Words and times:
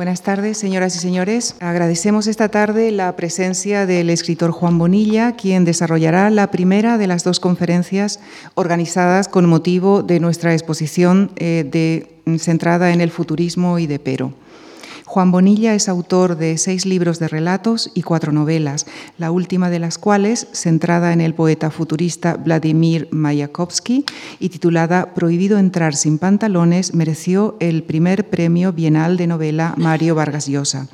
Buenas 0.00 0.22
tardes, 0.22 0.56
señoras 0.56 0.96
y 0.96 0.98
señores. 0.98 1.56
Agradecemos 1.60 2.26
esta 2.26 2.48
tarde 2.48 2.90
la 2.90 3.14
presencia 3.16 3.84
del 3.84 4.08
escritor 4.08 4.50
Juan 4.50 4.78
Bonilla, 4.78 5.32
quien 5.32 5.66
desarrollará 5.66 6.30
la 6.30 6.50
primera 6.50 6.96
de 6.96 7.06
las 7.06 7.22
dos 7.22 7.38
conferencias 7.38 8.18
organizadas 8.54 9.28
con 9.28 9.44
motivo 9.44 10.02
de 10.02 10.18
nuestra 10.18 10.54
exposición 10.54 11.32
eh, 11.36 12.06
centrada 12.38 12.94
en 12.94 13.02
el 13.02 13.10
futurismo 13.10 13.78
y 13.78 13.86
de 13.86 13.98
Pero. 13.98 14.32
Juan 15.10 15.32
Bonilla 15.32 15.74
es 15.74 15.88
autor 15.88 16.36
de 16.36 16.56
seis 16.56 16.86
libros 16.86 17.18
de 17.18 17.26
relatos 17.26 17.90
y 17.94 18.02
cuatro 18.02 18.30
novelas, 18.30 18.86
la 19.18 19.32
última 19.32 19.68
de 19.68 19.80
las 19.80 19.98
cuales, 19.98 20.46
centrada 20.52 21.12
en 21.12 21.20
el 21.20 21.34
poeta 21.34 21.72
futurista 21.72 22.36
Vladimir 22.36 23.08
Mayakovsky 23.10 24.04
y 24.38 24.50
titulada 24.50 25.12
Prohibido 25.12 25.58
entrar 25.58 25.96
sin 25.96 26.18
pantalones, 26.18 26.94
mereció 26.94 27.56
el 27.58 27.82
primer 27.82 28.30
premio 28.30 28.72
bienal 28.72 29.16
de 29.16 29.26
novela 29.26 29.74
Mario 29.76 30.14
Vargas 30.14 30.46
Llosa. 30.46 30.86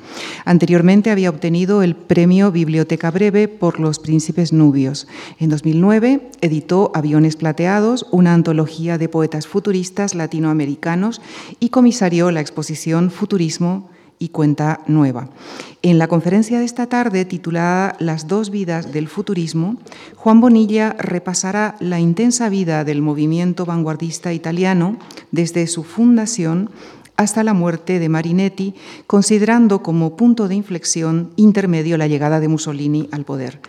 Anteriormente 0.45 1.11
había 1.11 1.29
obtenido 1.29 1.83
el 1.83 1.95
premio 1.95 2.51
Biblioteca 2.51 3.11
Breve 3.11 3.47
por 3.47 3.79
Los 3.79 3.99
Príncipes 3.99 4.51
Nubios. 4.51 5.07
En 5.37 5.49
2009 5.49 6.31
editó 6.41 6.91
Aviones 6.95 7.35
Plateados, 7.35 8.07
una 8.09 8.33
antología 8.33 8.97
de 8.97 9.09
poetas 9.09 9.45
futuristas 9.45 10.15
latinoamericanos 10.15 11.21
y 11.59 11.69
comisarió 11.69 12.31
la 12.31 12.41
exposición 12.41 13.11
Futurismo 13.11 13.91
y 14.19 14.29
cuenta 14.29 14.81
nueva. 14.87 15.29
En 15.81 15.99
la 15.99 16.07
conferencia 16.07 16.59
de 16.59 16.65
esta 16.65 16.87
tarde, 16.87 17.25
titulada 17.25 17.95
Las 17.99 18.27
dos 18.27 18.49
vidas 18.49 18.91
del 18.91 19.07
futurismo, 19.07 19.77
Juan 20.15 20.41
Bonilla 20.41 20.95
repasará 20.99 21.75
la 21.79 21.99
intensa 21.99 22.49
vida 22.49 22.83
del 22.83 23.01
movimiento 23.01 23.65
vanguardista 23.65 24.33
italiano 24.33 24.97
desde 25.31 25.67
su 25.67 25.83
fundación 25.83 26.69
hasta 27.15 27.43
la 27.43 27.53
muerte 27.53 27.99
de 27.99 28.09
Marinetti, 28.09 28.75
considerando 29.07 29.81
como 29.81 30.15
punto 30.15 30.47
de 30.47 30.55
inflexión 30.55 31.31
intermedio 31.35 31.97
la 31.97 32.07
llegada 32.07 32.39
de 32.39 32.47
Mussolini 32.47 33.09
al 33.11 33.25
poder. 33.25 33.59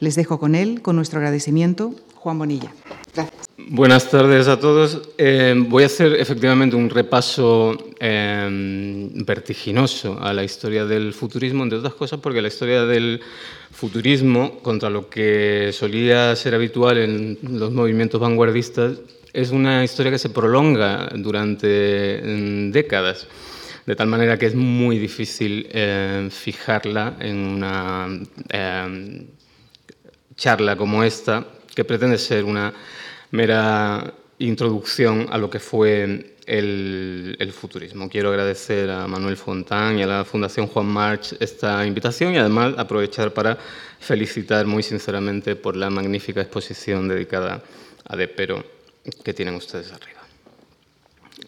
Les 0.00 0.14
dejo 0.14 0.38
con 0.38 0.54
él, 0.54 0.80
con 0.82 0.96
nuestro 0.96 1.18
agradecimiento, 1.18 1.94
Juan 2.14 2.38
Bonilla. 2.38 2.72
Gracias. 3.14 3.48
Buenas 3.70 4.10
tardes 4.10 4.48
a 4.48 4.58
todos. 4.58 5.10
Eh, 5.18 5.54
voy 5.56 5.82
a 5.82 5.86
hacer 5.86 6.14
efectivamente 6.14 6.76
un 6.76 6.88
repaso 6.88 7.76
eh, 7.98 9.10
vertiginoso 9.26 10.18
a 10.20 10.32
la 10.32 10.44
historia 10.44 10.86
del 10.86 11.12
futurismo, 11.12 11.64
entre 11.64 11.78
otras 11.78 11.94
cosas 11.94 12.20
porque 12.20 12.40
la 12.40 12.48
historia 12.48 12.86
del 12.86 13.20
futurismo, 13.72 14.60
contra 14.60 14.88
lo 14.88 15.10
que 15.10 15.70
solía 15.72 16.34
ser 16.36 16.54
habitual 16.54 16.98
en 16.98 17.38
los 17.42 17.72
movimientos 17.72 18.20
vanguardistas, 18.20 19.00
es 19.32 19.50
una 19.50 19.84
historia 19.84 20.12
que 20.12 20.18
se 20.18 20.30
prolonga 20.30 21.10
durante 21.16 22.22
mm, 22.24 22.70
décadas, 22.70 23.26
de 23.84 23.96
tal 23.96 24.06
manera 24.06 24.38
que 24.38 24.46
es 24.46 24.54
muy 24.54 24.98
difícil 24.98 25.68
eh, 25.72 26.28
fijarla 26.30 27.16
en 27.20 27.36
una 27.36 28.08
charla 30.38 30.76
como 30.76 31.04
esta, 31.04 31.44
que 31.74 31.84
pretende 31.84 32.16
ser 32.16 32.44
una 32.44 32.72
mera 33.32 34.14
introducción 34.38 35.26
a 35.30 35.36
lo 35.36 35.50
que 35.50 35.58
fue 35.58 36.36
el, 36.46 37.52
futurismo. 37.52 38.08
Quiero 38.08 38.30
agradecer 38.30 38.88
a 38.88 39.06
Manuel 39.06 39.36
Fontán 39.36 39.98
y 39.98 40.02
a 40.02 40.06
la 40.06 40.24
Fundación 40.24 40.68
Juan 40.68 40.86
March 40.86 41.36
esta 41.40 41.84
invitación 41.84 42.34
y 42.34 42.38
además 42.38 42.74
aprovechar 42.78 43.34
para 43.34 43.58
felicitar 43.98 44.64
muy 44.64 44.82
sinceramente 44.82 45.56
por 45.56 45.76
la 45.76 45.90
magnífica 45.90 46.40
exposición 46.40 47.08
dedicada 47.08 47.62
a 48.04 48.16
Depero 48.16 48.64
que 49.24 49.34
tienen 49.34 49.56
ustedes 49.56 49.92
arriba. 49.92 50.20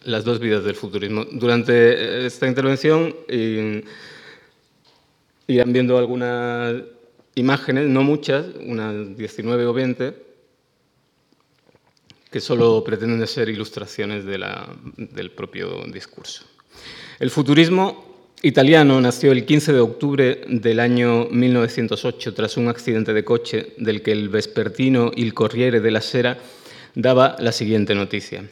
Las 0.03 0.25
dos 0.25 0.41
vidas 0.41 0.65
del 0.65 0.75
futurismo. 0.75 1.25
Durante 1.31 2.27
esta 2.27 2.47
intervención 2.47 3.15
irán 5.47 5.73
viendo 5.73 5.97
algunas 5.97 6.83
imágenes, 7.35 7.89
no 7.89 8.03
muchas, 8.03 8.47
unas 8.67 9.17
19 9.17 9.67
o 9.67 9.73
20, 9.73 10.15
que 12.31 12.41
solo 12.41 12.83
pretenden 12.85 13.27
ser 13.27 13.49
ilustraciones 13.49 14.25
del 14.25 15.31
propio 15.33 15.85
discurso. 15.93 16.45
El 17.19 17.31
futurismo 17.31 18.29
italiano 18.43 19.01
nació 19.01 19.33
el 19.33 19.45
15 19.45 19.73
de 19.73 19.81
octubre 19.81 20.41
del 20.49 20.81
año 20.81 21.27
1908 21.31 22.33
tras 22.33 22.57
un 22.57 22.69
accidente 22.69 23.13
de 23.13 23.25
coche 23.25 23.75
del 23.79 24.01
que 24.03 24.13
el 24.13 24.29
vespertino 24.29 25.11
Il 25.15 25.35
Corriere 25.35 25.81
della 25.81 26.01
Sera 26.01 26.39
daba 26.95 27.37
la 27.39 27.53
siguiente 27.53 27.95
noticia. 27.95 28.49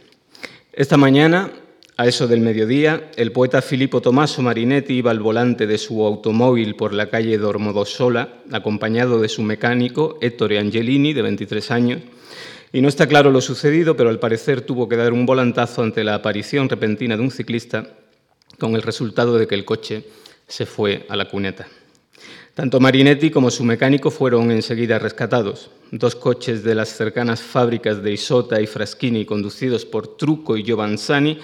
Esta 0.72 0.96
mañana, 0.96 1.50
a 1.98 2.06
eso 2.06 2.28
del 2.28 2.40
mediodía, 2.40 3.10
el 3.16 3.32
poeta 3.32 3.60
Filippo 3.60 4.00
Tommaso 4.00 4.40
Marinetti 4.40 4.94
iba 4.94 5.10
al 5.10 5.18
volante 5.18 5.66
de 5.66 5.78
su 5.78 6.06
automóvil 6.06 6.76
por 6.76 6.94
la 6.94 7.10
calle 7.10 7.36
Dormodossola, 7.38 8.34
acompañado 8.52 9.20
de 9.20 9.28
su 9.28 9.42
mecánico 9.42 10.16
Ettore 10.20 10.60
Angelini, 10.60 11.12
de 11.12 11.22
23 11.22 11.70
años, 11.72 12.02
y 12.72 12.82
no 12.82 12.88
está 12.88 13.08
claro 13.08 13.32
lo 13.32 13.40
sucedido, 13.40 13.96
pero 13.96 14.10
al 14.10 14.20
parecer 14.20 14.60
tuvo 14.60 14.88
que 14.88 14.94
dar 14.94 15.12
un 15.12 15.26
volantazo 15.26 15.82
ante 15.82 16.04
la 16.04 16.14
aparición 16.14 16.68
repentina 16.68 17.16
de 17.16 17.22
un 17.24 17.32
ciclista, 17.32 17.88
con 18.60 18.76
el 18.76 18.82
resultado 18.82 19.36
de 19.36 19.48
que 19.48 19.56
el 19.56 19.64
coche 19.64 20.04
se 20.46 20.66
fue 20.66 21.04
a 21.08 21.16
la 21.16 21.28
cuneta. 21.28 21.66
Tanto 22.54 22.78
Marinetti 22.78 23.30
como 23.30 23.50
su 23.50 23.64
mecánico 23.64 24.12
fueron 24.12 24.52
enseguida 24.52 25.00
rescatados. 25.00 25.70
Dos 25.90 26.14
coches 26.14 26.62
de 26.62 26.76
las 26.76 26.90
cercanas 26.90 27.40
fábricas 27.40 28.02
de 28.02 28.12
Isota 28.12 28.60
y 28.60 28.68
Fraschini, 28.68 29.24
conducidos 29.24 29.84
por 29.84 30.16
Trucco 30.16 30.56
y 30.56 30.62
Giovanzani, 30.62 31.38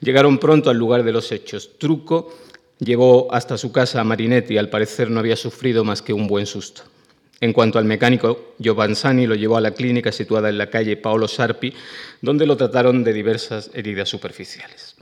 llegaron 0.00 0.38
pronto 0.38 0.70
al 0.70 0.76
lugar 0.76 1.02
de 1.02 1.12
los 1.12 1.32
hechos. 1.32 1.78
Trucco 1.78 2.36
llevó 2.78 3.32
hasta 3.32 3.58
su 3.58 3.72
casa 3.72 4.00
a 4.00 4.04
Marinetti 4.04 4.54
y 4.54 4.58
al 4.58 4.70
parecer 4.70 5.10
no 5.10 5.20
había 5.20 5.36
sufrido 5.36 5.84
más 5.84 6.02
que 6.02 6.12
un 6.12 6.26
buen 6.26 6.46
susto. 6.46 6.82
En 7.40 7.52
cuanto 7.52 7.78
al 7.78 7.84
mecánico, 7.84 8.54
Giovanzani 8.58 9.26
lo 9.26 9.36
llevó 9.36 9.56
a 9.56 9.60
la 9.60 9.70
clínica 9.70 10.10
situada 10.10 10.48
en 10.48 10.58
la 10.58 10.70
calle 10.70 10.96
Paolo 10.96 11.28
Sarpi, 11.28 11.72
donde 12.20 12.46
lo 12.46 12.56
trataron 12.56 13.04
de 13.04 13.12
diversas 13.12 13.70
heridas 13.74 14.08
superficiales. 14.08 14.96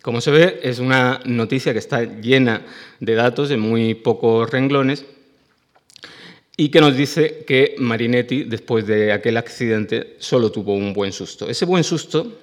Como 0.00 0.22
se 0.22 0.30
ve, 0.30 0.60
es 0.62 0.78
una 0.78 1.20
noticia 1.26 1.74
que 1.74 1.78
está 1.78 2.02
llena 2.02 2.64
de 3.00 3.14
datos 3.14 3.50
en 3.50 3.60
muy 3.60 3.94
pocos 3.94 4.50
renglones 4.50 5.04
y 6.56 6.70
que 6.70 6.80
nos 6.80 6.96
dice 6.96 7.44
que 7.46 7.74
Marinetti, 7.78 8.44
después 8.44 8.86
de 8.86 9.12
aquel 9.12 9.36
accidente, 9.36 10.16
solo 10.18 10.50
tuvo 10.50 10.74
un 10.74 10.94
buen 10.94 11.12
susto. 11.12 11.48
Ese 11.48 11.66
buen 11.66 11.84
susto, 11.84 12.38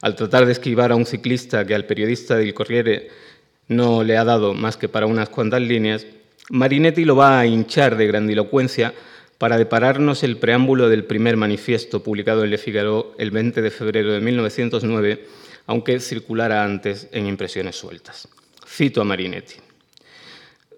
al 0.00 0.16
tratar 0.16 0.46
de 0.46 0.52
esquivar 0.52 0.92
a 0.92 0.96
un 0.96 1.06
ciclista 1.06 1.64
que 1.64 1.74
al 1.74 1.84
periodista 1.84 2.36
del 2.36 2.54
Corriere 2.54 3.08
no 3.68 4.02
le 4.02 4.16
ha 4.16 4.24
dado 4.24 4.54
más 4.54 4.76
que 4.76 4.88
para 4.88 5.06
unas 5.06 5.28
cuantas 5.28 5.60
líneas, 5.60 6.06
Marinetti 6.50 7.04
lo 7.04 7.16
va 7.16 7.38
a 7.38 7.46
hinchar 7.46 7.96
de 7.96 8.06
grandilocuencia 8.06 8.92
para 9.38 9.56
depararnos 9.56 10.22
el 10.22 10.36
preámbulo 10.36 10.88
del 10.88 11.04
primer 11.04 11.36
manifiesto 11.36 12.02
publicado 12.02 12.44
en 12.44 12.50
Le 12.50 12.58
Figaro 12.58 13.14
el 13.18 13.30
20 13.30 13.62
de 13.62 13.70
febrero 13.70 14.12
de 14.12 14.20
1909, 14.20 15.26
aunque 15.66 16.00
circulara 16.00 16.64
antes 16.64 17.08
en 17.12 17.26
impresiones 17.26 17.76
sueltas. 17.76 18.28
Cito 18.66 19.00
a 19.00 19.04
Marinetti. 19.04 19.54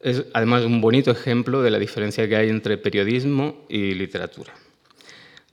Es 0.02 0.24
además 0.34 0.64
un 0.64 0.80
bonito 0.80 1.10
ejemplo 1.10 1.62
de 1.62 1.70
la 1.70 1.78
diferencia 1.78 2.28
que 2.28 2.36
hay 2.36 2.50
entre 2.50 2.76
periodismo 2.76 3.64
y 3.68 3.94
literatura. 3.94 4.52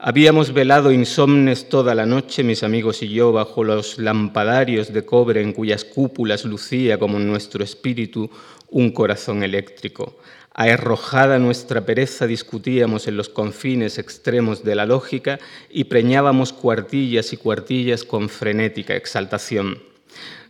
Habíamos 0.02 0.54
velado 0.54 0.92
insomnes 0.92 1.68
toda 1.68 1.94
la 1.94 2.06
noche, 2.06 2.42
mis 2.42 2.62
amigos 2.62 3.02
y 3.02 3.10
yo, 3.10 3.32
bajo 3.32 3.64
los 3.64 3.98
lampadarios 3.98 4.94
de 4.94 5.04
cobre 5.04 5.42
en 5.42 5.52
cuyas 5.52 5.84
cúpulas 5.84 6.46
lucía 6.46 6.98
como 6.98 7.18
en 7.18 7.28
nuestro 7.28 7.62
espíritu 7.62 8.30
un 8.70 8.92
corazón 8.92 9.42
eléctrico. 9.42 10.16
Arrojada 10.54 11.38
nuestra 11.38 11.84
pereza 11.84 12.26
discutíamos 12.26 13.08
en 13.08 13.18
los 13.18 13.28
confines 13.28 13.98
extremos 13.98 14.64
de 14.64 14.74
la 14.74 14.86
lógica 14.86 15.38
y 15.68 15.84
preñábamos 15.84 16.54
cuartillas 16.54 17.34
y 17.34 17.36
cuartillas 17.36 18.02
con 18.02 18.30
frenética 18.30 18.96
exaltación. 18.96 19.82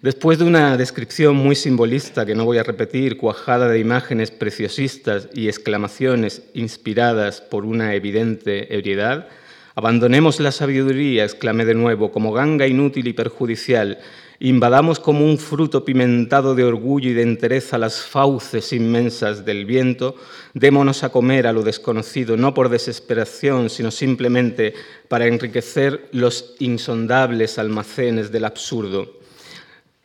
Después 0.01 0.39
de 0.39 0.45
una 0.45 0.77
descripción 0.77 1.35
muy 1.35 1.57
simbolista 1.57 2.25
que 2.25 2.37
no 2.37 2.45
voy 2.45 2.59
a 2.59 2.63
repetir, 2.63 3.17
cuajada 3.17 3.67
de 3.67 3.81
imágenes 3.81 4.31
preciosistas 4.31 5.29
y 5.35 5.49
exclamaciones 5.49 6.45
inspiradas 6.55 7.41
por 7.41 7.65
una 7.65 7.97
evidente 7.97 8.73
ebriedad, 8.75 9.29
abandonemos 9.75 10.41
la 10.41 10.53
sabiduría, 10.53 11.25
exclamé 11.25 11.65
de 11.65 11.75
nuevo, 11.75 12.11
como 12.11 12.33
ganga 12.33 12.67
inútil 12.67 13.09
y 13.09 13.13
perjudicial, 13.13 13.99
invadamos 14.41 14.99
como 14.99 15.25
un 15.25 15.39
fruto 15.39 15.85
pimentado 15.85 16.55
de 16.55 16.65
orgullo 16.65 17.11
y 17.11 17.13
de 17.13 17.23
entereza 17.23 17.79
las 17.79 18.03
fauces 18.03 18.73
inmensas 18.73 19.45
del 19.45 19.67
viento, 19.67 20.17
démonos 20.55 21.05
a 21.05 21.11
comer 21.11 21.47
a 21.47 21.53
lo 21.53 21.63
desconocido, 21.63 22.37
no 22.37 22.55
por 22.55 22.71
desesperación, 22.71 23.69
sino 23.69 23.91
simplemente 23.91 24.75
para 25.09 25.27
enriquecer 25.27 26.09
los 26.13 26.55
insondables 26.59 27.59
almacenes 27.59 28.33
del 28.33 28.47
absurdo. 28.47 29.21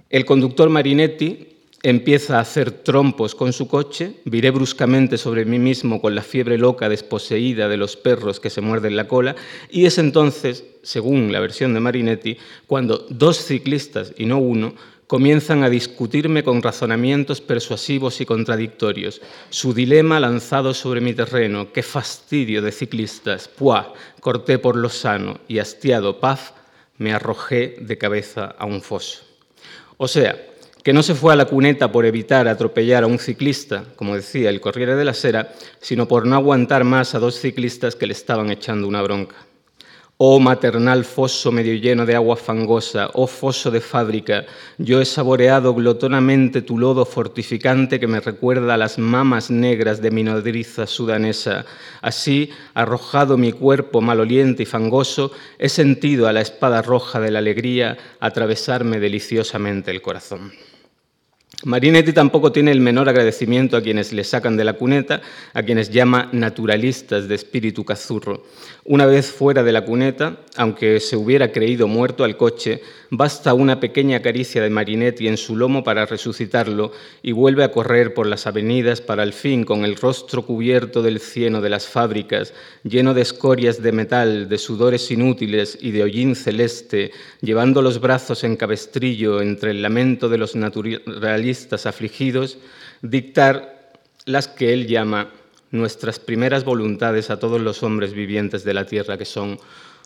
El 0.09 0.25
conductor 0.25 0.69
Marinetti 0.69 1.55
empieza 1.85 2.37
a 2.37 2.41
hacer 2.41 2.71
trompos 2.71 3.35
con 3.35 3.53
su 3.53 3.67
coche, 3.67 4.15
viré 4.25 4.49
bruscamente 4.49 5.19
sobre 5.19 5.45
mí 5.45 5.59
mismo 5.59 6.01
con 6.01 6.15
la 6.15 6.23
fiebre 6.23 6.57
loca 6.57 6.89
desposeída 6.89 7.69
de 7.69 7.77
los 7.77 7.95
perros 7.95 8.39
que 8.39 8.49
se 8.49 8.59
muerden 8.59 8.95
la 8.95 9.07
cola, 9.07 9.35
y 9.69 9.85
es 9.85 9.99
entonces, 9.99 10.63
según 10.81 11.31
la 11.31 11.39
versión 11.39 11.75
de 11.75 11.79
Marinetti, 11.81 12.37
cuando 12.65 13.05
dos 13.11 13.37
ciclistas 13.37 14.13
y 14.17 14.25
no 14.25 14.39
uno 14.39 14.73
comienzan 15.05 15.63
a 15.63 15.69
discutirme 15.69 16.43
con 16.43 16.63
razonamientos 16.63 17.39
persuasivos 17.39 18.19
y 18.19 18.25
contradictorios. 18.25 19.21
Su 19.51 19.71
dilema 19.75 20.19
lanzado 20.19 20.73
sobre 20.73 21.01
mi 21.01 21.13
terreno, 21.13 21.71
qué 21.71 21.83
fastidio 21.83 22.63
de 22.63 22.71
ciclistas, 22.71 23.47
puá, 23.47 23.93
corté 24.21 24.57
por 24.57 24.75
lo 24.75 24.89
sano 24.89 25.39
y 25.47 25.59
hastiado 25.59 26.19
paz, 26.19 26.55
me 26.97 27.13
arrojé 27.13 27.77
de 27.79 27.99
cabeza 27.99 28.55
a 28.57 28.65
un 28.65 28.81
foso. 28.81 29.21
O 29.97 30.07
sea, 30.07 30.35
que 30.85 30.93
no 30.93 31.01
se 31.01 31.15
fue 31.15 31.33
a 31.33 31.35
la 31.35 31.45
cuneta 31.45 31.91
por 31.91 32.05
evitar 32.05 32.47
atropellar 32.47 33.03
a 33.03 33.07
un 33.07 33.17
ciclista, 33.17 33.85
como 33.95 34.13
decía 34.13 34.51
el 34.51 34.61
Corriere 34.61 34.95
de 34.95 35.03
la 35.03 35.15
Sera, 35.15 35.51
sino 35.81 36.07
por 36.07 36.27
no 36.27 36.35
aguantar 36.35 36.83
más 36.83 37.15
a 37.15 37.19
dos 37.19 37.39
ciclistas 37.39 37.95
que 37.95 38.05
le 38.05 38.13
estaban 38.13 38.51
echando 38.51 38.87
una 38.87 39.01
bronca. 39.01 39.35
Oh 40.17 40.39
maternal 40.39 41.03
foso 41.03 41.51
medio 41.51 41.73
lleno 41.73 42.05
de 42.05 42.13
agua 42.13 42.35
fangosa, 42.35 43.09
oh 43.13 43.25
foso 43.25 43.71
de 43.71 43.81
fábrica, 43.81 44.45
yo 44.77 45.01
he 45.01 45.05
saboreado 45.05 45.73
glotonamente 45.73 46.61
tu 46.61 46.77
lodo 46.77 47.03
fortificante 47.03 47.99
que 47.99 48.05
me 48.05 48.19
recuerda 48.19 48.75
a 48.75 48.77
las 48.77 48.99
mamas 48.99 49.49
negras 49.49 50.03
de 50.03 50.11
mi 50.11 50.21
nodriza 50.21 50.85
sudanesa. 50.85 51.65
Así, 52.03 52.51
arrojado 52.75 53.39
mi 53.39 53.53
cuerpo 53.53 54.01
maloliente 54.01 54.61
y 54.61 54.67
fangoso, 54.67 55.31
he 55.57 55.67
sentido 55.67 56.27
a 56.27 56.33
la 56.33 56.41
espada 56.41 56.83
roja 56.83 57.19
de 57.19 57.31
la 57.31 57.39
alegría 57.39 57.97
atravesarme 58.19 58.99
deliciosamente 58.99 59.89
el 59.89 60.03
corazón. 60.03 60.53
Marinetti 61.65 62.13
tampoco 62.13 62.51
tiene 62.51 62.71
el 62.71 62.79
menor 62.79 63.09
agradecimiento 63.09 63.75
a 63.75 63.81
quienes 63.81 64.13
le 64.13 64.23
sacan 64.23 64.56
de 64.56 64.63
la 64.63 64.73
cuneta, 64.73 65.21
a 65.51 65.63
quienes 65.63 65.89
llama 65.89 66.29
naturalistas 66.31 67.27
de 67.27 67.33
espíritu 67.33 67.83
cazurro. 67.83 68.44
Una 68.83 69.07
vez 69.07 69.31
fuera 69.31 69.63
de 69.63 69.71
la 69.71 69.83
cuneta, 69.83 70.41
aunque 70.57 71.00
se 71.00 71.17
hubiera 71.17 71.51
creído 71.51 71.88
muerto 71.88 72.23
al 72.23 72.38
coche, 72.38 72.83
basta 73.09 73.56
una 73.56 73.79
pequeña 73.79 74.21
caricia 74.21 74.62
de 74.62 74.69
Marinetti 74.69 75.27
en 75.27 75.38
su 75.38 75.56
lomo 75.56 75.83
para 75.83 76.06
resucitarlo 76.06 76.91
y 77.23 77.31
vuelve 77.31 77.63
a 77.63 77.71
correr 77.71 78.13
por 78.13 78.27
las 78.27 78.45
avenidas 78.45 79.01
para 79.01 79.23
al 79.23 79.33
fin, 79.33 79.63
con 79.63 79.85
el 79.85 79.95
rostro 79.95 80.45
cubierto 80.45 81.01
del 81.01 81.19
cieno 81.19 81.61
de 81.61 81.69
las 81.69 81.88
fábricas, 81.88 82.53
lleno 82.83 83.15
de 83.15 83.23
escorias 83.23 83.81
de 83.81 83.91
metal, 83.91 84.50
de 84.50 84.59
sudores 84.59 85.09
inútiles 85.09 85.79
y 85.81 85.89
de 85.89 86.03
hollín 86.03 86.35
celeste, 86.35 87.09
llevando 87.41 87.81
los 87.81 88.00
brazos 88.00 88.44
en 88.44 88.56
cabestrillo 88.56 89.41
entre 89.41 89.71
el 89.71 89.81
lamento 89.81 90.29
de 90.29 90.38
los 90.38 90.56
naturalistas 90.56 91.55
afligidos, 91.86 92.57
dictar 93.02 93.94
las 94.25 94.48
que 94.48 94.74
él 94.74 94.88
llama 94.88 95.31
nuestras 95.72 96.19
primeras 96.19 96.63
voluntades 96.63 97.30
a 97.30 97.40
todos 97.40 97.62
los 97.62 97.84
hombres 97.84 98.13
vivientes 98.13 98.63
de 98.63 98.74
la 98.74 98.86
tierra, 98.86 99.18
que 99.18 99.25
son 99.25 99.60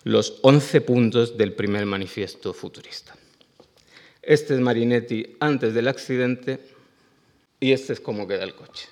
los 0.04 0.40
11 0.42 0.81
puntos 0.81 1.38
del 1.38 1.54
primer 1.54 1.86
manifiesto 1.86 2.54
futurista. 2.54 3.16
Este 4.22 4.54
es 4.54 4.60
Marinetti 4.60 5.38
antes 5.40 5.74
del 5.74 5.88
accidente 5.88 6.60
y 7.60 7.72
este 7.72 7.94
es 7.94 8.00
cómo 8.00 8.28
queda 8.28 8.44
el 8.44 8.56
coche. 8.56 8.88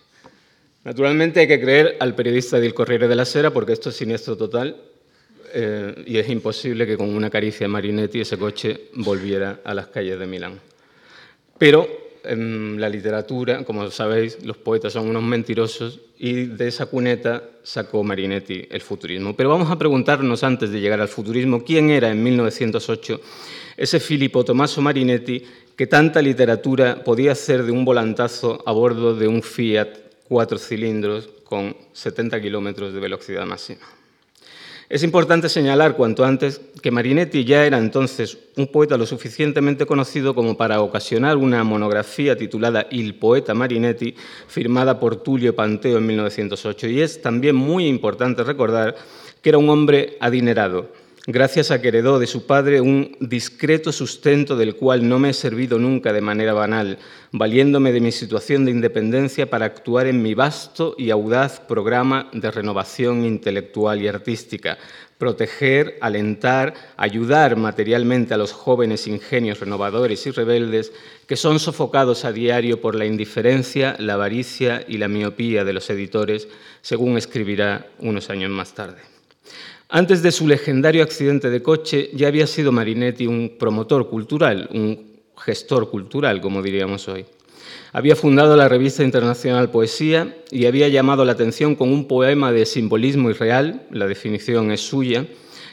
Naturalmente 0.83 1.41
hay 1.41 1.47
que 1.47 1.59
creer 1.59 1.97
al 1.99 2.15
periodista 2.15 2.59
del 2.59 2.73
Corriere 2.73 3.07
de 3.07 3.15
la 3.15 3.25
Sera 3.25 3.51
porque 3.51 3.73
esto 3.73 3.89
es 3.89 3.95
siniestro 3.95 4.37
total 4.37 4.81
eh, 5.53 6.03
y 6.05 6.17
es 6.17 6.29
imposible 6.29 6.87
que 6.87 6.97
con 6.97 7.13
una 7.13 7.29
caricia 7.29 7.65
de 7.65 7.69
Marinetti 7.69 8.21
ese 8.21 8.37
coche 8.37 8.89
volviera 8.93 9.61
a 9.63 9.73
las 9.73 9.87
calles 9.87 10.19
de 10.19 10.25
Milán. 10.25 10.59
Pero 11.57 12.06
en 12.23 12.79
la 12.79 12.89
literatura, 12.89 13.63
como 13.63 13.89
sabéis, 13.91 14.43
los 14.43 14.57
poetas 14.57 14.93
son 14.93 15.07
unos 15.07 15.23
mentirosos 15.23 15.99
y 16.17 16.45
de 16.45 16.67
esa 16.67 16.87
cuneta 16.87 17.43
sacó 17.63 18.03
Marinetti 18.03 18.67
el 18.69 18.81
futurismo. 18.81 19.35
Pero 19.35 19.49
vamos 19.49 19.69
a 19.71 19.77
preguntarnos 19.77 20.43
antes 20.43 20.71
de 20.71 20.79
llegar 20.79 21.01
al 21.01 21.07
futurismo, 21.07 21.63
¿quién 21.63 21.89
era 21.89 22.09
en 22.09 22.23
1908 22.23 23.21
ese 23.77 23.99
Filippo 23.99 24.43
Tommaso 24.43 24.81
Marinetti 24.81 25.43
que 25.75 25.87
tanta 25.87 26.21
literatura 26.21 27.03
podía 27.03 27.33
hacer 27.33 27.63
de 27.63 27.71
un 27.71 27.85
volantazo 27.85 28.63
a 28.65 28.71
bordo 28.71 29.15
de 29.15 29.27
un 29.27 29.43
Fiat 29.43 29.89
cuatro 30.27 30.57
cilindros 30.57 31.29
con 31.43 31.75
70 31.93 32.41
kilómetros 32.41 32.93
de 32.93 32.99
velocidad 32.99 33.45
máxima? 33.45 33.96
Es 34.89 35.03
importante 35.03 35.49
señalar 35.49 35.97
cuanto 35.97 36.23
antes 36.23 36.61
que 36.81 36.91
Marinetti 36.91 37.43
ya 37.43 37.65
era 37.65 37.77
entonces 37.77 38.37
un 38.55 38.67
poeta 38.67 38.95
lo 38.95 39.05
suficientemente 39.05 39.85
conocido 39.85 40.33
como 40.33 40.55
para 40.55 40.79
ocasionar 40.79 41.35
una 41.35 41.61
monografía 41.65 42.37
titulada 42.37 42.87
Il 42.89 43.15
poeta 43.15 43.53
Marinetti, 43.53 44.15
firmada 44.47 44.97
por 44.97 45.17
Tulio 45.17 45.53
Panteo 45.53 45.97
en 45.97 46.05
1908. 46.05 46.87
Y 46.87 47.01
es 47.01 47.21
también 47.21 47.57
muy 47.57 47.85
importante 47.85 48.45
recordar 48.45 48.95
que 49.41 49.49
era 49.49 49.57
un 49.57 49.69
hombre 49.69 50.15
adinerado 50.21 50.89
gracias 51.29 51.71
a 51.71 51.81
que 51.81 51.89
heredó 51.89 52.19
de 52.19 52.25
su 52.25 52.47
padre 52.47 52.79
un 52.79 53.17
discreto 53.19 53.91
sustento 53.91 54.55
del 54.55 54.75
cual 54.75 55.07
no 55.09 55.19
me 55.19 55.31
he 55.31 55.33
servido 55.33 55.77
nunca 55.77 56.13
de 56.13 56.21
manera 56.21 56.53
banal, 56.53 56.99
valiéndome 57.33 57.91
de 57.91 57.99
mi 57.99 58.13
situación 58.13 58.63
de 58.63 58.71
independencia 58.71 59.49
para 59.49 59.65
actuar 59.65 60.07
en 60.07 60.23
mi 60.23 60.33
vasto 60.33 60.95
y 60.97 61.09
audaz 61.09 61.59
programa 61.59 62.29
de 62.31 62.49
renovación 62.49 63.25
intelectual 63.25 64.01
y 64.01 64.07
artística, 64.07 64.77
proteger, 65.17 65.97
alentar, 65.99 66.73
ayudar 66.95 67.57
materialmente 67.57 68.33
a 68.33 68.37
los 68.37 68.53
jóvenes 68.53 69.05
ingenios 69.05 69.59
renovadores 69.59 70.25
y 70.27 70.31
rebeldes 70.31 70.93
que 71.27 71.35
son 71.35 71.59
sofocados 71.59 72.23
a 72.23 72.31
diario 72.31 72.79
por 72.79 72.95
la 72.95 73.05
indiferencia, 73.05 73.97
la 73.99 74.13
avaricia 74.13 74.85
y 74.87 74.97
la 74.97 75.09
miopía 75.09 75.65
de 75.65 75.73
los 75.73 75.89
editores, 75.89 76.47
según 76.81 77.17
escribirá 77.17 77.87
unos 77.99 78.29
años 78.29 78.49
más 78.49 78.73
tarde. 78.73 79.16
Antes 79.89 80.21
de 80.21 80.33
su 80.33 80.49
legendario 80.49 81.01
accidente 81.01 81.49
de 81.49 81.63
coche, 81.63 82.09
ya 82.13 82.27
había 82.27 82.45
sido 82.45 82.73
Marinetti 82.73 83.25
un 83.25 83.55
promotor 83.57 84.09
cultural, 84.09 84.67
un 84.73 85.21
gestor 85.37 85.89
cultural, 85.89 86.41
como 86.41 86.61
diríamos 86.61 87.07
hoy. 87.07 87.25
Había 87.93 88.17
fundado 88.17 88.57
la 88.57 88.67
revista 88.67 89.03
internacional 89.03 89.71
Poesía 89.71 90.35
y 90.51 90.65
había 90.65 90.89
llamado 90.89 91.23
la 91.23 91.31
atención 91.31 91.75
con 91.75 91.89
un 91.89 92.05
poema 92.05 92.51
de 92.51 92.65
simbolismo 92.65 93.29
irreal, 93.29 93.87
la 93.89 94.07
definición 94.07 94.71
es 94.71 94.81
suya, 94.81 95.25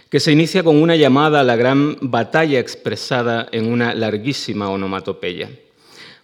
que 0.09 0.21
se 0.21 0.31
inicia 0.31 0.63
con 0.63 0.81
una 0.81 0.95
llamada 0.95 1.41
a 1.41 1.45
la 1.45 1.57
gran 1.57 1.97
batalla 2.01 2.61
expresada 2.61 3.49
en 3.51 3.67
una 3.67 3.95
larguísima 3.95 4.71
onomatopeya. 4.71 5.51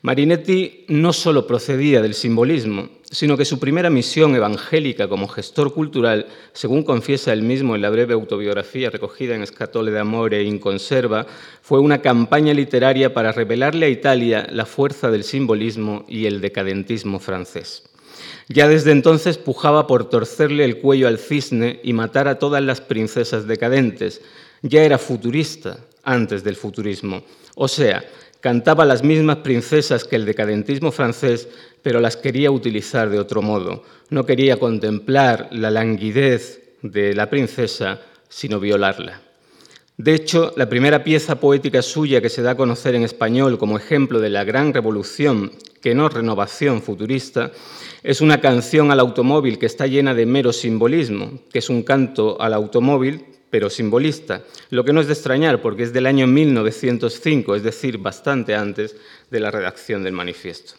Marinetti 0.03 0.87
no 0.89 1.13
solo 1.13 1.47
procedía 1.47 2.01
del 2.01 2.15
simbolismo, 2.15 2.89
sino 3.11 3.37
que 3.37 3.45
su 3.45 3.59
primera 3.59 3.91
misión 3.91 4.35
evangélica 4.35 5.09
como 5.09 5.29
gestor 5.29 5.75
cultural, 5.75 6.27
según 6.55 6.85
confiesa 6.85 7.35
él 7.35 7.43
mismo 7.43 7.75
en 7.75 7.83
la 7.83 7.91
breve 7.91 8.15
autobiografía 8.15 8.89
recogida 8.89 9.35
en 9.35 9.47
Scatole 9.47 9.91
de 9.91 9.99
Amore 9.99 10.43
in 10.43 10.59
Conserva, 10.59 11.27
fue 11.61 11.81
una 11.81 12.01
campaña 12.01 12.55
literaria 12.55 13.13
para 13.13 13.33
revelarle 13.33 13.87
a 13.87 13.91
Italia 13.91 14.47
la 14.51 14.65
fuerza 14.65 15.11
del 15.11 15.23
simbolismo 15.25 16.07
y 16.09 16.25
el 16.25 16.41
decadentismo 16.41 17.21
francés. 17.21 17.83
Ya 18.49 18.69
desde 18.69 18.93
entonces 18.93 19.37
pujaba 19.37 19.87
por 19.87 20.09
torcerle 20.09 20.65
el 20.65 20.79
cuello 20.79 21.09
al 21.09 21.19
cisne 21.19 21.79
y 21.83 21.93
matar 21.93 22.27
a 22.27 22.39
todas 22.39 22.63
las 22.63 22.81
princesas 22.81 23.47
decadentes. 23.47 24.23
Ya 24.63 24.83
era 24.83 24.99
futurista 24.99 25.79
antes 26.03 26.43
del 26.43 26.57
futurismo. 26.57 27.23
O 27.55 27.69
sea, 27.69 28.05
cantaba 28.41 28.85
las 28.85 29.03
mismas 29.03 29.39
princesas 29.39 30.05
que 30.05 30.17
el 30.17 30.25
decadentismo 30.25 30.93
francés, 30.93 31.49
pero 31.83 32.01
las 32.01 32.17
quería 32.17 32.51
utilizar 32.51 33.11
de 33.11 33.19
otro 33.19 33.43
modo. 33.43 33.85
No 34.09 34.27
quería 34.27 34.59
contemplar 34.59 35.49
la 35.53 35.71
languidez 35.71 36.61
de 36.83 37.15
la 37.15 37.29
princesa, 37.29 38.01
sino 38.29 38.61
violarla. 38.61 39.23
De 39.97 40.15
hecho, 40.15 40.55
la 40.57 40.69
primera 40.69 41.05
pieza 41.05 41.41
poética 41.41 41.83
suya 41.83 42.23
que 42.23 42.31
se 42.31 42.41
da 42.41 42.53
a 42.53 42.57
conocer 42.57 42.95
en 42.95 43.03
español 43.03 43.59
como 43.59 43.77
ejemplo 43.77 44.19
de 44.19 44.31
la 44.31 44.45
gran 44.45 44.73
revolución, 44.73 45.53
que 45.83 45.95
no 45.95 46.09
renovación 46.09 46.81
futurista, 46.81 47.53
es 48.03 48.23
una 48.23 48.41
canción 48.41 48.91
al 48.91 49.01
automóvil 49.01 49.59
que 49.59 49.67
está 49.67 49.87
llena 49.87 50.15
de 50.15 50.25
mero 50.25 50.55
simbolismo, 50.55 51.41
que 51.53 51.59
es 51.59 51.69
un 51.69 51.83
canto 51.83 52.41
al 52.41 52.55
automóvil, 52.55 53.27
pero 53.51 53.69
simbolista, 53.69 54.43
lo 54.71 54.85
que 54.85 54.93
no 54.93 55.01
es 55.01 55.07
de 55.07 55.13
extrañar 55.13 55.61
porque 55.61 55.83
es 55.83 55.93
del 55.93 56.07
año 56.07 56.27
1905, 56.27 57.57
es 57.57 57.63
decir, 57.63 57.99
bastante 57.99 58.55
antes 58.55 58.97
de 59.31 59.41
la 59.41 59.51
redacción 59.51 60.03
del 60.03 60.13
manifiesto. 60.13 60.75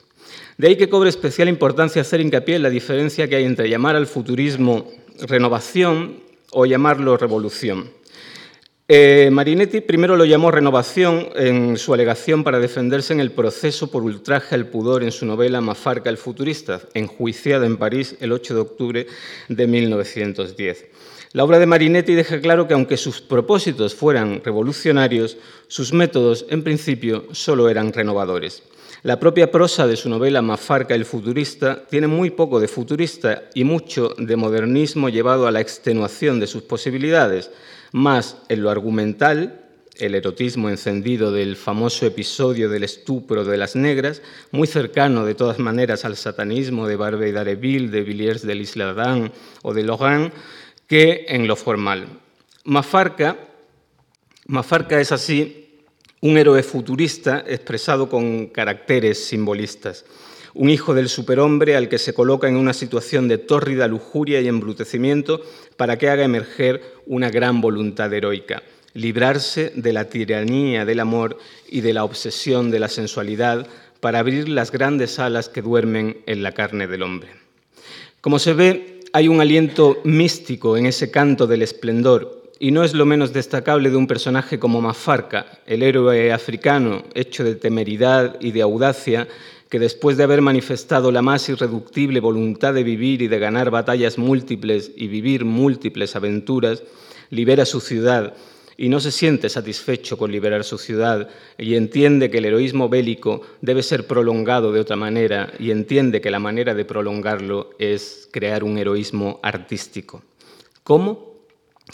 De 0.58 0.68
ahí 0.68 0.75
que 0.78 0.90
cobre 0.90 1.10
especial 1.10 1.50
importancia 1.50 2.01
hacer 2.01 2.22
hincapié 2.22 2.56
en 2.56 2.63
la 2.63 2.70
diferencia 2.70 3.28
que 3.28 3.36
hay 3.36 3.46
entre 3.46 3.70
llamar 3.70 3.96
al 3.96 4.08
futurismo 4.08 4.92
renovación 5.20 6.22
o 6.51 6.66
llamarlo 6.66 7.18
revolución. 7.18 7.90
Eh, 8.94 9.30
Marinetti 9.32 9.80
primero 9.80 10.18
lo 10.18 10.25
llamó 10.25 10.51
renovación 10.51 11.30
en 11.36 11.78
su 11.78 11.94
alegación 11.94 12.44
para 12.44 12.60
defenderse 12.60 13.13
en 13.13 13.22
el 13.22 13.32
proceso 13.32 13.90
por 13.90 14.04
ultraje 14.04 14.54
al 14.54 14.68
pudor 14.68 15.04
en 15.04 15.13
su 15.13 15.25
novela 15.25 15.62
Mafarca 15.62 16.10
el 16.10 16.18
futurista, 16.18 16.82
enjuiciada 16.94 17.66
en 17.66 17.78
París 17.78 18.18
el 18.20 18.34
8 18.34 18.54
de 18.54 18.60
octubre 18.60 19.08
de 19.48 19.68
1910. 19.68 20.91
La 21.34 21.46
obra 21.46 21.60
de 21.60 21.66
Marinetti 21.66 22.14
deja 22.14 22.42
claro 22.42 22.68
que 22.68 22.74
aunque 22.74 22.98
sus 22.98 23.22
propósitos 23.22 23.96
fueran 23.96 24.42
revolucionarios, 24.44 25.38
sus 25.70 25.94
métodos 25.94 26.46
en 26.50 26.62
principio 26.62 27.28
solo 27.32 27.70
eran 27.70 27.94
renovadores. 27.94 28.64
La 29.04 29.18
propia 29.18 29.50
prosa 29.50 29.88
de 29.88 29.96
su 29.96 30.10
novela 30.10 30.42
Mafarca 30.42 30.94
el 30.94 31.06
futurista 31.06 31.86
tiene 31.90 32.08
muy 32.08 32.32
poco 32.32 32.60
de 32.60 32.68
futurista 32.68 33.44
y 33.54 33.64
mucho 33.64 34.14
de 34.18 34.36
modernismo 34.36 35.08
llevado 35.08 35.48
a 35.48 35.52
la 35.52 35.62
extenuación 35.62 36.42
de 36.42 36.48
sus 36.48 36.64
posibilidades, 36.64 37.50
más 37.94 38.36
en 38.50 38.62
lo 38.62 38.70
argumental 38.70 39.58
el 40.00 40.16
erotismo 40.16 40.70
encendido 40.70 41.32
del 41.32 41.56
famoso 41.56 42.06
episodio 42.06 42.70
del 42.70 42.84
estupro 42.84 43.46
de 43.46 43.58
las 43.58 43.76
negras, 43.76 44.22
muy 44.52 44.68
cercano 44.68 45.26
de 45.26 45.36
todas 45.36 45.60
maneras 45.60 46.04
al 46.06 46.18
satanismo 46.18 46.88
de 46.88 46.96
Barbey 46.96 47.32
d'Areville, 47.32 47.90
de 47.90 48.02
Villiers 48.02 48.42
de 48.42 48.56
l'Isle-Adam 48.56 49.30
o 49.62 49.74
de 49.74 49.84
Laurent, 49.84 50.34
que 50.92 51.24
en 51.30 51.48
lo 51.48 51.56
formal. 51.56 52.06
Mafarca, 52.66 53.38
Mafarca 54.48 55.00
es 55.00 55.14
así 55.14 55.70
un 56.20 56.38
héroe 56.38 56.62
futurista 56.64 57.46
expresado 57.48 58.10
con 58.10 58.48
caracteres 58.48 59.26
simbolistas 59.26 60.04
un 60.54 60.70
hijo 60.70 60.94
del 60.94 61.08
superhombre 61.08 61.78
al 61.78 61.88
que 61.88 61.98
se 61.98 62.14
coloca 62.14 62.50
en 62.50 62.58
una 62.58 62.74
situación 62.74 63.30
de 63.30 63.38
tórrida 63.38 63.88
lujuria 63.88 64.42
y 64.42 64.50
embrutecimiento 64.50 65.42
para 65.78 65.98
que 65.98 66.10
haga 66.10 66.26
emerger 66.26 66.84
una 67.06 67.30
gran 67.30 67.62
voluntad 67.62 68.14
heroica, 68.14 68.62
librarse 68.94 69.72
de 69.74 69.94
la 69.94 70.10
tiranía 70.10 70.84
del 70.84 71.00
amor 71.00 71.38
y 71.70 71.80
de 71.80 71.94
la 71.94 72.04
obsesión 72.04 72.70
de 72.70 72.82
la 72.82 72.90
sensualidad 72.90 73.66
para 74.02 74.20
abrir 74.20 74.50
las 74.50 74.74
grandes 74.74 75.20
alas 75.20 75.48
que 75.48 75.62
duermen 75.62 76.18
en 76.26 76.44
la 76.44 76.52
carne 76.52 76.86
del 76.86 77.04
hombre. 77.04 77.30
Como 78.20 78.38
se 78.38 78.52
ve, 78.52 78.91
hay 79.13 79.27
un 79.27 79.41
aliento 79.41 80.00
místico 80.03 80.77
en 80.77 80.86
ese 80.86 81.12
canto 81.12 81.48
del 81.48 81.62
esplendor, 81.62 82.41
y 82.60 82.72
no 82.72 82.84
es 82.84 82.94
lo 82.94 83.06
menos 83.06 83.34
destacable 83.34 83.89
de 83.89 83.98
un 83.98 84.08
personaje 84.08 84.60
como 84.60 84.82
Mafarca, 84.82 85.60
el 85.65 85.84
héroe 85.84 86.32
africano 86.32 87.03
hecho 87.13 87.44
de 87.44 87.56
temeridad 87.56 88.38
y 88.39 88.51
de 88.51 88.62
audacia, 88.62 89.27
que 89.68 89.80
después 89.80 90.15
de 90.15 90.24
haber 90.24 90.41
manifestado 90.41 91.12
la 91.12 91.22
más 91.22 91.50
irreductible 91.50 92.20
voluntad 92.20 92.74
de 92.74 92.84
vivir 92.84 93.22
y 93.22 93.27
de 93.27 93.39
ganar 93.39 93.72
batallas 93.72 94.18
múltiples 94.18 94.91
y 94.96 95.08
vivir 95.08 95.44
múltiples 95.44 96.15
aventuras, 96.15 96.84
libera 97.30 97.65
su 97.65 97.80
ciudad 97.82 98.34
y 98.82 98.90
no 98.90 99.00
se 99.00 99.12
siente 99.12 99.48
satisfecho 99.48 100.18
con 100.18 100.32
liberar 100.32 100.64
su 100.64 100.80
ciudad 100.80 101.30
y 101.56 101.76
entiende 101.76 102.32
que 102.32 102.40
el 102.40 102.46
heroísmo 102.46 102.90
bélico 102.90 103.44
debe 103.62 103.84
ser 103.84 104.08
prolongado 104.08 104.72
de 104.72 104.80
otra 104.80 104.96
manera 104.96 105.54
y 105.60 105.70
entiende 105.70 106.20
que 106.20 106.32
la 106.32 106.40
manera 106.40 106.74
de 106.74 106.84
prolongarlo 106.84 107.76
es 107.78 108.28
crear 108.32 108.64
un 108.64 108.80
heroísmo 108.80 109.40
artístico. 109.44 110.24
¿Cómo? 110.84 111.36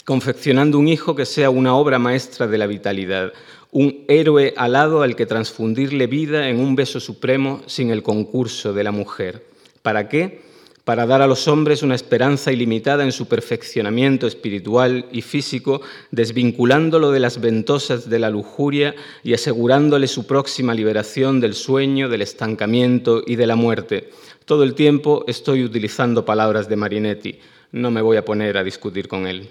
Confeccionando 0.06 0.78
un 0.78 0.88
hijo 0.88 1.14
que 1.14 1.26
sea 1.26 1.50
una 1.50 1.74
obra 1.74 1.98
maestra 1.98 2.46
de 2.46 2.56
la 2.56 2.66
vitalidad, 2.66 3.34
un 3.70 4.06
héroe 4.08 4.54
alado 4.56 5.02
al 5.02 5.14
que 5.14 5.26
transfundirle 5.26 6.06
vida 6.06 6.48
en 6.48 6.58
un 6.58 6.74
beso 6.74 7.00
supremo 7.00 7.60
sin 7.66 7.90
el 7.90 8.02
concurso 8.02 8.72
de 8.72 8.84
la 8.84 8.92
mujer. 8.92 9.44
¿Para 9.82 10.08
qué? 10.08 10.47
Para 10.88 11.04
dar 11.04 11.20
a 11.20 11.26
los 11.26 11.48
hombres 11.48 11.82
una 11.82 11.94
esperanza 11.94 12.50
ilimitada 12.50 13.04
en 13.04 13.12
su 13.12 13.28
perfeccionamiento 13.28 14.26
espiritual 14.26 15.04
y 15.12 15.20
físico, 15.20 15.82
desvinculándolo 16.12 17.10
de 17.10 17.20
las 17.20 17.42
ventosas 17.42 18.08
de 18.08 18.18
la 18.18 18.30
lujuria 18.30 18.94
y 19.22 19.34
asegurándole 19.34 20.06
su 20.06 20.26
próxima 20.26 20.72
liberación 20.72 21.40
del 21.40 21.52
sueño, 21.52 22.08
del 22.08 22.22
estancamiento 22.22 23.22
y 23.26 23.36
de 23.36 23.46
la 23.46 23.54
muerte. 23.54 24.08
Todo 24.46 24.64
el 24.64 24.72
tiempo 24.72 25.26
estoy 25.28 25.62
utilizando 25.62 26.24
palabras 26.24 26.70
de 26.70 26.76
Marinetti. 26.76 27.38
No 27.70 27.90
me 27.90 28.00
voy 28.00 28.16
a 28.16 28.24
poner 28.24 28.56
a 28.56 28.64
discutir 28.64 29.08
con 29.08 29.26
él. 29.26 29.46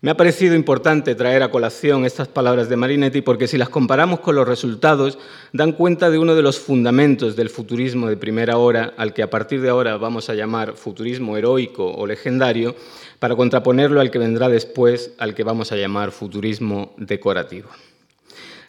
Me 0.00 0.12
ha 0.12 0.16
parecido 0.16 0.54
importante 0.54 1.16
traer 1.16 1.42
a 1.42 1.50
colación 1.50 2.04
estas 2.04 2.28
palabras 2.28 2.68
de 2.68 2.76
Marinetti 2.76 3.20
porque 3.20 3.48
si 3.48 3.58
las 3.58 3.68
comparamos 3.68 4.20
con 4.20 4.36
los 4.36 4.46
resultados, 4.46 5.18
dan 5.52 5.72
cuenta 5.72 6.08
de 6.08 6.20
uno 6.20 6.36
de 6.36 6.42
los 6.42 6.60
fundamentos 6.60 7.34
del 7.34 7.50
futurismo 7.50 8.06
de 8.06 8.16
primera 8.16 8.58
hora, 8.58 8.94
al 8.96 9.12
que 9.12 9.24
a 9.24 9.30
partir 9.30 9.60
de 9.60 9.70
ahora 9.70 9.96
vamos 9.96 10.30
a 10.30 10.34
llamar 10.34 10.76
futurismo 10.76 11.36
heroico 11.36 11.84
o 11.84 12.06
legendario, 12.06 12.76
para 13.18 13.34
contraponerlo 13.34 14.00
al 14.00 14.12
que 14.12 14.20
vendrá 14.20 14.48
después, 14.48 15.14
al 15.18 15.34
que 15.34 15.42
vamos 15.42 15.72
a 15.72 15.76
llamar 15.76 16.12
futurismo 16.12 16.94
decorativo. 16.96 17.68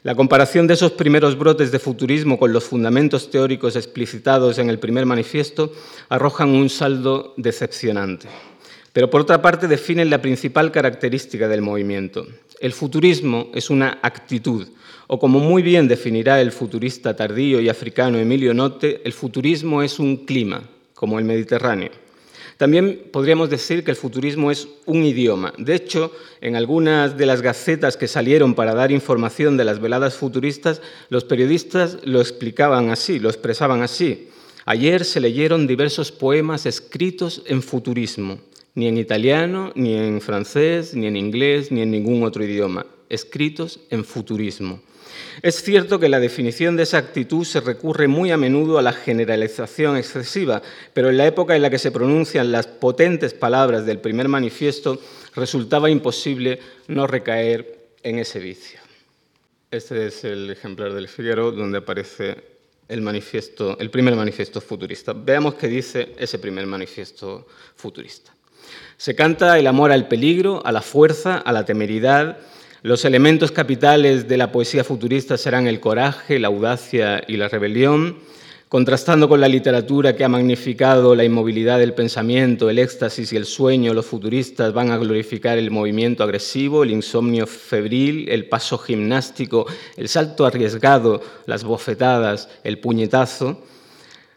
La 0.01 0.15
comparación 0.15 0.65
de 0.65 0.73
esos 0.73 0.93
primeros 0.93 1.37
brotes 1.37 1.71
de 1.71 1.77
futurismo 1.77 2.39
con 2.39 2.53
los 2.53 2.63
fundamentos 2.63 3.29
teóricos 3.29 3.75
explicitados 3.75 4.57
en 4.57 4.71
el 4.71 4.79
primer 4.79 5.05
manifiesto 5.05 5.73
arrojan 6.09 6.49
un 6.49 6.71
saldo 6.71 7.35
decepcionante 7.37 8.29
pero 8.99 9.09
por 9.09 9.21
otra 9.21 9.41
parte 9.41 9.69
definen 9.69 10.09
la 10.09 10.21
principal 10.21 10.73
característica 10.73 11.47
del 11.47 11.61
movimiento. 11.61 12.27
El 12.59 12.73
futurismo 12.73 13.49
es 13.53 13.69
una 13.69 13.97
actitud, 14.01 14.67
o 15.07 15.17
como 15.17 15.39
muy 15.39 15.61
bien 15.63 15.87
definirá 15.87 16.41
el 16.41 16.51
futurista 16.51 17.15
tardío 17.15 17.61
y 17.61 17.69
africano 17.69 18.17
Emilio 18.17 18.53
Notte, 18.53 18.99
el 19.05 19.13
futurismo 19.13 19.81
es 19.83 19.99
un 19.99 20.25
clima, 20.25 20.63
como 20.93 21.17
el 21.17 21.23
Mediterráneo. 21.23 21.91
También 22.57 23.03
podríamos 23.13 23.49
decir 23.49 23.85
que 23.85 23.91
el 23.91 23.95
futurismo 23.95 24.51
es 24.51 24.67
un 24.85 25.05
idioma. 25.05 25.53
De 25.57 25.75
hecho, 25.75 26.11
en 26.41 26.57
algunas 26.57 27.17
de 27.17 27.25
las 27.25 27.41
gacetas 27.41 27.95
que 27.95 28.09
salieron 28.09 28.53
para 28.53 28.75
dar 28.75 28.91
información 28.91 29.55
de 29.55 29.63
las 29.63 29.79
veladas 29.79 30.15
futuristas, 30.15 30.81
los 31.07 31.23
periodistas 31.23 31.99
lo 32.03 32.19
explicaban 32.19 32.89
así, 32.89 33.17
lo 33.17 33.29
expresaban 33.29 33.81
así. 33.81 34.27
Ayer 34.65 35.05
se 35.05 35.21
leyeron 35.21 35.67
diversos 35.67 36.11
poemas 36.11 36.65
escritos 36.65 37.43
en 37.45 37.61
futurismo 37.61 38.39
ni 38.75 38.87
en 38.87 38.97
italiano, 38.97 39.71
ni 39.75 39.93
en 39.93 40.21
francés, 40.21 40.93
ni 40.93 41.07
en 41.07 41.15
inglés, 41.15 41.71
ni 41.71 41.81
en 41.81 41.91
ningún 41.91 42.23
otro 42.23 42.43
idioma, 42.43 42.85
escritos 43.09 43.79
en 43.89 44.05
futurismo. 44.05 44.81
Es 45.41 45.63
cierto 45.63 45.99
que 45.99 46.09
la 46.09 46.19
definición 46.19 46.75
de 46.75 46.83
esa 46.83 46.97
actitud 46.97 47.45
se 47.45 47.61
recurre 47.61 48.07
muy 48.07 48.31
a 48.31 48.37
menudo 48.37 48.77
a 48.77 48.81
la 48.81 48.93
generalización 48.93 49.97
excesiva, 49.97 50.61
pero 50.93 51.09
en 51.09 51.17
la 51.17 51.27
época 51.27 51.55
en 51.55 51.61
la 51.61 51.69
que 51.69 51.79
se 51.79 51.91
pronuncian 51.91 52.51
las 52.51 52.67
potentes 52.67 53.33
palabras 53.33 53.85
del 53.85 53.99
primer 53.99 54.27
manifiesto 54.27 54.99
resultaba 55.35 55.89
imposible 55.89 56.59
no 56.87 57.07
recaer 57.07 57.89
en 58.03 58.19
ese 58.19 58.39
vicio. 58.39 58.79
Este 59.71 60.07
es 60.07 60.23
el 60.23 60.49
ejemplar 60.49 60.93
del 60.93 61.07
Figaro 61.07 61.51
donde 61.51 61.77
aparece 61.77 62.37
el, 62.87 63.01
manifiesto, 63.01 63.77
el 63.79 63.89
primer 63.89 64.15
manifiesto 64.15 64.59
futurista. 64.59 65.13
Veamos 65.13 65.55
qué 65.55 65.67
dice 65.67 66.15
ese 66.17 66.39
primer 66.39 66.65
manifiesto 66.65 67.47
futurista. 67.75 68.33
Se 68.99 69.15
canta 69.15 69.57
el 69.57 69.67
amor 69.67 69.93
al 69.93 70.09
peligro, 70.09 70.61
a 70.65 70.73
la 70.73 70.81
fuerza, 70.81 71.37
a 71.37 71.53
la 71.53 71.63
temeridad. 71.63 72.39
Los 72.81 73.05
elementos 73.05 73.49
capitales 73.49 74.27
de 74.27 74.35
la 74.35 74.51
poesía 74.51 74.83
futurista 74.83 75.37
serán 75.37 75.67
el 75.67 75.79
coraje, 75.79 76.37
la 76.37 76.49
audacia 76.49 77.23
y 77.25 77.37
la 77.37 77.47
rebelión, 77.47 78.17
contrastando 78.67 79.29
con 79.29 79.39
la 79.39 79.47
literatura 79.47 80.17
que 80.17 80.25
ha 80.25 80.27
magnificado 80.27 81.15
la 81.15 81.23
inmovilidad 81.23 81.79
del 81.79 81.93
pensamiento, 81.93 82.69
el 82.69 82.77
éxtasis 82.77 83.31
y 83.31 83.37
el 83.37 83.45
sueño, 83.45 83.93
los 83.93 84.05
futuristas 84.05 84.73
van 84.73 84.91
a 84.91 84.97
glorificar 84.97 85.57
el 85.57 85.71
movimiento 85.71 86.25
agresivo, 86.25 86.83
el 86.83 86.91
insomnio 86.91 87.47
febril, 87.47 88.27
el 88.27 88.49
paso 88.49 88.77
gimnástico, 88.77 89.65
el 89.95 90.09
salto 90.09 90.45
arriesgado, 90.45 91.21
las 91.45 91.63
bofetadas, 91.63 92.49
el 92.65 92.79
puñetazo. 92.79 93.63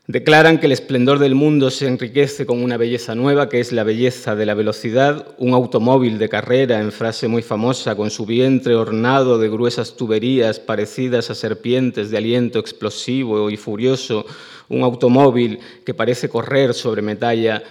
Declaran 0.09 0.59
que 0.59 0.67
el 0.67 0.73
esplendor 0.73 1.21
del 1.21 1.37
mundo 1.37 1.71
se 1.71 1.87
enriquece 1.87 2.45
con 2.45 2.61
una 2.61 2.77
belleza 2.77 3.15
nueva, 3.15 3.49
que 3.49 3.61
es 3.61 3.71
la 3.71 3.85
belleza 3.85 4.35
de 4.35 4.47
la 4.47 4.55
velocidad, 4.55 5.29
un 5.39 5.55
automóvil 5.55 6.19
de 6.19 6.29
carrera, 6.29 6.81
en 6.81 6.91
frase 6.91 7.29
muy 7.29 7.41
famosa, 7.41 7.95
con 7.95 8.11
su 8.11 8.27
vientre 8.27 8.75
ornado 8.75 9.39
de 9.39 9.49
gruesas 9.49 9.97
tuberías 9.97 10.59
parecidas 10.59 11.31
a 11.31 11.37
serpientes 11.37 12.11
de 12.11 12.19
aliento 12.19 12.59
explosivo 12.59 13.49
y 13.49 13.57
furioso, 13.57 14.27
un 14.69 14.83
automóvil 14.83 15.61
que 15.87 15.95
parece 15.95 16.29
correr 16.29 16.75
sobre 16.75 17.01
metalla, 17.01 17.63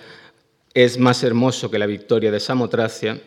es 0.74 0.98
más 0.98 1.26
hermoso 1.26 1.70
que 1.70 1.80
la 1.80 1.86
victoria 1.86 2.32
de 2.32 2.40
Samotracia. 2.40 3.20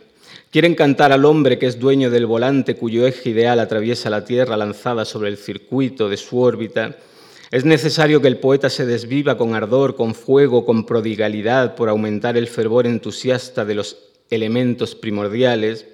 Quieren 0.51 0.75
cantar 0.75 1.13
al 1.13 1.27
hombre 1.27 1.59
que 1.59 1.67
es 1.67 1.79
dueño 1.79 2.09
del 2.09 2.25
volante 2.25 2.75
cuyo 2.75 3.07
eje 3.07 3.31
ideal 3.31 3.61
atraviesa 3.61 4.09
la 4.09 4.25
Tierra 4.25 4.57
lanzada 4.57 5.05
sobre 5.05 5.29
el 5.29 5.37
circuito 5.37 6.09
de 6.09 6.17
su 6.17 6.41
órbita. 6.41 6.97
Es 7.51 7.65
necesario 7.65 8.21
que 8.21 8.29
el 8.29 8.39
poeta 8.39 8.71
se 8.71 8.87
desviva 8.87 9.37
con 9.37 9.55
ardor, 9.55 9.97
con 9.97 10.15
fuego, 10.15 10.65
con 10.65 10.87
prodigalidad 10.87 11.75
por 11.75 11.89
aumentar 11.89 12.37
el 12.37 12.49
fervor 12.49 12.87
entusiasta 12.87 13.65
de 13.65 13.75
los 13.75 13.99
elementos 14.31 14.95
primordiales. 14.95 15.87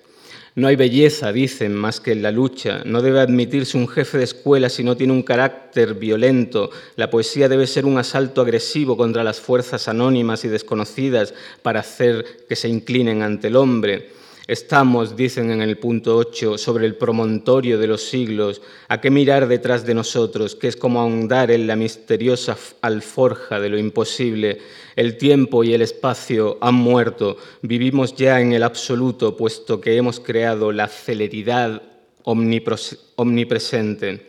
No 0.54 0.69
hay 0.69 0.76
belleza, 0.76 1.33
dicen, 1.33 1.75
más 1.75 2.00
que 2.00 2.12
en 2.12 2.23
la 2.23 2.33
lucha. 2.33 2.83
No 2.85 3.02
debe 3.02 3.21
admitirse 3.21 3.78
un 3.78 3.88
jefe 3.88 4.19
de 4.19 4.25
escuela 4.25 4.69
si 4.69 4.83
no 4.83 4.97
tiene 4.97 5.12
un 5.12 5.23
carácter 5.23 5.95
violento. 5.95 6.71
La 6.97 7.09
poesía 7.09 7.49
debe 7.49 7.66
ser 7.66 7.85
un 7.85 7.99
asalto 7.99 8.40
agresivo 8.40 8.97
contra 8.97 9.25
las 9.25 9.40
fuerzas 9.40 9.87
anónimas 9.88 10.45
y 10.45 10.49
desconocidas 10.49 11.35
para 11.62 11.80
hacer 11.80 12.25
que 12.49 12.57
se 12.57 12.69
inclinen 12.69 13.23
ante 13.23 13.49
el 13.49 13.57
hombre. 13.57 14.19
Estamos, 14.50 15.14
dicen 15.14 15.52
en 15.52 15.62
el 15.62 15.78
punto 15.78 16.16
8, 16.16 16.59
sobre 16.59 16.85
el 16.85 16.97
promontorio 16.97 17.78
de 17.78 17.87
los 17.87 18.02
siglos. 18.02 18.61
¿A 18.88 19.00
qué 19.00 19.09
mirar 19.09 19.47
detrás 19.47 19.87
de 19.87 19.95
nosotros? 19.95 20.57
Que 20.57 20.66
es 20.66 20.75
como 20.75 21.00
ahondar 21.00 21.52
en 21.52 21.69
la 21.69 21.76
misteriosa 21.76 22.59
alforja 22.80 23.61
de 23.61 23.69
lo 23.69 23.78
imposible. 23.78 24.59
El 24.97 25.19
tiempo 25.19 25.62
y 25.62 25.73
el 25.73 25.83
espacio 25.83 26.59
han 26.61 26.75
muerto. 26.75 27.37
Vivimos 27.62 28.16
ya 28.16 28.40
en 28.40 28.52
el 28.52 28.64
absoluto, 28.64 29.37
puesto 29.37 29.80
que 29.80 29.95
hemos 29.95 30.19
creado 30.19 30.73
la 30.73 30.88
celeridad 30.88 31.80
omnipresente. 32.25 34.26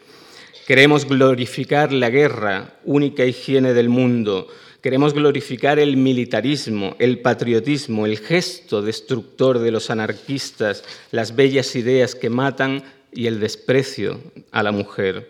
Queremos 0.68 1.06
glorificar 1.06 1.92
la 1.92 2.12
guerra, 2.12 2.76
única 2.86 3.26
higiene 3.26 3.74
del 3.74 3.90
mundo 3.90 4.50
Queremos 4.82 5.14
glorificar 5.14 5.78
el 5.78 5.96
militarismo, 5.96 6.96
el 6.98 7.20
patriotismo, 7.20 8.06
el 8.06 8.18
gesto 8.18 8.82
destructor 8.82 9.60
de 9.60 9.72
los 9.72 9.90
anarquistas, 9.90 10.84
las 11.12 11.36
bellas 11.36 11.76
ideas 11.76 12.16
que 12.16 12.30
matan, 12.30 12.84
y 13.12 13.28
el 13.28 13.40
desprecio 13.40 14.20
a 14.52 14.64
la 14.64 14.72
mujer. 14.72 15.30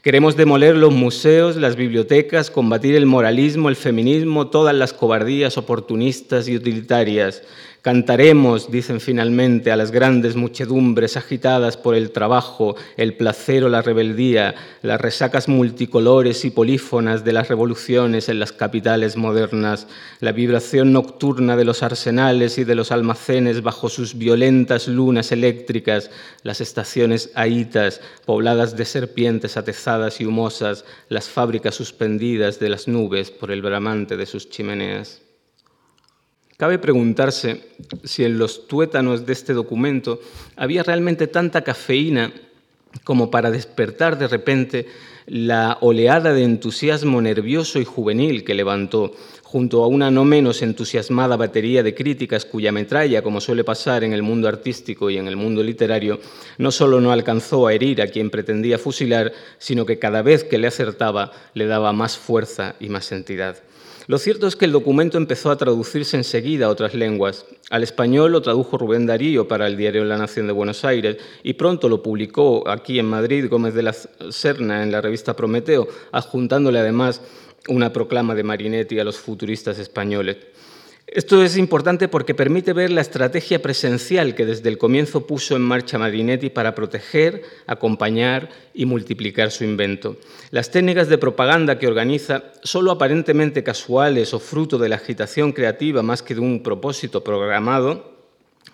Queremos 0.00 0.36
demoler 0.36 0.76
los 0.76 0.94
museos, 0.94 1.56
las 1.56 1.74
bibliotecas, 1.74 2.52
combatir 2.52 2.94
el 2.94 3.04
moralismo, 3.04 3.68
el 3.68 3.74
feminismo, 3.74 4.46
todas 4.46 4.72
las 4.72 4.92
cobardías 4.92 5.58
oportunistas 5.58 6.46
y 6.46 6.54
utilitarias. 6.54 7.42
Cantaremos, 7.82 8.70
dicen 8.70 9.00
finalmente, 9.00 9.72
a 9.72 9.76
las 9.76 9.90
grandes 9.90 10.36
muchedumbres 10.36 11.16
agitadas 11.16 11.76
por 11.76 11.94
el 11.94 12.10
trabajo, 12.10 12.76
el 12.96 13.14
placer 13.14 13.64
o 13.64 13.68
la 13.68 13.82
rebeldía, 13.82 14.54
las 14.82 15.00
resacas 15.00 15.48
multicolores 15.48 16.44
y 16.44 16.50
polífonas 16.50 17.24
de 17.24 17.32
las 17.32 17.48
revoluciones 17.48 18.28
en 18.28 18.40
las 18.40 18.52
capitales 18.52 19.16
modernas, 19.16 19.86
la 20.20 20.32
vibración 20.32 20.92
nocturna 20.92 21.56
de 21.56 21.64
los 21.64 21.82
arsenales 21.82 22.58
y 22.58 22.64
de 22.64 22.74
los 22.74 22.92
almacenes 22.92 23.62
bajo 23.62 23.88
sus 23.88 24.18
violentas 24.18 24.86
lunas 24.86 25.32
eléctricas, 25.32 26.10
las 26.42 26.60
estaciones 26.60 27.30
ahitas, 27.34 28.00
pobladas 28.26 28.76
de 28.76 28.84
serpientes 28.84 29.56
atezadas 29.56 29.87
y 30.18 30.24
humosas, 30.26 30.84
las 31.08 31.28
fábricas 31.28 31.74
suspendidas 31.74 32.58
de 32.58 32.68
las 32.68 32.88
nubes 32.88 33.30
por 33.30 33.50
el 33.50 33.62
bramante 33.62 34.18
de 34.18 34.26
sus 34.26 34.50
chimeneas. 34.50 35.22
Cabe 36.58 36.78
preguntarse 36.78 37.70
si 38.04 38.24
en 38.24 38.36
los 38.36 38.66
tuétanos 38.66 39.24
de 39.24 39.32
este 39.32 39.54
documento 39.54 40.20
había 40.56 40.82
realmente 40.82 41.26
tanta 41.26 41.62
cafeína 41.62 42.32
como 43.04 43.30
para 43.30 43.50
despertar 43.50 44.18
de 44.18 44.28
repente 44.28 44.86
la 45.26 45.78
oleada 45.80 46.32
de 46.32 46.42
entusiasmo 46.42 47.22
nervioso 47.22 47.78
y 47.78 47.84
juvenil 47.84 48.44
que 48.44 48.54
levantó, 48.54 49.14
junto 49.50 49.82
a 49.82 49.86
una 49.86 50.10
no 50.10 50.26
menos 50.26 50.60
entusiasmada 50.60 51.34
batería 51.36 51.82
de 51.82 51.94
críticas 51.94 52.44
cuya 52.44 52.70
metralla, 52.70 53.22
como 53.22 53.40
suele 53.40 53.64
pasar 53.64 54.04
en 54.04 54.12
el 54.12 54.22
mundo 54.22 54.46
artístico 54.46 55.08
y 55.08 55.16
en 55.16 55.26
el 55.26 55.36
mundo 55.36 55.62
literario, 55.62 56.20
no 56.58 56.70
solo 56.70 57.00
no 57.00 57.12
alcanzó 57.12 57.66
a 57.66 57.72
herir 57.72 58.02
a 58.02 58.08
quien 58.08 58.28
pretendía 58.28 58.78
fusilar, 58.78 59.32
sino 59.56 59.86
que 59.86 59.98
cada 59.98 60.20
vez 60.20 60.44
que 60.44 60.58
le 60.58 60.66
acertaba 60.66 61.32
le 61.54 61.64
daba 61.64 61.94
más 61.94 62.18
fuerza 62.18 62.74
y 62.78 62.90
más 62.90 63.10
entidad. 63.10 63.56
Lo 64.06 64.18
cierto 64.18 64.46
es 64.46 64.56
que 64.56 64.66
el 64.66 64.72
documento 64.72 65.16
empezó 65.16 65.50
a 65.50 65.56
traducirse 65.56 66.16
enseguida 66.16 66.66
a 66.66 66.70
otras 66.70 66.94
lenguas. 66.94 67.46
Al 67.70 67.82
español 67.82 68.32
lo 68.32 68.42
tradujo 68.42 68.76
Rubén 68.76 69.06
Darío 69.06 69.48
para 69.48 69.66
el 69.66 69.78
diario 69.78 70.04
La 70.04 70.16
Nación 70.16 70.46
de 70.46 70.54
Buenos 70.54 70.84
Aires 70.84 71.16
y 71.42 71.54
pronto 71.54 71.88
lo 71.88 72.02
publicó 72.02 72.68
aquí 72.68 72.98
en 72.98 73.06
Madrid 73.06 73.48
Gómez 73.50 73.72
de 73.74 73.82
la 73.82 73.92
Serna 73.92 74.82
en 74.82 74.92
la 74.92 75.02
revista 75.02 75.36
Prometeo, 75.36 75.88
adjuntándole 76.12 76.78
además 76.78 77.22
una 77.66 77.92
proclama 77.92 78.34
de 78.34 78.44
Marinetti 78.44 78.98
a 78.98 79.04
los 79.04 79.18
futuristas 79.18 79.78
españoles. 79.78 80.36
Esto 81.10 81.42
es 81.42 81.56
importante 81.56 82.06
porque 82.06 82.34
permite 82.34 82.74
ver 82.74 82.90
la 82.90 83.00
estrategia 83.00 83.62
presencial 83.62 84.34
que 84.34 84.44
desde 84.44 84.68
el 84.68 84.76
comienzo 84.76 85.26
puso 85.26 85.56
en 85.56 85.62
marcha 85.62 85.98
Marinetti 85.98 86.50
para 86.50 86.74
proteger, 86.74 87.42
acompañar 87.66 88.50
y 88.74 88.84
multiplicar 88.84 89.50
su 89.50 89.64
invento. 89.64 90.18
Las 90.50 90.70
técnicas 90.70 91.08
de 91.08 91.16
propaganda 91.16 91.78
que 91.78 91.86
organiza, 91.86 92.52
solo 92.62 92.90
aparentemente 92.90 93.64
casuales 93.64 94.34
o 94.34 94.38
fruto 94.38 94.76
de 94.76 94.90
la 94.90 94.96
agitación 94.96 95.52
creativa 95.52 96.02
más 96.02 96.22
que 96.22 96.34
de 96.34 96.40
un 96.40 96.62
propósito 96.62 97.24
programado, 97.24 98.18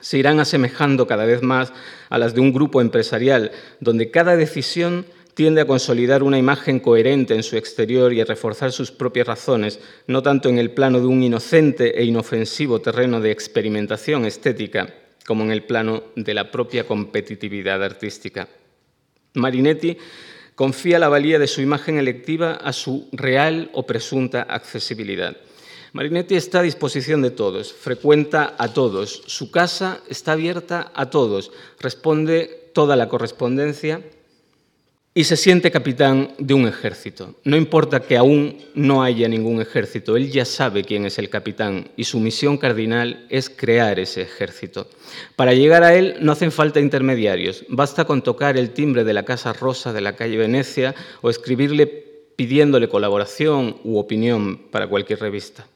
se 0.01 0.19
irán 0.19 0.41
asemejando 0.41 1.07
cada 1.07 1.27
vez 1.27 1.41
más 1.41 1.73
a 2.11 2.19
las 2.19 2.35
de 2.35 2.41
un 2.41 2.53
grupo 2.53 2.81
empresarial, 2.81 3.53
donde 3.79 4.11
cada 4.11 4.37
decisión 4.37 5.07
tiende 5.35 5.61
a 5.61 5.67
consolidar 5.67 6.23
una 6.23 6.39
imagen 6.39 6.81
coherente 6.81 7.35
en 7.35 7.43
su 7.43 7.57
exterior 7.57 8.13
y 8.13 8.21
a 8.21 8.25
reforzar 8.25 8.73
sus 8.73 8.91
propias 8.91 9.27
razones, 9.27 9.81
no 10.07 10.23
tanto 10.23 10.49
en 10.49 10.59
el 10.59 10.71
plano 10.71 11.01
de 11.01 11.07
un 11.07 11.23
inocente 11.23 12.01
e 12.01 12.05
inofensivo 12.05 12.81
terreno 12.81 13.21
de 13.21 13.33
experimentación 13.33 14.25
estética, 14.25 14.95
como 15.27 15.43
en 15.43 15.51
el 15.51 15.65
plano 15.65 16.05
de 16.15 16.35
la 16.35 16.51
propia 16.51 16.87
competitividad 16.87 17.83
artística. 17.83 18.49
Marinetti 19.35 19.99
confía 20.55 21.01
la 21.01 21.09
valía 21.09 21.39
de 21.39 21.49
su 21.49 21.61
imagen 21.61 21.99
electiva 21.99 22.53
a 22.53 22.73
su 22.73 23.09
real 23.13 23.71
o 23.73 23.85
presunta 23.85 24.43
accesibilidad. 24.43 25.37
Marinetti 25.93 26.35
está 26.35 26.61
a 26.61 26.63
disposición 26.63 27.23
de 27.23 27.31
todos, 27.31 27.73
frecuenta 27.73 28.55
a 28.59 28.73
todos, 28.73 29.23
su 29.27 29.51
casa 29.51 30.01
está 30.09 30.33
abierta 30.33 30.93
a 30.95 31.11
todos, 31.11 31.53
responde 31.81 32.71
toda 32.73 32.97
la 32.97 33.09
correspondencia 33.09 34.03
y 35.17 35.25
se 35.25 35.37
siente 35.37 35.71
capitán 35.71 36.33
de 36.39 36.55
un 36.55 36.67
ejército. 36.67 37.37
No 37.45 37.57
importa 37.57 38.01
que 38.01 38.17
aún 38.17 38.59
no 38.75 39.05
haya 39.05 39.29
ningún 39.29 39.61
ejército, 39.61 40.17
él 40.17 40.33
ya 40.33 40.45
sabe 40.45 40.83
quién 40.83 41.07
es 41.07 41.19
el 41.19 41.31
capitán 41.31 41.89
y 41.97 42.03
su 42.03 42.19
misión 42.19 42.59
cardinal 42.59 43.25
es 43.31 43.49
crear 43.49 44.01
ese 44.01 44.23
ejército. 44.23 44.89
Para 45.37 45.55
llegar 45.55 45.85
a 45.85 45.95
él 45.95 46.17
no 46.21 46.33
hacen 46.33 46.51
falta 46.51 46.81
intermediarios, 46.81 47.65
basta 47.69 48.05
con 48.07 48.23
tocar 48.23 48.57
el 48.57 48.71
timbre 48.71 49.05
de 49.05 49.15
la 49.15 49.25
Casa 49.25 49.53
Rosa 49.53 49.93
de 49.93 50.01
la 50.01 50.17
calle 50.17 50.37
Venecia 50.37 50.97
o 51.23 51.31
escribirle 51.31 51.87
pidiéndole 51.87 52.89
colaboración 52.89 53.77
u 53.85 53.99
opinión 53.99 54.59
para 54.73 54.89
cualquier 54.89 55.21
revista. 55.21 55.69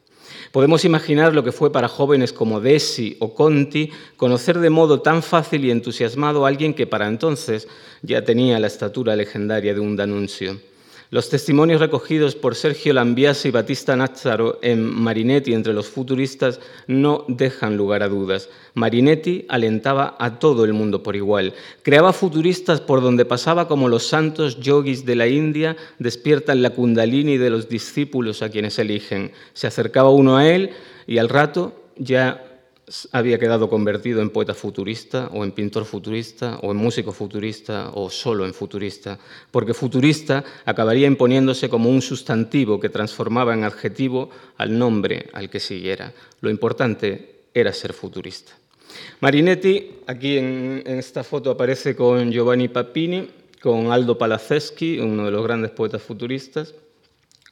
Podemos 0.53 0.85
imaginar 0.85 1.35
lo 1.35 1.45
que 1.45 1.53
fue 1.53 1.73
para 1.73 1.89
jóvenes 1.89 2.33
como 2.33 2.61
Desi 2.61 3.17
o 3.21 3.35
Conti 3.35 3.91
conocer 4.17 4.59
de 4.59 4.71
modo 4.71 5.01
tan 5.01 5.23
fácil 5.23 5.65
y 5.65 5.71
entusiasmado 5.71 6.45
a 6.45 6.49
alguien 6.49 6.75
que 6.75 6.87
para 6.87 7.07
entonces 7.07 7.69
ya 8.03 8.25
tenía 8.25 8.59
la 8.59 8.67
estatura 8.67 9.17
legendaria 9.17 9.75
de 9.75 9.81
un 9.81 9.97
Danuncio. 9.97 10.59
Los 11.11 11.31
testimonios 11.31 11.81
recogidos 11.81 12.35
por 12.35 12.55
Sergio 12.55 12.93
Lambiase 12.93 13.49
y 13.49 13.51
Batista 13.51 13.97
Nazzaro 13.97 14.59
en 14.61 14.85
Marinetti 14.85 15.55
entre 15.55 15.73
los 15.73 15.89
futuristas 15.89 16.61
no 16.87 17.25
dejan 17.29 17.79
lugar 17.79 18.03
a 18.03 18.09
dudas. 18.09 18.51
Marinetti 18.75 19.47
alentaba 19.49 20.17
a 20.19 20.39
todo 20.39 20.67
el 20.67 20.75
mundo 20.75 21.03
por 21.03 21.17
igual. 21.17 21.55
Creaba 21.81 22.13
futuristas 22.13 22.83
por 22.83 23.01
donde 23.01 23.25
pasaba 23.25 23.69
como 23.69 23.89
los 23.89 24.07
santos 24.07 24.61
yogis 24.61 25.07
de 25.07 25.17
la 25.17 25.29
India 25.29 25.79
despiertan 25.99 26.61
la 26.61 26.71
kundalini 26.71 27.39
de 27.39 27.49
los 27.49 27.71
discípulos 27.71 28.43
a 28.43 28.51
quienes 28.51 28.79
eligen. 28.79 29.33
Se 29.55 29.67
acercaba 29.67 30.11
uno 30.11 30.37
a 30.37 30.47
él 30.47 30.73
y 31.07 31.17
al 31.17 31.31
rato 31.31 31.73
ya 31.97 32.48
había 33.13 33.39
quedado 33.39 33.69
convertido 33.69 34.21
en 34.23 34.31
poeta 34.31 34.55
futurista 34.55 35.29
o 35.33 35.45
en 35.45 35.53
pintor 35.53 35.85
futurista 35.85 36.59
o 36.63 36.73
en 36.73 36.79
músico 36.79 37.13
futurista 37.13 37.91
o 37.95 38.11
solo 38.11 38.47
en 38.47 38.55
futurista, 38.55 39.19
porque 39.51 39.75
futurista 39.75 40.45
acabaría 40.65 41.07
imponiéndose 41.07 41.69
como 41.69 41.91
un 41.91 42.03
sustantivo 42.03 42.81
que 42.81 42.89
transformaba 42.89 43.55
en 43.55 43.65
adjetivo 43.65 44.31
al 44.57 44.79
nombre 44.79 45.29
al 45.33 45.51
que 45.51 45.61
siguiera. 45.61 46.13
Lo 46.41 46.51
importante 46.51 47.45
era 47.55 47.73
ser 47.73 47.93
futurista. 47.93 48.53
Marinetti, 49.21 50.01
aquí 50.07 50.39
en, 50.39 50.83
esta 50.87 51.25
foto 51.25 51.51
aparece 51.51 51.95
con 51.95 52.33
Giovanni 52.33 52.69
Papini, 52.69 53.29
con 53.61 53.93
Aldo 53.93 54.17
Palaceschi, 54.17 54.99
uno 54.99 55.27
de 55.27 55.31
los 55.31 55.43
grandes 55.43 55.73
poetas 55.73 56.03
futuristas, 56.03 56.75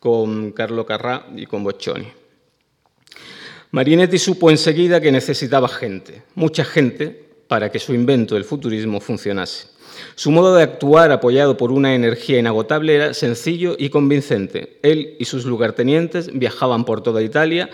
con 0.01 0.53
Carlo 0.53 0.87
Carrà 0.87 1.27
y 1.37 1.47
con 1.47 1.65
Boccioni. 1.65 2.26
Marinetti 3.77 4.17
supo 4.17 4.51
enseguida 4.51 5.03
que 5.03 5.13
necesitaba 5.13 5.69
gente, 5.69 6.23
mucha 6.35 6.65
gente, 6.65 7.27
para 7.47 7.71
que 7.71 7.79
su 7.79 7.93
invento, 7.93 8.39
el 8.39 8.45
futurismo, 8.45 9.01
funcionase. 9.01 9.67
Su 10.15 10.31
modo 10.31 10.57
de 10.57 10.63
actuar, 10.63 11.13
apoyado 11.13 11.59
por 11.59 11.71
una 11.71 11.95
energía 11.95 12.39
inagotable, 12.39 12.95
era 12.95 13.13
sencillo 13.13 13.77
y 13.79 13.91
convincente. 13.91 14.79
Él 14.83 15.15
y 15.19 15.27
sus 15.27 15.45
lugartenientes 15.45 16.31
viajaban 16.33 16.87
por 16.87 17.03
toda 17.03 17.21
Italia, 17.21 17.69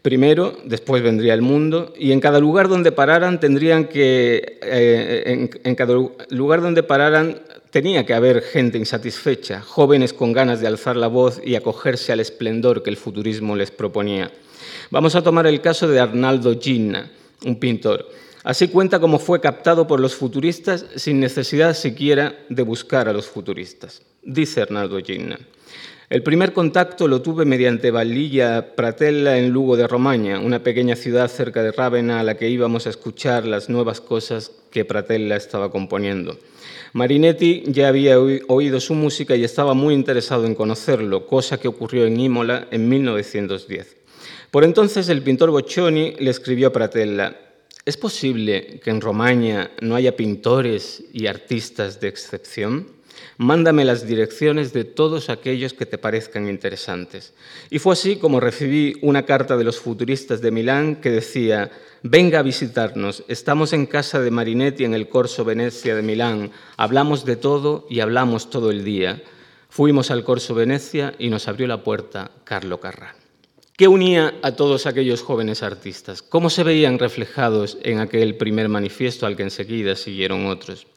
primero, 0.00 0.56
después 0.64 1.02
vendría 1.02 1.34
el 1.34 1.42
mundo, 1.42 1.92
y 1.98 2.12
en 2.12 2.20
cada 2.20 2.38
lugar 2.38 2.68
donde 2.68 2.92
pararan 2.92 3.40
tendrían 3.40 3.86
que, 3.86 4.60
eh, 4.62 5.24
en, 5.26 5.50
en 5.64 5.74
cada 5.74 5.92
lugar 6.30 6.60
donde 6.60 6.84
pararan 6.84 7.42
tenía 7.72 8.06
que 8.06 8.14
haber 8.14 8.42
gente 8.42 8.78
insatisfecha, 8.78 9.60
jóvenes 9.62 10.12
con 10.12 10.32
ganas 10.32 10.60
de 10.60 10.68
alzar 10.68 10.94
la 10.94 11.08
voz 11.08 11.40
y 11.44 11.56
acogerse 11.56 12.12
al 12.12 12.20
esplendor 12.20 12.84
que 12.84 12.90
el 12.90 12.96
futurismo 12.96 13.56
les 13.56 13.72
proponía. 13.72 14.30
Vamos 14.90 15.14
a 15.14 15.22
tomar 15.22 15.46
el 15.46 15.60
caso 15.60 15.86
de 15.86 16.00
Arnaldo 16.00 16.58
Ginna, 16.58 17.10
un 17.44 17.60
pintor. 17.60 18.08
Así 18.42 18.68
cuenta 18.68 18.98
cómo 18.98 19.18
fue 19.18 19.38
captado 19.38 19.86
por 19.86 20.00
los 20.00 20.14
futuristas 20.14 20.86
sin 20.96 21.20
necesidad 21.20 21.74
siquiera 21.74 22.34
de 22.48 22.62
buscar 22.62 23.06
a 23.06 23.12
los 23.12 23.26
futuristas. 23.26 24.00
Dice 24.22 24.62
Arnaldo 24.62 24.98
Ginna. 25.00 25.38
El 26.08 26.22
primer 26.22 26.54
contacto 26.54 27.06
lo 27.06 27.20
tuve 27.20 27.44
mediante 27.44 27.90
Valilla 27.90 28.74
Pratella 28.74 29.36
en 29.36 29.50
Lugo 29.50 29.76
de 29.76 29.86
Romaña, 29.86 30.40
una 30.40 30.62
pequeña 30.62 30.96
ciudad 30.96 31.28
cerca 31.28 31.62
de 31.62 31.72
Rávena 31.72 32.20
a 32.20 32.22
la 32.22 32.38
que 32.38 32.48
íbamos 32.48 32.86
a 32.86 32.90
escuchar 32.90 33.44
las 33.44 33.68
nuevas 33.68 34.00
cosas 34.00 34.50
que 34.70 34.86
Pratella 34.86 35.36
estaba 35.36 35.70
componiendo. 35.70 36.38
Marinetti 36.94 37.64
ya 37.66 37.88
había 37.88 38.18
oído 38.18 38.80
su 38.80 38.94
música 38.94 39.36
y 39.36 39.44
estaba 39.44 39.74
muy 39.74 39.92
interesado 39.92 40.46
en 40.46 40.54
conocerlo, 40.54 41.26
cosa 41.26 41.58
que 41.58 41.68
ocurrió 41.68 42.06
en 42.06 42.18
Imola 42.18 42.68
en 42.70 42.88
1910. 42.88 43.97
Por 44.50 44.64
entonces 44.64 45.10
el 45.10 45.22
pintor 45.22 45.50
Boccioni 45.50 46.14
le 46.18 46.30
escribió 46.30 46.68
a 46.68 46.72
Pratella, 46.72 47.38
¿es 47.84 47.98
posible 47.98 48.80
que 48.82 48.88
en 48.88 49.02
Romaña 49.02 49.72
no 49.82 49.94
haya 49.94 50.16
pintores 50.16 51.04
y 51.12 51.26
artistas 51.26 52.00
de 52.00 52.08
excepción? 52.08 52.86
Mándame 53.36 53.84
las 53.84 54.06
direcciones 54.06 54.72
de 54.72 54.84
todos 54.84 55.28
aquellos 55.28 55.74
que 55.74 55.84
te 55.84 55.98
parezcan 55.98 56.48
interesantes. 56.48 57.34
Y 57.68 57.78
fue 57.78 57.92
así 57.92 58.16
como 58.16 58.40
recibí 58.40 58.96
una 59.02 59.26
carta 59.26 59.58
de 59.58 59.64
los 59.64 59.78
futuristas 59.78 60.40
de 60.40 60.50
Milán 60.50 60.96
que 60.96 61.10
decía, 61.10 61.70
venga 62.02 62.38
a 62.38 62.42
visitarnos, 62.42 63.24
estamos 63.28 63.74
en 63.74 63.84
casa 63.84 64.18
de 64.18 64.30
Marinetti 64.30 64.84
en 64.84 64.94
el 64.94 65.10
Corso 65.10 65.44
Venecia 65.44 65.94
de 65.94 66.02
Milán, 66.02 66.52
hablamos 66.78 67.26
de 67.26 67.36
todo 67.36 67.86
y 67.90 68.00
hablamos 68.00 68.48
todo 68.48 68.70
el 68.70 68.82
día. 68.82 69.22
Fuimos 69.68 70.10
al 70.10 70.24
Corso 70.24 70.54
Venecia 70.54 71.14
y 71.18 71.28
nos 71.28 71.48
abrió 71.48 71.66
la 71.66 71.84
puerta 71.84 72.30
Carlo 72.44 72.80
Carrà. 72.80 73.17
¿Qué 73.78 73.86
unía 73.86 74.34
a 74.42 74.56
todos 74.56 74.86
aquellos 74.86 75.22
jóvenes 75.22 75.62
artistas? 75.62 76.20
¿Cómo 76.20 76.50
se 76.50 76.64
veían 76.64 76.98
reflejados 76.98 77.78
en 77.84 78.00
aquel 78.00 78.34
primer 78.34 78.68
manifiesto 78.68 79.24
al 79.24 79.36
que 79.36 79.44
enseguida 79.44 79.94
siguieron 79.94 80.46
otros? 80.46 80.88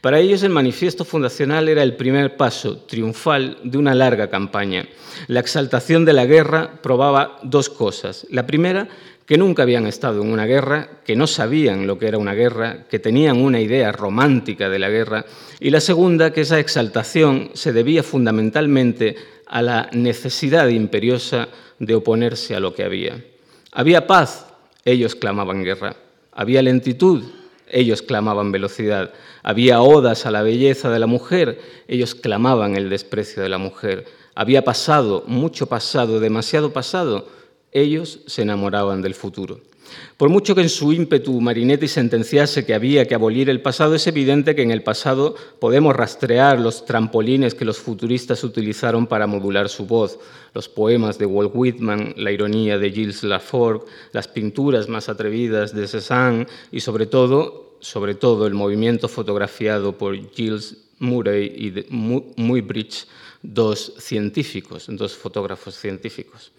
Para 0.00 0.20
ellos 0.20 0.44
el 0.44 0.50
manifiesto 0.50 1.04
fundacional 1.04 1.68
era 1.68 1.82
el 1.82 1.96
primer 1.96 2.36
paso 2.36 2.76
triunfal 2.76 3.58
de 3.64 3.76
una 3.76 3.96
larga 3.96 4.30
campaña. 4.30 4.86
La 5.26 5.40
exaltación 5.40 6.04
de 6.04 6.12
la 6.12 6.24
guerra 6.24 6.80
probaba 6.80 7.40
dos 7.42 7.68
cosas. 7.68 8.24
La 8.30 8.46
primera, 8.46 8.88
que 9.32 9.38
nunca 9.38 9.62
habían 9.62 9.86
estado 9.86 10.20
en 10.20 10.30
una 10.30 10.44
guerra, 10.44 11.00
que 11.06 11.16
no 11.16 11.26
sabían 11.26 11.86
lo 11.86 11.98
que 11.98 12.06
era 12.06 12.18
una 12.18 12.34
guerra, 12.34 12.84
que 12.86 12.98
tenían 12.98 13.40
una 13.40 13.62
idea 13.62 13.90
romántica 13.90 14.68
de 14.68 14.78
la 14.78 14.90
guerra. 14.90 15.24
Y 15.58 15.70
la 15.70 15.80
segunda, 15.80 16.34
que 16.34 16.42
esa 16.42 16.58
exaltación 16.58 17.48
se 17.54 17.72
debía 17.72 18.02
fundamentalmente 18.02 19.16
a 19.46 19.62
la 19.62 19.88
necesidad 19.92 20.68
imperiosa 20.68 21.48
de 21.78 21.94
oponerse 21.94 22.54
a 22.54 22.60
lo 22.60 22.74
que 22.74 22.84
había. 22.84 23.24
Había 23.72 24.06
paz, 24.06 24.48
ellos 24.84 25.14
clamaban 25.14 25.64
guerra. 25.64 25.96
Había 26.32 26.60
lentitud, 26.60 27.24
ellos 27.70 28.02
clamaban 28.02 28.52
velocidad. 28.52 29.14
Había 29.42 29.80
odas 29.80 30.26
a 30.26 30.30
la 30.30 30.42
belleza 30.42 30.90
de 30.90 30.98
la 30.98 31.06
mujer, 31.06 31.58
ellos 31.88 32.14
clamaban 32.14 32.76
el 32.76 32.90
desprecio 32.90 33.42
de 33.42 33.48
la 33.48 33.56
mujer. 33.56 34.04
Había 34.34 34.62
pasado, 34.62 35.24
mucho 35.26 35.68
pasado, 35.68 36.20
demasiado 36.20 36.74
pasado, 36.74 37.28
ellos 37.72 38.20
se 38.26 38.42
enamoraban 38.42 39.02
del 39.02 39.14
futuro. 39.14 39.60
Por 40.16 40.28
mucho 40.28 40.54
que 40.54 40.62
en 40.62 40.68
su 40.68 40.92
ímpetu 40.92 41.40
Marinetti 41.40 41.88
sentenciase 41.88 42.64
que 42.64 42.74
había 42.74 43.06
que 43.06 43.14
abolir 43.14 43.50
el 43.50 43.60
pasado, 43.60 43.94
es 43.94 44.06
evidente 44.06 44.54
que 44.54 44.62
en 44.62 44.70
el 44.70 44.82
pasado 44.82 45.34
podemos 45.58 45.94
rastrear 45.94 46.60
los 46.60 46.84
trampolines 46.84 47.54
que 47.54 47.64
los 47.64 47.78
futuristas 47.78 48.44
utilizaron 48.44 49.06
para 49.06 49.26
modular 49.26 49.68
su 49.68 49.86
voz, 49.86 50.18
los 50.54 50.68
poemas 50.68 51.18
de 51.18 51.26
Walt 51.26 51.52
Whitman, 51.54 52.14
la 52.16 52.30
ironía 52.30 52.78
de 52.78 52.90
Gilles 52.90 53.22
Lafort, 53.22 53.86
las 54.12 54.28
pinturas 54.28 54.88
más 54.88 55.08
atrevidas 55.08 55.74
de 55.74 55.88
Cézanne 55.88 56.46
y 56.70 56.80
sobre 56.80 57.06
todo, 57.06 57.76
sobre 57.80 58.14
todo 58.14 58.46
el 58.46 58.54
movimiento 58.54 59.08
fotografiado 59.08 59.98
por 59.98 60.16
Gilles 60.32 60.76
Murray 61.00 61.46
y 61.46 61.86
Muybridge, 61.90 63.06
dos 63.42 63.94
científicos, 63.98 64.86
dos 64.88 65.16
fotógrafos 65.16 65.74
científicos. 65.74 66.52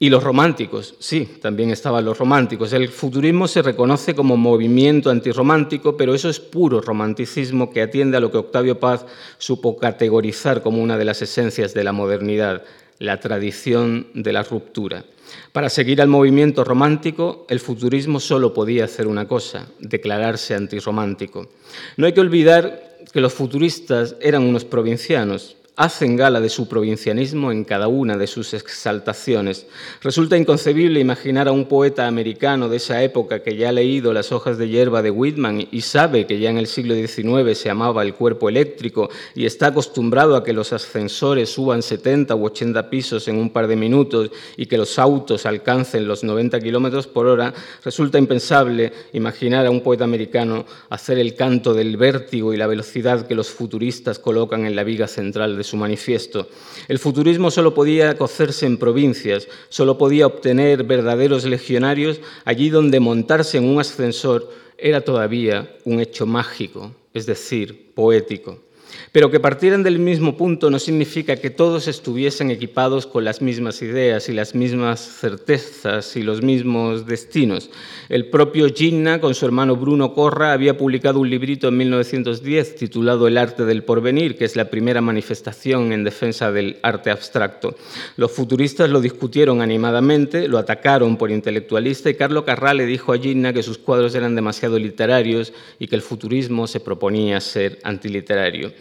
Y 0.00 0.10
los 0.10 0.22
románticos, 0.22 0.94
sí, 1.00 1.28
también 1.42 1.70
estaban 1.70 2.04
los 2.04 2.16
románticos. 2.16 2.72
El 2.72 2.88
futurismo 2.88 3.48
se 3.48 3.62
reconoce 3.62 4.14
como 4.14 4.36
movimiento 4.36 5.10
antirromántico, 5.10 5.96
pero 5.96 6.14
eso 6.14 6.28
es 6.28 6.38
puro 6.38 6.80
romanticismo 6.80 7.70
que 7.70 7.82
atiende 7.82 8.16
a 8.16 8.20
lo 8.20 8.30
que 8.30 8.38
Octavio 8.38 8.78
Paz 8.78 9.04
supo 9.38 9.76
categorizar 9.76 10.62
como 10.62 10.80
una 10.80 10.96
de 10.96 11.04
las 11.04 11.20
esencias 11.20 11.74
de 11.74 11.82
la 11.82 11.90
modernidad, 11.90 12.62
la 13.00 13.18
tradición 13.18 14.06
de 14.14 14.32
la 14.32 14.44
ruptura. 14.44 15.04
Para 15.52 15.68
seguir 15.68 16.00
al 16.00 16.08
movimiento 16.08 16.62
romántico, 16.62 17.44
el 17.48 17.58
futurismo 17.58 18.20
solo 18.20 18.54
podía 18.54 18.84
hacer 18.84 19.08
una 19.08 19.26
cosa, 19.26 19.66
declararse 19.80 20.54
antirromántico. 20.54 21.48
No 21.96 22.06
hay 22.06 22.12
que 22.12 22.20
olvidar 22.20 22.98
que 23.12 23.20
los 23.20 23.32
futuristas 23.32 24.14
eran 24.20 24.44
unos 24.44 24.64
provincianos, 24.64 25.57
hacen 25.78 26.16
gala 26.16 26.40
de 26.40 26.48
su 26.48 26.66
provincianismo 26.66 27.52
en 27.52 27.62
cada 27.62 27.86
una 27.86 28.16
de 28.16 28.26
sus 28.26 28.52
exaltaciones. 28.52 29.66
Resulta 30.02 30.36
inconcebible 30.36 30.98
imaginar 30.98 31.46
a 31.46 31.52
un 31.52 31.66
poeta 31.66 32.08
americano 32.08 32.68
de 32.68 32.78
esa 32.78 33.00
época 33.04 33.44
que 33.44 33.56
ya 33.56 33.68
ha 33.68 33.72
leído 33.72 34.12
Las 34.12 34.32
hojas 34.32 34.58
de 34.58 34.68
hierba 34.68 35.02
de 35.02 35.12
Whitman 35.12 35.68
y 35.70 35.80
sabe 35.82 36.26
que 36.26 36.40
ya 36.40 36.50
en 36.50 36.58
el 36.58 36.66
siglo 36.66 36.96
XIX 36.96 37.56
se 37.56 37.70
amaba 37.70 38.02
el 38.02 38.14
cuerpo 38.14 38.48
eléctrico 38.48 39.08
y 39.36 39.46
está 39.46 39.68
acostumbrado 39.68 40.34
a 40.34 40.42
que 40.42 40.52
los 40.52 40.72
ascensores 40.72 41.48
suban 41.48 41.82
70 41.82 42.34
u 42.34 42.46
80 42.46 42.90
pisos 42.90 43.28
en 43.28 43.36
un 43.36 43.50
par 43.50 43.68
de 43.68 43.76
minutos 43.76 44.32
y 44.56 44.66
que 44.66 44.78
los 44.78 44.98
autos 44.98 45.46
alcancen 45.46 46.08
los 46.08 46.24
90 46.24 46.58
kilómetros 46.58 47.06
por 47.06 47.28
hora, 47.28 47.54
resulta 47.84 48.18
impensable 48.18 48.92
imaginar 49.12 49.64
a 49.64 49.70
un 49.70 49.82
poeta 49.82 50.02
americano 50.02 50.66
hacer 50.90 51.20
el 51.20 51.36
canto 51.36 51.72
del 51.72 51.96
vértigo 51.96 52.52
y 52.52 52.56
la 52.56 52.66
velocidad 52.66 53.28
que 53.28 53.36
los 53.36 53.50
futuristas 53.50 54.18
colocan 54.18 54.66
en 54.66 54.74
la 54.74 54.82
viga 54.82 55.06
central 55.06 55.56
de 55.56 55.67
su 55.68 55.76
manifiesto. 55.76 56.48
El 56.88 56.98
futurismo 56.98 57.50
solo 57.50 57.74
podía 57.74 58.16
cocerse 58.16 58.66
en 58.66 58.78
provincias, 58.78 59.48
solo 59.68 59.98
podía 59.98 60.26
obtener 60.26 60.84
verdaderos 60.84 61.44
legionarios 61.44 62.20
allí 62.44 62.70
donde 62.70 63.00
montarse 63.00 63.58
en 63.58 63.64
un 63.64 63.80
ascensor 63.80 64.50
era 64.76 65.00
todavía 65.00 65.76
un 65.84 66.00
hecho 66.00 66.26
mágico, 66.26 66.92
es 67.12 67.26
decir, 67.26 67.92
poético. 67.94 68.67
Pero 69.12 69.30
que 69.30 69.40
partieran 69.40 69.82
del 69.82 69.98
mismo 69.98 70.36
punto 70.36 70.70
no 70.70 70.78
significa 70.78 71.36
que 71.36 71.50
todos 71.50 71.88
estuviesen 71.88 72.50
equipados 72.50 73.06
con 73.06 73.24
las 73.24 73.40
mismas 73.40 73.82
ideas 73.82 74.28
y 74.28 74.32
las 74.32 74.54
mismas 74.54 75.00
certezas 75.00 76.16
y 76.16 76.22
los 76.22 76.42
mismos 76.42 77.06
destinos. 77.06 77.70
El 78.08 78.26
propio 78.26 78.68
Ginna, 78.72 79.20
con 79.20 79.34
su 79.34 79.46
hermano 79.46 79.76
Bruno 79.76 80.14
Corra, 80.14 80.52
había 80.52 80.76
publicado 80.76 81.20
un 81.20 81.30
librito 81.30 81.68
en 81.68 81.76
1910 81.78 82.76
titulado 82.76 83.26
El 83.26 83.38
arte 83.38 83.64
del 83.64 83.84
porvenir, 83.84 84.36
que 84.36 84.44
es 84.44 84.56
la 84.56 84.70
primera 84.70 85.00
manifestación 85.00 85.92
en 85.92 86.04
defensa 86.04 86.52
del 86.52 86.78
arte 86.82 87.10
abstracto. 87.10 87.76
Los 88.16 88.32
futuristas 88.32 88.90
lo 88.90 89.00
discutieron 89.00 89.60
animadamente, 89.60 90.48
lo 90.48 90.58
atacaron 90.58 91.16
por 91.16 91.30
intelectualista 91.30 92.10
y 92.10 92.14
Carlo 92.14 92.44
Carrà 92.44 92.74
le 92.74 92.86
dijo 92.86 93.12
a 93.12 93.18
Ginna 93.18 93.52
que 93.52 93.62
sus 93.62 93.78
cuadros 93.78 94.14
eran 94.14 94.34
demasiado 94.34 94.78
literarios 94.78 95.52
y 95.78 95.86
que 95.86 95.96
el 95.96 96.02
futurismo 96.02 96.66
se 96.66 96.80
proponía 96.80 97.40
ser 97.40 97.78
antiliterario. 97.82 98.72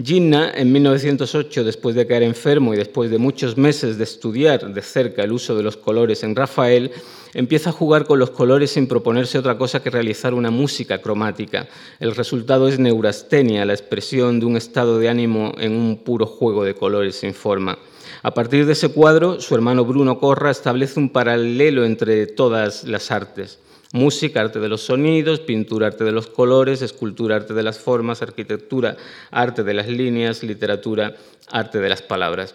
Ginnah, 0.00 0.52
en 0.54 0.72
1908, 0.72 1.64
después 1.64 1.94
de 1.94 2.06
caer 2.06 2.22
enfermo 2.22 2.72
y 2.72 2.78
después 2.78 3.10
de 3.10 3.18
muchos 3.18 3.58
meses 3.58 3.98
de 3.98 4.04
estudiar 4.04 4.72
de 4.72 4.80
cerca 4.80 5.22
el 5.22 5.32
uso 5.32 5.54
de 5.54 5.62
los 5.62 5.76
colores 5.76 6.22
en 6.22 6.34
Rafael, 6.34 6.90
empieza 7.34 7.70
a 7.70 7.74
jugar 7.74 8.06
con 8.06 8.18
los 8.18 8.30
colores 8.30 8.70
sin 8.70 8.86
proponerse 8.86 9.38
otra 9.38 9.58
cosa 9.58 9.82
que 9.82 9.90
realizar 9.90 10.32
una 10.32 10.50
música 10.50 11.02
cromática. 11.02 11.68
El 12.00 12.14
resultado 12.14 12.68
es 12.68 12.78
neurastenia, 12.78 13.66
la 13.66 13.74
expresión 13.74 14.40
de 14.40 14.46
un 14.46 14.56
estado 14.56 14.98
de 14.98 15.10
ánimo 15.10 15.52
en 15.58 15.72
un 15.72 15.98
puro 15.98 16.24
juego 16.24 16.64
de 16.64 16.74
colores 16.74 17.16
sin 17.16 17.34
forma. 17.34 17.78
A 18.22 18.32
partir 18.32 18.64
de 18.64 18.72
ese 18.72 18.88
cuadro, 18.88 19.40
su 19.40 19.54
hermano 19.54 19.84
Bruno 19.84 20.18
Corra 20.18 20.50
establece 20.50 21.00
un 21.00 21.10
paralelo 21.10 21.84
entre 21.84 22.26
todas 22.26 22.84
las 22.84 23.10
artes. 23.10 23.58
Música, 23.92 24.40
arte 24.40 24.58
de 24.58 24.70
los 24.70 24.80
sonidos, 24.80 25.40
pintura, 25.40 25.88
arte 25.88 26.02
de 26.02 26.12
los 26.12 26.26
colores, 26.26 26.80
escultura, 26.80 27.36
arte 27.36 27.52
de 27.52 27.62
las 27.62 27.78
formas, 27.78 28.22
arquitectura, 28.22 28.96
arte 29.30 29.64
de 29.64 29.74
las 29.74 29.86
líneas, 29.86 30.42
literatura, 30.42 31.14
arte 31.50 31.78
de 31.78 31.90
las 31.90 32.00
palabras. 32.00 32.54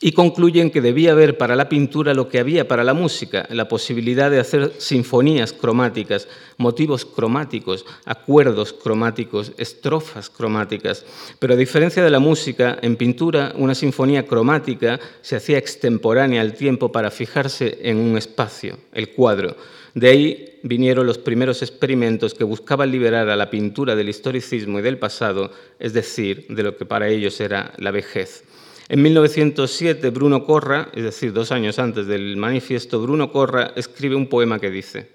Y 0.00 0.12
concluyen 0.12 0.70
que 0.70 0.80
debía 0.80 1.12
haber 1.12 1.36
para 1.36 1.54
la 1.54 1.68
pintura 1.68 2.14
lo 2.14 2.30
que 2.30 2.38
había 2.38 2.66
para 2.66 2.82
la 2.82 2.94
música, 2.94 3.46
la 3.50 3.68
posibilidad 3.68 4.30
de 4.30 4.40
hacer 4.40 4.72
sinfonías 4.78 5.52
cromáticas, 5.52 6.28
motivos 6.56 7.04
cromáticos, 7.04 7.84
acuerdos 8.06 8.72
cromáticos, 8.72 9.52
estrofas 9.58 10.30
cromáticas. 10.30 11.04
Pero 11.38 11.54
a 11.54 11.56
diferencia 11.58 12.02
de 12.02 12.10
la 12.10 12.20
música, 12.20 12.78
en 12.80 12.96
pintura 12.96 13.52
una 13.56 13.74
sinfonía 13.74 14.26
cromática 14.26 14.98
se 15.20 15.36
hacía 15.36 15.58
extemporánea 15.58 16.40
al 16.40 16.54
tiempo 16.54 16.90
para 16.90 17.10
fijarse 17.10 17.80
en 17.82 17.98
un 17.98 18.16
espacio, 18.16 18.78
el 18.94 19.10
cuadro 19.10 19.54
de 19.98 20.08
ahí 20.08 20.60
vinieron 20.62 21.06
los 21.06 21.18
primeros 21.18 21.62
experimentos 21.62 22.34
que 22.34 22.44
buscaban 22.44 22.92
liberar 22.92 23.28
a 23.28 23.36
la 23.36 23.50
pintura 23.50 23.96
del 23.96 24.08
historicismo 24.08 24.78
y 24.78 24.82
del 24.82 24.98
pasado, 24.98 25.50
es 25.78 25.92
decir, 25.92 26.46
de 26.48 26.62
lo 26.62 26.76
que 26.76 26.86
para 26.86 27.08
ellos 27.08 27.40
era 27.40 27.72
la 27.78 27.90
vejez. 27.90 28.44
En 28.88 29.02
1907, 29.02 30.10
Bruno 30.10 30.44
Corra, 30.44 30.90
es 30.94 31.02
decir, 31.02 31.32
dos 31.32 31.52
años 31.52 31.78
antes 31.78 32.06
del 32.06 32.36
manifiesto, 32.36 33.02
Bruno 33.02 33.32
Corra 33.32 33.72
escribe 33.76 34.14
un 34.14 34.28
poema 34.28 34.60
que 34.60 34.70
dice, 34.70 35.10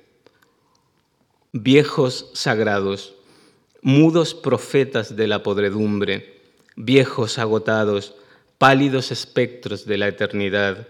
Viejos 1.53 2.31
sagrados, 2.33 3.15
mudos 3.81 4.33
profetas 4.33 5.15
de 5.15 5.27
la 5.27 5.43
podredumbre, 5.43 6.41
viejos 6.75 7.39
agotados, 7.39 8.15
pálidos 8.57 9.11
espectros 9.11 9.85
de 9.85 9.97
la 9.97 10.07
eternidad, 10.07 10.87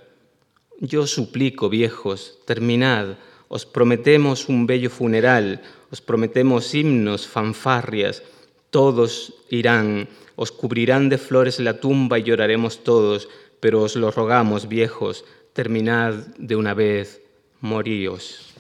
yo 0.80 1.08
suplico, 1.08 1.70
viejos, 1.70 2.40
terminad, 2.46 3.16
os 3.48 3.66
prometemos 3.66 4.50
un 4.50 4.66
bello 4.68 4.90
funeral, 4.90 5.62
os 5.92 6.02
prometemos 6.02 6.74
himnos, 6.74 7.28
fanfarrias, 7.28 8.24
todos 8.70 9.34
irán, 9.50 10.08
os 10.36 10.52
cubrirán 10.52 11.10
de 11.10 11.18
flores 11.18 11.60
la 11.60 11.80
tumba 11.80 12.20
y 12.20 12.24
lloraremos 12.24 12.84
todos, 12.84 13.30
pero 13.60 13.82
os 13.82 13.96
lo 13.96 14.12
rogamos, 14.12 14.68
viejos, 14.68 15.26
terminad 15.54 16.14
de 16.38 16.56
una 16.56 16.74
vez, 16.74 17.22
moríos. 17.62 18.54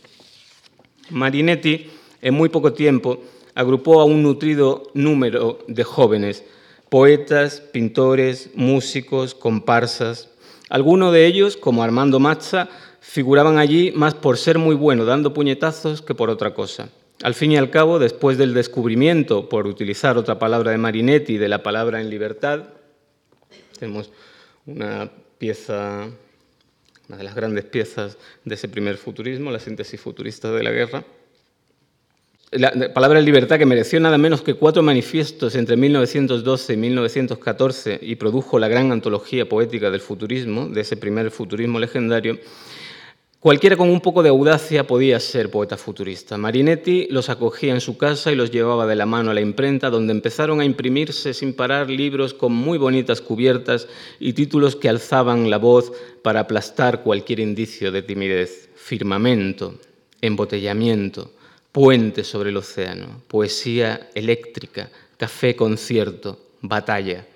Marinetti, 1.09 1.89
en 2.21 2.33
muy 2.33 2.49
poco 2.49 2.73
tiempo, 2.73 3.23
agrupó 3.55 4.01
a 4.01 4.05
un 4.05 4.23
nutrido 4.23 4.91
número 4.93 5.59
de 5.67 5.83
jóvenes 5.83 6.43
poetas, 6.93 7.59
pintores, 7.59 8.51
músicos, 8.53 9.33
comparsas. 9.33 10.29
Algunos 10.69 11.11
de 11.11 11.25
ellos, 11.25 11.57
como 11.57 11.81
Armando 11.81 12.19
Mazza, 12.19 12.69
figuraban 13.03 13.57
allí 13.57 13.91
más 13.91 14.13
por 14.15 14.37
ser 14.37 14.57
muy 14.57 14.75
bueno 14.75 15.03
dando 15.03 15.33
puñetazos 15.33 16.01
que 16.01 16.15
por 16.15 16.29
otra 16.29 16.53
cosa. 16.53 16.89
Al 17.21 17.35
fin 17.35 17.51
y 17.51 17.57
al 17.57 17.69
cabo, 17.69 17.99
después 17.99 18.37
del 18.37 18.53
descubrimiento, 18.53 19.49
por 19.49 19.67
utilizar 19.67 20.17
otra 20.17 20.39
palabra 20.39 20.71
de 20.71 20.77
Marinetti, 20.77 21.37
de 21.37 21.49
la 21.49 21.61
palabra 21.61 22.01
en 22.01 22.09
libertad, 22.09 22.63
tenemos 23.77 24.09
una 24.65 25.11
pieza, 25.37 26.07
una 27.09 27.17
de 27.17 27.23
las 27.23 27.35
grandes 27.35 27.65
piezas 27.65 28.17
de 28.45 28.55
ese 28.55 28.69
primer 28.69 28.97
futurismo, 28.97 29.51
la 29.51 29.59
síntesis 29.59 29.99
futurista 29.99 30.51
de 30.51 30.63
la 30.63 30.71
guerra. 30.71 31.03
La 32.51 32.93
palabra 32.93 33.19
en 33.19 33.25
libertad 33.25 33.57
que 33.57 33.65
mereció 33.65 33.99
nada 33.99 34.17
menos 34.17 34.41
que 34.41 34.53
cuatro 34.53 34.81
manifiestos 34.81 35.55
entre 35.55 35.75
1912 35.75 36.73
y 36.73 36.77
1914 36.77 37.99
y 38.01 38.15
produjo 38.15 38.59
la 38.59 38.67
gran 38.67 38.91
antología 38.91 39.49
poética 39.49 39.91
del 39.91 40.01
futurismo, 40.01 40.69
de 40.69 40.81
ese 40.81 40.95
primer 40.95 41.31
futurismo 41.31 41.79
legendario, 41.79 42.39
Cualquiera 43.43 43.75
con 43.75 43.89
un 43.89 43.99
poco 43.99 44.23
de 44.23 44.29
audacia 44.29 44.87
podía 44.87 45.19
ser 45.19 45.51
poeta 45.51 45.75
futurista. 45.75 46.37
Marinetti 46.37 47.07
los 47.09 47.27
acogía 47.27 47.73
en 47.73 47.81
su 47.81 47.97
casa 47.97 48.31
y 48.31 48.37
los 48.37 48.51
llevaba 48.51 48.87
de 48.87 48.95
la 48.95 49.05
mano 49.05 49.31
a 49.31 49.33
la 49.33 49.41
imprenta, 49.41 49.89
donde 49.89 50.13
empezaron 50.13 50.61
a 50.61 50.63
imprimirse 50.63 51.33
sin 51.33 51.53
parar 51.53 51.89
libros 51.89 52.33
con 52.33 52.53
muy 52.53 52.77
bonitas 52.77 53.19
cubiertas 53.19 53.89
y 54.17 54.31
títulos 54.31 54.77
que 54.77 54.87
alzaban 54.87 55.49
la 55.49 55.57
voz 55.57 55.91
para 56.21 56.39
aplastar 56.39 57.03
cualquier 57.03 57.41
indicio 57.41 57.91
de 57.91 58.01
timidez. 58.01 58.69
Firmamento, 58.75 59.77
embotellamiento, 60.21 61.33
puente 61.73 62.23
sobre 62.23 62.51
el 62.51 62.55
océano, 62.55 63.23
poesía 63.27 64.09
eléctrica, 64.15 64.89
café 65.17 65.53
concierto, 65.53 66.39
batalla. 66.61 67.27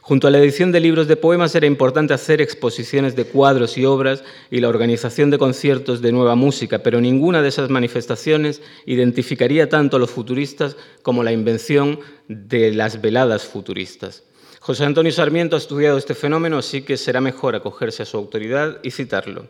Junto 0.00 0.28
a 0.28 0.30
la 0.30 0.38
edición 0.38 0.72
de 0.72 0.80
libros 0.80 1.08
de 1.08 1.16
poemas 1.16 1.54
era 1.54 1.66
importante 1.66 2.14
hacer 2.14 2.40
exposiciones 2.40 3.16
de 3.16 3.24
cuadros 3.24 3.76
y 3.78 3.84
obras 3.84 4.22
y 4.50 4.60
la 4.60 4.68
organización 4.68 5.30
de 5.30 5.38
conciertos 5.38 6.00
de 6.00 6.12
nueva 6.12 6.34
música, 6.34 6.78
pero 6.78 7.00
ninguna 7.00 7.42
de 7.42 7.48
esas 7.48 7.70
manifestaciones 7.70 8.62
identificaría 8.86 9.68
tanto 9.68 9.96
a 9.96 10.00
los 10.00 10.10
futuristas 10.10 10.76
como 11.02 11.22
la 11.22 11.32
invención 11.32 12.00
de 12.28 12.72
las 12.72 13.00
veladas 13.00 13.44
futuristas. 13.44 14.22
José 14.60 14.84
Antonio 14.84 15.12
Sarmiento 15.12 15.54
ha 15.54 15.60
estudiado 15.60 15.96
este 15.96 16.14
fenómeno, 16.14 16.58
así 16.58 16.82
que 16.82 16.96
será 16.96 17.20
mejor 17.20 17.54
acogerse 17.54 18.02
a 18.02 18.06
su 18.06 18.16
autoridad 18.16 18.78
y 18.82 18.90
citarlo. 18.90 19.46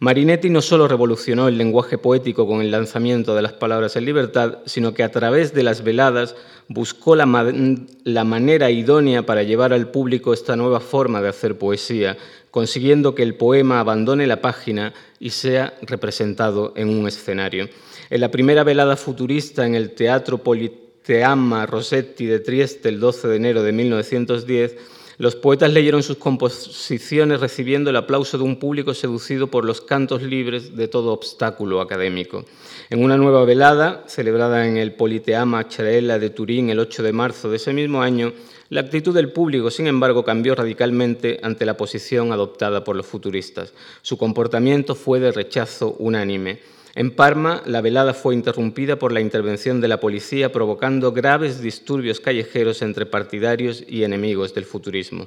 Marinetti 0.00 0.50
no 0.50 0.60
solo 0.60 0.88
revolucionó 0.88 1.46
el 1.46 1.56
lenguaje 1.56 1.98
poético 1.98 2.46
con 2.46 2.60
el 2.60 2.70
lanzamiento 2.70 3.34
de 3.34 3.42
las 3.42 3.52
palabras 3.52 3.94
en 3.96 4.04
libertad, 4.04 4.58
sino 4.66 4.92
que 4.92 5.04
a 5.04 5.10
través 5.10 5.54
de 5.54 5.62
las 5.62 5.84
veladas 5.84 6.34
buscó 6.68 7.14
la, 7.14 7.26
manera 7.26 8.70
idónea 8.70 9.24
para 9.24 9.44
llevar 9.44 9.72
al 9.72 9.90
público 9.90 10.32
esta 10.32 10.56
nueva 10.56 10.80
forma 10.80 11.22
de 11.22 11.28
hacer 11.28 11.58
poesía, 11.58 12.16
consiguiendo 12.50 13.14
que 13.14 13.22
el 13.22 13.36
poema 13.36 13.80
abandone 13.80 14.26
la 14.26 14.40
página 14.40 14.94
y 15.20 15.30
sea 15.30 15.74
representado 15.82 16.72
en 16.76 16.88
un 16.88 17.06
escenario. 17.06 17.68
En 18.10 18.20
la 18.20 18.30
primera 18.30 18.64
velada 18.64 18.96
futurista 18.96 19.64
en 19.64 19.74
el 19.74 19.90
Teatro 19.90 20.38
Politeama 20.38 21.66
Rossetti 21.66 22.26
de 22.26 22.40
Trieste 22.40 22.88
el 22.88 22.98
12 22.98 23.28
de 23.28 23.36
enero 23.36 23.62
de 23.62 23.72
1910, 23.72 24.76
los 25.18 25.36
poetas 25.36 25.72
leyeron 25.72 26.02
sus 26.02 26.16
composiciones 26.16 27.40
recibiendo 27.40 27.90
el 27.90 27.96
aplauso 27.96 28.38
de 28.38 28.44
un 28.44 28.56
público 28.56 28.94
seducido 28.94 29.48
por 29.48 29.64
los 29.64 29.80
cantos 29.80 30.22
libres 30.22 30.76
de 30.76 30.88
todo 30.88 31.12
obstáculo 31.12 31.80
académico. 31.80 32.44
En 32.90 33.02
una 33.02 33.16
nueva 33.16 33.44
velada, 33.44 34.04
celebrada 34.06 34.66
en 34.66 34.76
el 34.76 34.94
Politeama 34.94 35.68
Charella 35.68 36.18
de 36.18 36.30
Turín 36.30 36.70
el 36.70 36.80
8 36.80 37.02
de 37.02 37.12
marzo 37.12 37.50
de 37.50 37.56
ese 37.56 37.72
mismo 37.72 38.02
año, 38.02 38.32
la 38.70 38.80
actitud 38.80 39.14
del 39.14 39.30
público, 39.30 39.70
sin 39.70 39.86
embargo, 39.86 40.24
cambió 40.24 40.54
radicalmente 40.54 41.38
ante 41.42 41.66
la 41.66 41.76
posición 41.76 42.32
adoptada 42.32 42.82
por 42.82 42.96
los 42.96 43.06
futuristas. 43.06 43.72
Su 44.02 44.18
comportamiento 44.18 44.94
fue 44.94 45.20
de 45.20 45.32
rechazo 45.32 45.94
unánime. 45.98 46.58
En 46.96 47.10
Parma, 47.10 47.60
la 47.66 47.80
velada 47.80 48.14
fue 48.14 48.34
interrumpida 48.34 49.00
por 49.00 49.10
la 49.10 49.20
intervención 49.20 49.80
de 49.80 49.88
la 49.88 49.98
policía, 49.98 50.52
provocando 50.52 51.12
graves 51.12 51.60
disturbios 51.60 52.20
callejeros 52.20 52.82
entre 52.82 53.04
partidarios 53.04 53.82
y 53.88 54.04
enemigos 54.04 54.54
del 54.54 54.64
futurismo. 54.64 55.26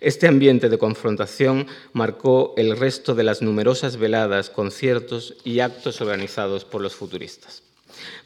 Este 0.00 0.28
ambiente 0.28 0.68
de 0.68 0.76
confrontación 0.76 1.68
marcó 1.94 2.52
el 2.58 2.76
resto 2.76 3.14
de 3.14 3.22
las 3.22 3.40
numerosas 3.40 3.96
veladas, 3.96 4.50
conciertos 4.50 5.36
y 5.42 5.60
actos 5.60 6.02
organizados 6.02 6.66
por 6.66 6.82
los 6.82 6.94
futuristas. 6.94 7.65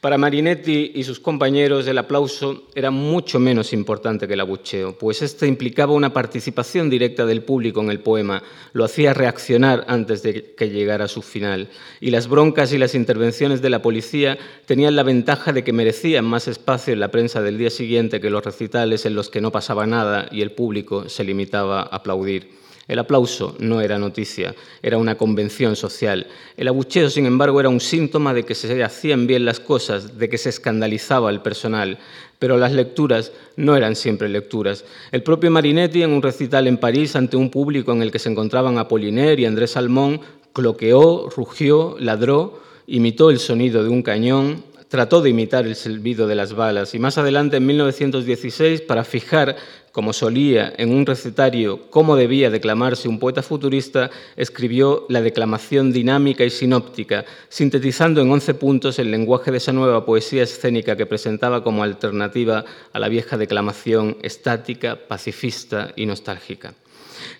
Para 0.01 0.19
Marinetti 0.19 0.93
y 0.95 1.05
sus 1.05 1.21
compañeros 1.21 1.87
el 1.87 1.99
aplauso 1.99 2.69
era 2.75 2.91
mucho 2.91 3.39
menos 3.39 3.73
importante 3.73 4.27
que 4.27 4.35
el 4.35 4.41
abucheo, 4.41 4.97
pues 4.97 5.23
este 5.23 5.47
implicaba 5.47 5.93
una 5.93 6.13
participación 6.13 6.89
directa 6.89 7.27
del 7.27 7.43
público 7.43 7.81
en 7.81 7.91
el 7.91 8.01
poema, 8.01 8.43
lo 8.73 8.85
hacía 8.85 9.13
reaccionar 9.13 9.85
antes 9.89 10.23
de 10.23 10.55
que 10.55 10.71
llegara 10.71 11.05
a 11.05 11.09
su 11.09 11.23
final, 11.23 11.69
y 12.01 12.11
las 12.11 12.29
broncas 12.29 12.73
y 12.73 12.79
las 12.79 12.95
intervenciones 12.95 13.61
de 13.63 13.71
la 13.71 13.83
policía 13.83 14.39
tenían 14.67 14.97
la 14.97 15.03
ventaja 15.03 15.53
de 15.53 15.65
que 15.65 15.73
merecían 15.73 16.25
más 16.25 16.49
espacio 16.49 16.93
en 16.93 17.01
la 17.01 17.11
prensa 17.11 17.43
del 17.43 17.59
día 17.59 17.71
siguiente 17.71 18.21
que 18.21 18.31
los 18.31 18.45
recitales 18.45 19.07
en 19.07 19.15
los 19.15 19.29
que 19.29 19.41
no 19.41 19.53
pasaba 19.53 19.87
nada 19.87 20.29
y 20.31 20.43
el 20.43 20.53
público 20.53 21.09
se 21.09 21.25
limitaba 21.25 21.83
a 21.83 21.97
aplaudir. 21.97 22.60
El 22.91 22.99
aplauso 22.99 23.55
no 23.61 23.81
era 23.81 24.01
noticia, 24.01 24.53
era 24.83 24.99
una 24.99 25.17
convención 25.17 25.77
social. 25.77 26.27
El 26.57 26.67
abucheo, 26.67 27.09
sin 27.09 27.25
embargo, 27.25 27.61
era 27.61 27.69
un 27.69 27.79
síntoma 27.79 28.35
de 28.35 28.43
que 28.43 28.57
se 28.57 28.83
hacían 28.83 29.29
bien 29.29 29.45
las 29.45 29.61
cosas, 29.61 30.19
de 30.19 30.29
que 30.29 30.39
se 30.39 30.49
escandalizaba 30.49 31.31
el 31.31 31.41
personal. 31.41 31.99
Pero 32.41 32.59
las 32.59 32.73
lecturas 32.73 33.31
no 33.55 33.77
eran 33.77 33.95
siempre 33.95 34.29
lecturas. 34.29 34.85
El 35.13 35.23
propio 35.23 35.53
Marinetti, 35.53 36.03
en 36.03 36.11
un 36.11 36.21
recital 36.21 36.67
en 36.67 36.79
París, 36.79 37.15
ante 37.15 37.37
un 37.37 37.49
público 37.49 37.93
en 37.93 38.03
el 38.03 38.11
que 38.11 38.19
se 38.19 38.29
encontraban 38.29 38.77
Apollinaire 38.77 39.41
y 39.41 39.45
Andrés 39.45 39.71
Salmón, 39.71 40.21
cloqueó, 40.53 41.31
rugió, 41.31 41.95
ladró, 42.01 42.61
imitó 42.89 43.31
el 43.31 43.39
sonido 43.39 43.85
de 43.85 43.89
un 43.89 44.03
cañón, 44.03 44.65
trató 44.91 45.23
de 45.23 45.31
imitar 45.31 45.67
el 45.67 45.77
silbido 45.77 46.27
de 46.27 46.35
las 46.35 46.53
balas 46.53 46.97
y 46.97 46.99
más 46.99 47.17
adelante, 47.17 47.59
en 47.59 47.67
1916, 47.67 48.81
para 48.83 49.05
fijar 49.05 49.55
como 49.93 50.13
solía 50.13 50.73
en 50.77 50.93
un 50.93 51.07
recetario 51.07 51.89
cómo 51.91 52.17
debía 52.17 52.51
declamarse 52.51 53.09
un 53.09 53.21
poeta 53.21 53.43
futurista, 53.43 54.11
escribió 54.37 55.07
la 55.09 55.23
declamación 55.23 55.93
dinámica 55.93 56.45
y 56.45 56.51
sinóptica, 56.51 57.25
sintetizando 57.49 58.21
en 58.21 58.33
once 58.33 58.53
puntos 58.53 58.99
el 58.99 59.13
lenguaje 59.13 59.53
de 59.53 59.59
esa 59.59 59.73
nueva 59.73 60.05
poesía 60.05 60.43
escénica 60.43 60.97
que 60.97 61.07
presentaba 61.07 61.63
como 61.63 61.85
alternativa 61.85 62.65
a 62.93 62.99
la 62.99 63.09
vieja 63.09 63.39
declamación 63.39 64.17
estática, 64.23 64.99
pacifista 65.07 65.93
y 65.95 66.05
nostálgica. 66.07 66.75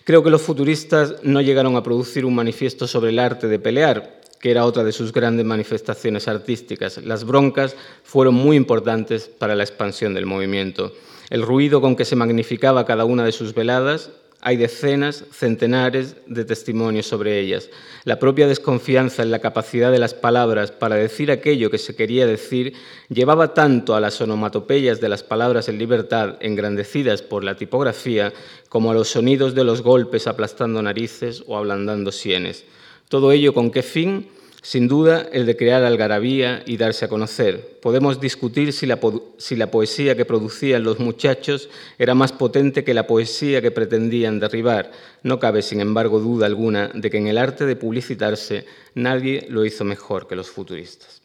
Creo 0.05 0.23
que 0.23 0.29
los 0.29 0.41
futuristas 0.41 1.15
no 1.23 1.41
llegaron 1.41 1.75
a 1.75 1.83
producir 1.83 2.23
un 2.23 2.35
manifiesto 2.35 2.87
sobre 2.87 3.09
el 3.09 3.19
arte 3.19 3.49
de 3.49 3.59
pelear, 3.59 4.20
que 4.41 4.51
era 4.51 4.65
otra 4.65 4.83
de 4.83 4.91
sus 4.91 5.13
grandes 5.13 5.45
manifestaciones 5.45 6.27
artísticas. 6.27 6.97
Las 7.03 7.23
broncas 7.23 7.75
fueron 8.03 8.33
muy 8.35 8.57
importantes 8.57 9.27
para 9.27 9.55
la 9.55 9.63
expansión 9.63 10.13
del 10.13 10.25
movimiento 10.25 10.91
el 11.31 11.43
ruido 11.43 11.79
con 11.79 11.95
que 11.95 12.05
se 12.05 12.17
magnificaba 12.17 12.85
cada 12.85 13.05
una 13.05 13.23
de 13.23 13.31
sus 13.31 13.55
veladas, 13.55 14.11
hay 14.41 14.57
decenas, 14.57 15.23
centenares 15.31 16.17
de 16.27 16.43
testimonios 16.43 17.05
sobre 17.05 17.39
ellas. 17.39 17.69
La 18.03 18.19
propia 18.19 18.47
desconfianza 18.47 19.23
en 19.23 19.31
la 19.31 19.39
capacidad 19.39 19.93
de 19.93 19.99
las 19.99 20.13
palabras 20.13 20.71
para 20.71 20.95
decir 20.95 21.31
aquello 21.31 21.69
que 21.69 21.77
se 21.77 21.95
quería 21.95 22.27
decir 22.27 22.73
llevaba 23.07 23.53
tanto 23.53 23.95
a 23.95 24.01
las 24.01 24.19
onomatopeyas 24.19 24.99
de 24.99 25.07
las 25.07 25.23
palabras 25.23 25.69
en 25.69 25.77
libertad, 25.77 26.35
engrandecidas 26.41 27.21
por 27.21 27.45
la 27.45 27.55
tipografía, 27.55 28.33
como 28.67 28.91
a 28.91 28.93
los 28.93 29.07
sonidos 29.07 29.55
de 29.55 29.63
los 29.63 29.81
golpes 29.81 30.27
aplastando 30.27 30.81
narices 30.81 31.45
o 31.47 31.55
ablandando 31.55 32.11
sienes. 32.11 32.65
Todo 33.11 33.33
ello 33.33 33.53
con 33.53 33.71
qué 33.71 33.83
fin? 33.83 34.29
Sin 34.61 34.87
duda, 34.87 35.27
el 35.33 35.45
de 35.45 35.57
crear 35.57 35.83
algarabía 35.83 36.63
y 36.65 36.77
darse 36.77 37.03
a 37.03 37.09
conocer. 37.09 37.77
Podemos 37.81 38.21
discutir 38.21 38.71
si 38.71 38.85
la, 38.85 39.01
poesía 39.69 40.15
que 40.15 40.23
producían 40.23 40.83
los 40.83 40.97
muchachos 40.99 41.67
era 41.99 42.15
más 42.15 42.31
potente 42.31 42.85
que 42.85 42.93
la 42.93 43.07
poesía 43.07 43.61
que 43.61 43.69
pretendían 43.69 44.39
derribar. 44.39 44.93
No 45.23 45.41
cabe, 45.41 45.61
sin 45.61 45.81
embargo, 45.81 46.21
duda 46.21 46.45
alguna 46.45 46.87
de 46.93 47.09
que 47.09 47.17
en 47.17 47.27
el 47.27 47.37
arte 47.37 47.65
de 47.65 47.75
publicitarse 47.75 48.65
nadie 48.95 49.45
lo 49.49 49.65
hizo 49.65 49.83
mejor 49.83 50.25
que 50.25 50.37
los 50.37 50.49
futuristas. 50.49 51.21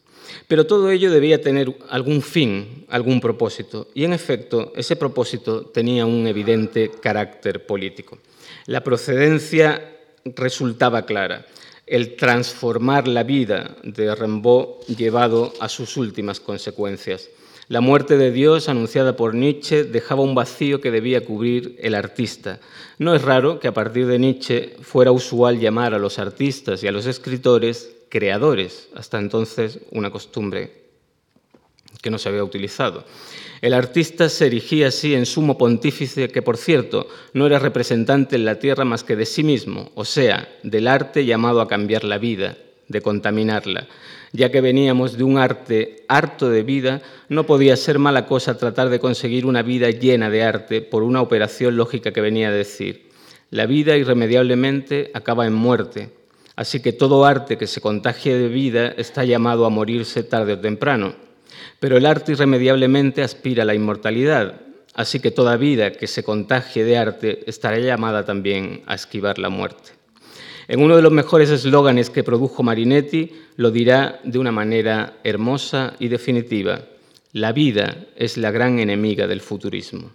Pero 0.49 0.67
todo 0.67 0.91
ello 0.91 1.13
debía 1.13 1.41
tener 1.41 1.73
algún 1.89 2.21
fin, 2.21 2.85
algún 2.89 3.21
propósito, 3.21 3.87
y 3.95 4.03
en 4.03 4.13
efecto 4.13 4.73
ese 4.75 4.97
propósito 4.97 5.67
tenía 5.67 6.05
un 6.05 6.27
evidente 6.27 6.91
carácter 7.01 7.65
político. 7.65 8.19
La 8.67 8.83
procedencia 8.83 9.93
resultaba 10.35 11.07
clara 11.07 11.47
el 11.87 12.17
transformar 12.17 13.07
la 13.07 13.23
vida 13.23 13.77
de 13.85 14.15
Rimbaud 14.15 14.85
llevado 14.87 15.53
a 15.61 15.69
sus 15.69 15.97
últimas 15.97 16.41
consecuencias. 16.41 17.31
La 17.69 17.81
muerte 17.81 18.17
de 18.17 18.31
Dios, 18.31 18.69
anunciada 18.69 19.17
por 19.17 19.35
Nietzsche, 19.35 19.85
dejaba 19.85 20.23
un 20.23 20.35
vacío 20.35 20.81
que 20.81 20.91
debía 20.91 21.25
cubrir 21.25 21.77
el 21.81 21.95
artista. 21.95 22.61
No 22.99 23.15
es 23.15 23.23
raro 23.23 23.59
que 23.59 23.69
a 23.69 23.75
partir 23.75 24.07
de 24.07 24.19
Nietzsche 24.19 24.77
fuera 24.83 25.11
usual 25.11 25.59
llamar 25.59 25.93
a 25.93 25.99
los 25.99 26.19
artistas 26.19 26.83
y 26.83 26.87
a 26.87 26.93
los 26.93 27.07
escritores 27.07 27.97
creadores, 28.09 28.89
hasta 28.95 29.19
entonces 29.19 29.81
una 29.91 30.11
costumbre 30.11 30.86
que 32.07 32.11
no 32.13 32.19
se 32.19 32.29
había 32.29 32.45
utilizado. 32.45 33.05
El 33.61 33.75
artista 33.75 34.29
se 34.29 34.47
erigía 34.47 34.87
así 34.89 35.17
en 35.17 35.27
sumo 35.27 35.59
pontífice 35.59 36.29
que, 36.29 36.41
por 36.41 36.57
cierto, 36.57 37.09
no 37.33 37.47
era 37.47 37.59
representante 37.59 38.37
en 38.37 38.45
la 38.45 38.61
tierra 38.61 38.85
más 38.85 39.03
que 39.03 39.17
de 39.17 39.27
sí 39.27 39.43
mismo, 39.43 39.91
o 39.97 40.05
sea, 40.05 40.49
del 40.63 40.87
arte 40.87 41.25
llamado 41.25 41.61
a 41.61 41.67
cambiar 41.67 42.05
la 42.05 42.19
vida, 42.19 42.59
de 42.87 43.01
contaminarla. 43.03 43.89
Ya 44.31 44.53
que 44.53 44.61
veníamos 44.61 45.19
de 45.19 45.25
un 45.25 45.37
arte 45.37 46.05
harto 46.07 46.49
de 46.49 46.63
vida, 46.63 47.03
no 47.29 47.45
podía 47.45 47.77
ser 47.77 47.99
mala 47.99 48.25
cosa 48.27 48.57
tratar 48.57 48.89
de 48.89 49.01
conseguir 49.01 49.45
una 49.45 49.63
vida 49.63 49.91
llena 49.91 50.31
de 50.31 50.45
arte 50.45 50.83
por 50.83 51.03
una 51.03 51.21
operación 51.21 51.77
lógica 51.77 52.13
que 52.13 52.21
venía 52.21 52.51
a 52.51 52.53
decir, 52.53 53.11
la 53.51 53.67
vida 53.67 53.97
irremediablemente 53.97 55.11
acaba 55.13 55.45
en 55.45 55.55
muerte, 55.55 56.11
así 56.55 56.81
que 56.81 56.93
todo 56.93 57.25
arte 57.25 57.59
que 57.59 57.67
se 57.67 57.81
contagie 57.81 58.39
de 58.39 58.47
vida 58.47 58.95
está 58.97 59.25
llamado 59.25 59.67
a 59.67 59.71
morirse 59.71 60.23
tarde 60.23 60.53
o 60.53 60.61
temprano. 60.61 61.26
Pero 61.81 61.97
el 61.97 62.07
arte 62.07 62.33
irremediablemente 62.33 63.23
aspira 63.23 63.63
a 63.63 63.67
la 63.67 63.75
inmortalidad, 63.75 64.61
así 64.95 65.21
que 65.21 65.31
toda 65.31 65.57
vida 65.57 65.93
que 65.93 66.07
se 66.07 66.23
contagie 66.23 66.85
de 66.85 66.99
arte 66.99 67.45
estará 67.47 67.79
llamada 67.79 68.25
también 68.25 68.83
a 68.87 68.95
esquivar 68.95 69.39
la 69.39 69.49
muerte. 69.49 69.93
En 70.69 70.83
uno 70.83 70.97
de 70.97 71.03
los 71.03 71.13
mejores 71.13 71.51
eslóganes 71.51 72.11
que 72.11 72.25
produjo 72.25 72.63
Marinetti 72.63 73.31
lo 73.57 73.71
dirá 73.71 74.21
de 74.25 74.39
una 74.39 74.51
manera 74.51 75.19
hermosa 75.23 75.95
y 76.01 76.09
definitiva. 76.09 76.81
La 77.33 77.53
vida 77.53 78.07
es 78.17 78.37
la 78.37 78.51
gran 78.51 78.79
enemiga 78.81 79.27
del 79.27 79.41
futurismo. 79.41 80.11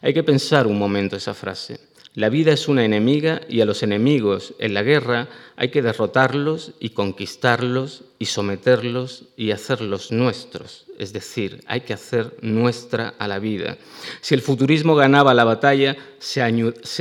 Hay 0.00 0.12
que 0.12 0.24
pensar 0.24 0.66
un 0.66 0.78
momento 0.78 1.16
esa 1.16 1.34
frase. 1.34 1.78
La 2.14 2.28
vida 2.28 2.52
es 2.52 2.68
una 2.68 2.84
enemiga 2.84 3.40
y 3.48 3.62
a 3.62 3.64
los 3.64 3.82
enemigos 3.82 4.52
en 4.58 4.74
la 4.74 4.82
guerra 4.82 5.28
hay 5.56 5.70
que 5.70 5.80
derrotarlos 5.80 6.72
y 6.78 6.90
conquistarlos 6.90 8.04
y 8.18 8.26
someterlos 8.26 9.24
y 9.34 9.52
hacerlos 9.52 10.12
nuestros. 10.12 10.84
Es 10.98 11.14
decir, 11.14 11.64
hay 11.66 11.80
que 11.80 11.94
hacer 11.94 12.36
nuestra 12.42 13.14
a 13.18 13.28
la 13.28 13.38
vida. 13.38 13.78
Si 14.20 14.34
el 14.34 14.42
futurismo 14.42 14.94
ganaba 14.94 15.32
la 15.32 15.44
batalla, 15.44 15.96
se, 16.18 16.42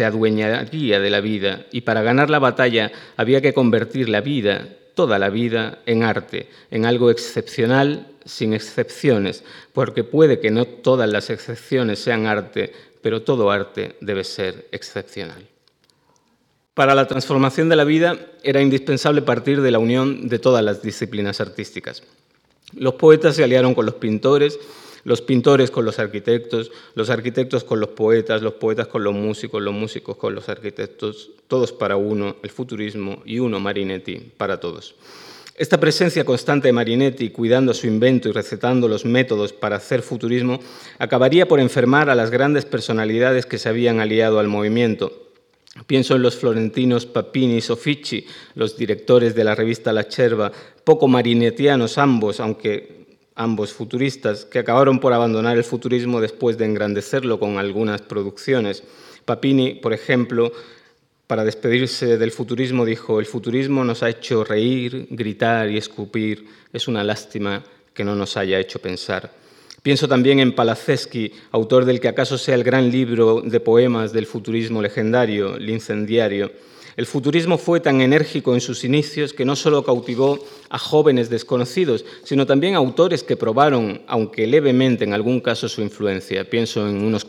adueñaría 0.06 1.02
de 1.02 1.10
la 1.10 1.19
vida 1.19 1.65
y 1.74 1.82
para 1.82 2.04
ganar 2.04 2.30
la 2.30 2.39
batalla 2.39 2.93
había 3.17 3.41
que 3.41 3.54
convertir 3.54 4.08
la 4.08 4.21
vida, 4.21 4.65
toda 4.95 5.19
la 5.19 5.30
vida, 5.30 5.80
en 5.86 6.04
arte, 6.04 6.47
en 6.69 6.86
algo 6.86 7.12
excepcional 7.12 8.08
sin 8.24 8.54
excepciones, 8.54 9.43
porque 9.74 10.06
puede 10.06 10.39
que 10.39 10.52
no 10.52 10.65
todas 10.65 11.10
las 11.10 11.30
excepciones 11.30 12.00
sean 12.00 12.28
arte, 12.28 12.71
pero 13.02 13.24
todo 13.24 13.52
arte 13.52 13.96
debe 14.02 14.24
ser 14.24 14.68
excepcional. 14.72 15.48
Para 16.74 16.96
la 16.96 17.08
transformación 17.08 17.68
de 17.70 17.76
la 17.76 17.84
vida 17.84 18.18
era 18.44 18.62
indispensable 18.62 19.22
partir 19.22 19.62
de 19.62 19.72
la 19.72 19.80
unión 19.80 20.30
de 20.30 20.40
todas 20.40 20.64
las 20.64 20.82
disciplinas 20.82 21.42
artísticas. 21.42 22.04
Los 22.74 22.96
poetas 22.96 23.36
se 23.36 23.44
aliaron 23.44 23.74
con 23.74 23.86
los 23.86 23.96
pintores, 23.96 24.58
los 25.04 25.22
pintores 25.22 25.72
con 25.72 25.84
los 25.84 26.00
arquitectos, 26.00 26.72
los 26.96 27.10
arquitectos 27.10 27.64
con 27.64 27.80
los 27.80 27.90
poetas, 27.90 28.42
los 28.42 28.54
poetas 28.54 28.88
con 28.88 29.04
los 29.04 29.14
músicos, 29.14 29.62
los 29.62 29.74
músicos 29.74 30.16
con 30.16 30.34
los 30.34 30.48
arquitectos, 30.48 31.32
todos 31.48 31.74
para 31.74 31.98
uno, 31.98 32.38
el 32.42 32.50
futurismo 32.50 33.22
y 33.26 33.40
uno 33.40 33.60
Marinetti 33.60 34.32
para 34.38 34.60
todos. 34.60 34.96
Esta 35.56 35.80
presencia 35.80 36.24
constante 36.24 36.70
de 36.70 36.74
Marinetti, 36.74 37.30
cuidando 37.30 37.74
su 37.74 37.86
invento 37.86 38.30
y 38.30 38.32
recetando 38.32 38.88
los 38.88 39.06
métodos 39.06 39.54
para 39.54 39.76
hacer 39.76 40.02
futurismo, 40.02 40.60
acabaría 40.98 41.48
por 41.48 41.60
enfermar 41.60 42.10
a 42.10 42.16
las 42.16 42.32
grandes 42.32 42.66
personalidades 42.66 43.46
que 43.46 43.58
se 43.58 43.70
habían 43.70 44.00
aliado 44.00 44.40
al 44.40 44.48
movimiento. 44.48 45.32
Pienso 45.88 46.16
en 46.16 46.22
los 46.22 46.36
florentinos 46.36 47.06
Papini 47.06 47.58
y 47.58 47.62
Soffici, 47.62 48.26
los 48.56 48.78
directores 48.78 49.36
de 49.36 49.44
la 49.44 49.56
revista 49.56 49.94
La 49.94 50.04
Cerva, 50.04 50.52
poco 50.84 51.08
marinettianos 51.08 51.98
ambos, 51.98 52.40
aunque 52.40 53.06
ambos 53.36 53.74
futuristas, 53.74 54.46
que 54.46 54.60
acabaron 54.60 55.00
por 55.00 55.14
abandonar 55.14 55.58
el 55.58 55.64
futurismo 55.64 56.22
después 56.22 56.58
de 56.58 56.66
engrandecerlo 56.66 57.40
con 57.40 57.58
algunas 57.58 58.02
producciones. 58.02 58.84
Papini, 59.26 59.76
por 59.76 59.94
ejemplo, 59.94 60.52
para 61.32 61.46
despedirse 61.46 62.17
del 62.17 62.34
futurismo 62.34 62.84
dijo, 62.84 63.22
el 63.22 63.26
futurismo 63.26 63.86
nos 63.86 64.04
ha 64.04 64.10
hecho 64.10 64.44
reír, 64.44 65.08
gritar 65.12 65.70
y 65.72 65.78
escupir, 65.78 66.46
es 66.74 66.89
una 66.89 67.06
lástima 67.06 67.63
que 67.94 68.04
no 68.04 68.17
nos 68.17 68.36
haya 68.36 68.60
hecho 68.60 68.80
pensar. 68.80 69.32
Pienso 69.82 70.10
también 70.10 70.41
en 70.41 70.54
Palaceschi, 70.54 71.32
autor 71.52 71.86
del 71.86 72.02
que 72.02 72.10
acaso 72.10 72.38
sea 72.38 72.56
el 72.56 72.65
gran 72.65 72.91
libro 72.91 73.39
de 73.39 73.62
poemas 73.62 74.12
del 74.12 74.26
futurismo 74.26 74.82
legendario, 74.82 75.56
El 75.56 75.70
incendiario. 75.70 76.52
El 76.98 77.06
futurismo 77.06 77.58
fue 77.58 77.80
tan 77.80 78.02
enérgico 78.02 78.54
en 78.54 78.60
sus 78.60 78.84
inicios 78.84 79.32
que 79.32 79.46
no 79.46 79.56
solo 79.56 79.86
cautivó 79.86 80.38
a 80.70 80.78
jóvenes 80.78 81.30
desconocidos, 81.30 82.04
sino 82.26 82.46
también 82.46 82.76
a 82.76 82.80
autores 82.80 83.24
que 83.24 83.38
probaron, 83.38 84.02
aunque 84.08 84.48
levemente 84.48 85.06
en 85.06 85.13
algún 85.13 85.39
caso, 85.39 85.70
su 85.70 85.82
influencia. 85.82 86.50
Pienso 86.50 86.86
en 86.89 87.02
unos, 87.02 87.26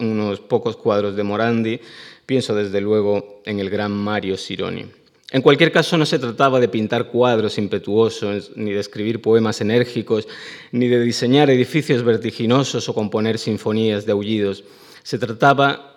unos 0.00 0.40
pocos 0.40 0.76
cuadros 0.76 1.14
de 1.14 1.22
Morandi, 1.22 1.80
Pienso 2.28 2.54
desde 2.54 2.82
luego 2.82 3.40
en 3.46 3.58
el 3.58 3.70
gran 3.70 3.90
Mario 3.90 4.36
Sironi. 4.36 4.84
En 5.30 5.40
cualquier 5.40 5.72
caso, 5.72 5.96
no 5.96 6.04
se 6.04 6.18
trataba 6.18 6.60
de 6.60 6.68
pintar 6.68 7.06
cuadros 7.06 7.56
impetuosos, 7.56 8.50
ni 8.54 8.70
de 8.70 8.80
escribir 8.80 9.22
poemas 9.22 9.62
enérgicos, 9.62 10.28
ni 10.70 10.88
de 10.88 11.00
diseñar 11.00 11.48
edificios 11.48 12.02
vertiginosos 12.02 12.86
o 12.86 12.92
componer 12.92 13.38
sinfonías 13.38 14.04
de 14.04 14.12
aullidos. 14.12 14.62
Se 15.04 15.18
trataba 15.18 15.96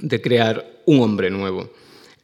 de 0.00 0.20
crear 0.20 0.68
un 0.86 1.02
hombre 1.02 1.30
nuevo. 1.30 1.70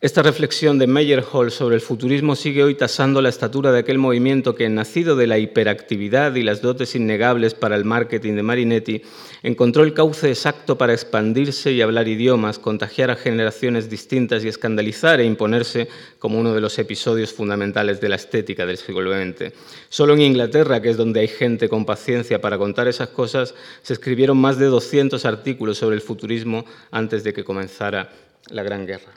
Esta 0.03 0.23
reflexión 0.23 0.79
de 0.79 0.87
Meyerhold 0.87 1.51
sobre 1.51 1.75
el 1.75 1.83
futurismo 1.83 2.35
sigue 2.35 2.65
hoy 2.65 2.75
tasando 2.75 3.21
la 3.21 3.29
estatura 3.29 3.71
de 3.71 3.81
aquel 3.81 3.99
movimiento 3.99 4.55
que, 4.55 4.67
nacido 4.71 5.15
de 5.15 5.27
la 5.27 5.37
hiperactividad 5.37 6.35
y 6.37 6.43
las 6.43 6.63
dotes 6.63 6.95
innegables 6.95 7.53
para 7.53 7.77
el 7.77 7.85
marketing 7.85 8.33
de 8.33 8.43
Marinetti, 8.43 9.03
encontró 9.43 9.85
el 9.85 9.93
cauce 9.93 10.31
exacto 10.31 10.79
para 10.79 10.95
expandirse 10.95 11.73
y 11.73 11.83
hablar 11.83 12.09
idiomas, 12.09 12.59
contagiar 12.59 13.11
a 13.11 13.17
generaciones 13.17 13.91
distintas 13.91 14.43
y 14.43 14.49
escandalizar 14.49 15.21
e 15.21 15.27
imponerse 15.27 15.87
como 16.19 16.41
uno 16.41 16.55
de 16.55 16.63
los 16.63 16.79
episodios 16.79 17.35
fundamentales 17.35 18.01
de 18.01 18.09
la 18.09 18.17
estética 18.17 18.65
del 18.65 18.79
siglo 18.79 19.13
XX. 19.13 19.53
Solo 19.91 20.15
en 20.15 20.23
Inglaterra, 20.23 20.81
que 20.81 20.89
es 20.89 20.97
donde 20.97 21.21
hay 21.21 21.29
gente 21.29 21.69
con 21.69 21.85
paciencia 21.85 22.41
para 22.41 22.57
contar 22.57 22.89
esas 22.89 23.11
cosas, 23.11 23.55
se 23.83 23.93
escribieron 23.93 24.39
más 24.39 24.59
de 24.59 24.65
200 24.65 25.27
artículos 25.27 25.77
sobre 25.77 25.97
el 25.97 26.01
futurismo 26.01 26.65
antes 26.91 27.23
de 27.23 27.35
que 27.35 27.45
comenzara 27.45 28.09
la 28.49 28.63
Gran 28.63 28.87
Guerra. 28.87 29.13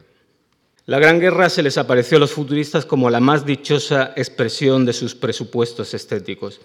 La 0.86 1.00
Gran 1.00 1.22
Guerra 1.22 1.50
se 1.50 1.64
les 1.64 1.78
apareció 1.78 2.18
a 2.18 2.20
los 2.20 2.34
futuristas 2.34 2.86
como 2.86 3.10
la 3.10 3.22
más 3.22 3.46
dichosa 3.46 4.12
expresión 4.18 4.86
de 4.86 4.92
sus 4.92 5.16
presupuestos 5.16 5.94
estéticos. 5.94 6.60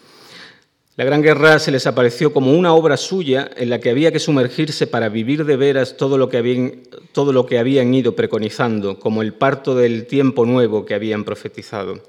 La 0.97 1.05
Gran 1.05 1.23
Guerra 1.23 1.61
se 1.61 1.71
les 1.71 1.87
apareció 1.87 2.33
como 2.33 2.53
una 2.53 2.75
obra 2.75 2.97
suya 2.97 3.49
en 3.57 3.71
la 3.71 3.79
que 3.79 3.91
había 3.91 4.11
que 4.11 4.19
sumergirse 4.19 4.89
para 4.89 5.09
vivir 5.09 5.45
de 5.45 5.57
veras 5.57 5.97
todo 5.97 6.19
lo 6.19 6.29
que 6.29 6.37
habían, 7.59 7.95
ido 7.95 8.17
preconizando, 8.17 8.99
como 8.99 9.23
el 9.23 9.35
parto 9.35 9.77
del 9.77 10.09
tiempo 10.09 10.45
nuevo 10.45 10.85
que 10.85 10.95
habían 10.95 11.23
profetizado. 11.23 12.03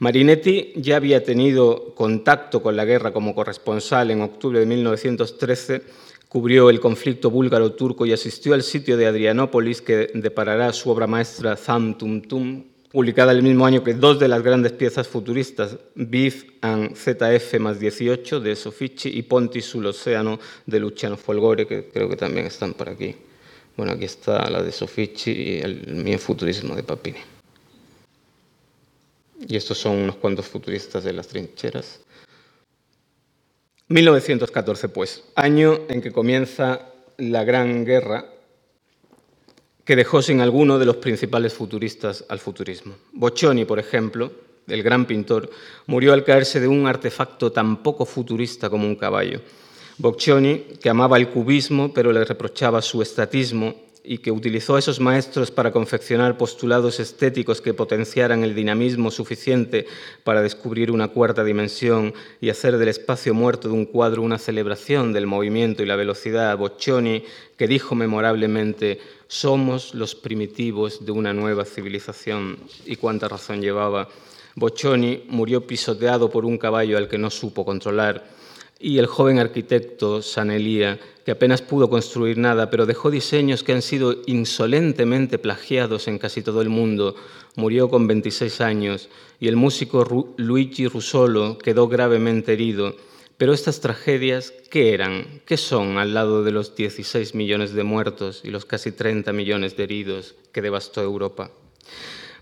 Marinetti 0.00 0.72
ya 0.74 0.96
había 0.96 1.22
tenido 1.22 1.94
contacto 1.94 2.60
con 2.60 2.76
la 2.76 2.84
guerra 2.84 3.12
como 3.12 3.36
corresponsal 3.36 4.10
en 4.10 4.22
octubre 4.22 4.58
de 4.58 4.66
1913 4.66 5.82
Cubrió 6.32 6.70
el 6.70 6.80
conflicto 6.80 7.30
búlgaro-turco 7.30 8.06
y 8.06 8.12
asistió 8.14 8.54
al 8.54 8.62
sitio 8.62 8.96
de 8.96 9.04
Adrianópolis 9.04 9.82
que 9.82 10.10
deparará 10.14 10.72
su 10.72 10.88
obra 10.88 11.06
maestra 11.06 11.58
Zam 11.58 11.98
Tum 11.98 12.22
Tum, 12.22 12.64
publicada 12.90 13.32
el 13.32 13.42
mismo 13.42 13.66
año 13.66 13.84
que 13.84 13.92
dos 13.92 14.18
de 14.18 14.28
las 14.28 14.42
grandes 14.42 14.72
piezas 14.72 15.06
futuristas, 15.06 15.76
BIF 15.94 16.52
and 16.62 16.96
ZF 16.96 17.60
más 17.60 17.78
18 17.78 18.40
de 18.40 18.56
Soffici 18.56 19.10
y 19.10 19.20
Ponti 19.24 19.60
sul 19.60 19.84
Océano 19.84 20.40
de 20.64 20.80
Luciano 20.80 21.18
Folgore, 21.18 21.66
que 21.66 21.90
creo 21.90 22.08
que 22.08 22.16
también 22.16 22.46
están 22.46 22.72
por 22.72 22.88
aquí. 22.88 23.14
Bueno, 23.76 23.92
aquí 23.92 24.06
está 24.06 24.48
la 24.48 24.62
de 24.62 24.72
Soffici 24.72 25.32
y 25.32 25.58
el 25.58 26.02
mío 26.02 26.18
futurismo 26.18 26.74
de 26.74 26.82
Papini. 26.82 27.18
Y 29.46 29.54
estos 29.54 29.76
son 29.76 29.98
unos 29.98 30.16
cuantos 30.16 30.46
futuristas 30.46 31.04
de 31.04 31.12
las 31.12 31.28
trincheras. 31.28 32.00
1914, 33.92 34.88
pues, 34.88 35.22
año 35.34 35.80
en 35.88 36.00
que 36.00 36.12
comienza 36.12 36.88
la 37.18 37.44
Gran 37.44 37.84
Guerra 37.84 38.24
que 39.84 39.96
dejó 39.96 40.22
sin 40.22 40.40
alguno 40.40 40.78
de 40.78 40.86
los 40.86 40.96
principales 40.96 41.52
futuristas 41.52 42.24
al 42.30 42.38
futurismo. 42.38 42.94
Boccioni, 43.12 43.66
por 43.66 43.78
ejemplo, 43.78 44.32
el 44.66 44.82
gran 44.82 45.04
pintor, 45.04 45.50
murió 45.86 46.14
al 46.14 46.24
caerse 46.24 46.58
de 46.58 46.68
un 46.68 46.86
artefacto 46.86 47.52
tan 47.52 47.82
poco 47.82 48.06
futurista 48.06 48.70
como 48.70 48.86
un 48.86 48.96
caballo. 48.96 49.40
Boccioni, 49.98 50.60
que 50.80 50.88
amaba 50.88 51.18
el 51.18 51.28
cubismo 51.28 51.92
pero 51.92 52.12
le 52.12 52.24
reprochaba 52.24 52.80
su 52.80 53.02
estatismo 53.02 53.74
y 54.04 54.18
que 54.18 54.32
utilizó 54.32 54.74
a 54.74 54.78
esos 54.80 54.98
maestros 54.98 55.50
para 55.50 55.70
confeccionar 55.70 56.36
postulados 56.36 56.98
estéticos 56.98 57.60
que 57.60 57.74
potenciaran 57.74 58.42
el 58.42 58.54
dinamismo 58.54 59.10
suficiente 59.10 59.86
para 60.24 60.42
descubrir 60.42 60.90
una 60.90 61.08
cuarta 61.08 61.44
dimensión 61.44 62.12
y 62.40 62.50
hacer 62.50 62.78
del 62.78 62.88
espacio 62.88 63.32
muerto 63.32 63.68
de 63.68 63.74
un 63.74 63.86
cuadro 63.86 64.22
una 64.22 64.38
celebración 64.38 65.12
del 65.12 65.26
movimiento 65.26 65.82
y 65.82 65.86
la 65.86 65.96
velocidad. 65.96 66.58
Boccioni, 66.58 67.24
que 67.56 67.68
dijo 67.68 67.94
memorablemente, 67.94 68.98
somos 69.28 69.94
los 69.94 70.14
primitivos 70.14 71.06
de 71.06 71.12
una 71.12 71.32
nueva 71.32 71.64
civilización, 71.64 72.58
y 72.84 72.96
cuánta 72.96 73.28
razón 73.28 73.62
llevaba. 73.62 74.08
Boccioni 74.56 75.24
murió 75.28 75.66
pisoteado 75.66 76.28
por 76.28 76.44
un 76.44 76.58
caballo 76.58 76.98
al 76.98 77.08
que 77.08 77.18
no 77.18 77.30
supo 77.30 77.64
controlar, 77.64 78.41
y 78.82 78.98
el 78.98 79.06
joven 79.06 79.38
arquitecto 79.38 80.22
Sanelía, 80.22 80.98
que 81.24 81.30
apenas 81.30 81.62
pudo 81.62 81.88
construir 81.88 82.36
nada, 82.36 82.68
pero 82.68 82.84
dejó 82.84 83.12
diseños 83.12 83.62
que 83.62 83.72
han 83.72 83.80
sido 83.80 84.16
insolentemente 84.26 85.38
plagiados 85.38 86.08
en 86.08 86.18
casi 86.18 86.42
todo 86.42 86.60
el 86.60 86.68
mundo, 86.68 87.14
murió 87.54 87.88
con 87.88 88.08
26 88.08 88.60
años, 88.60 89.08
y 89.38 89.46
el 89.46 89.54
músico 89.54 90.34
Luigi 90.36 90.88
Russolo 90.88 91.58
quedó 91.58 91.86
gravemente 91.86 92.54
herido. 92.54 92.96
Pero 93.36 93.52
estas 93.52 93.80
tragedias, 93.80 94.52
¿qué 94.68 94.94
eran? 94.94 95.40
¿Qué 95.46 95.56
son 95.56 95.98
al 95.98 96.12
lado 96.12 96.42
de 96.42 96.50
los 96.50 96.74
16 96.74 97.34
millones 97.34 97.72
de 97.72 97.84
muertos 97.84 98.42
y 98.44 98.50
los 98.50 98.64
casi 98.64 98.92
30 98.92 99.32
millones 99.32 99.76
de 99.76 99.84
heridos 99.84 100.34
que 100.52 100.62
devastó 100.62 101.02
Europa? 101.02 101.50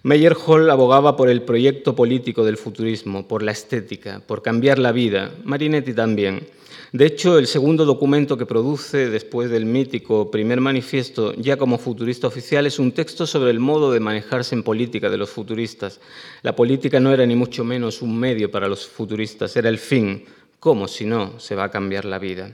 Meyer 0.03 0.35
Hall 0.35 0.71
abogaba 0.71 1.15
por 1.15 1.29
el 1.29 1.43
proyecto 1.43 1.95
político 1.95 2.43
del 2.43 2.57
futurismo, 2.57 3.29
por 3.29 3.43
la 3.43 3.53
estética, 3.53 4.23
por 4.27 4.41
cambiar 4.41 4.79
la 4.79 4.93
vida, 4.93 5.31
Marinetti 5.45 5.93
también. 5.93 6.49
De 6.93 7.05
hecho, 7.05 7.39
el 7.39 7.47
segundo 7.47 7.85
documento 7.85 8.39
que 8.39 8.47
produce 8.47 9.11
después 9.11 9.51
del 9.51 9.67
mítico 9.67 10.31
primer 10.31 10.63
manifiesto, 10.63 11.35
ya 11.35 11.59
como 11.59 11.77
futurista 11.77 12.27
oficial, 12.29 12.65
es 12.65 12.79
un 12.79 12.93
texto 12.93 13.27
sobre 13.27 13.51
el 13.51 13.61
modo 13.61 13.93
de 13.93 14.01
manejarse 14.01 14.55
en 14.55 14.63
política 14.63 15.11
de 15.11 15.19
los 15.19 15.29
futuristas. 15.29 16.01
La 16.41 16.57
política 16.57 16.99
no 16.99 17.13
era 17.13 17.27
ni 17.27 17.37
mucho 17.37 17.63
menos 17.63 18.01
un 18.01 18.19
medio 18.19 18.51
para 18.51 18.69
los 18.69 18.89
futuristas, 18.89 19.55
era 19.55 19.69
el 19.69 19.79
fin. 19.79 20.25
¿Cómo 20.61 20.89
si 20.89 21.05
no 21.05 21.39
se 21.39 21.55
va 21.55 21.65
a 21.65 21.71
cambiar 21.71 22.07
la 22.07 22.19
vida? 22.19 22.53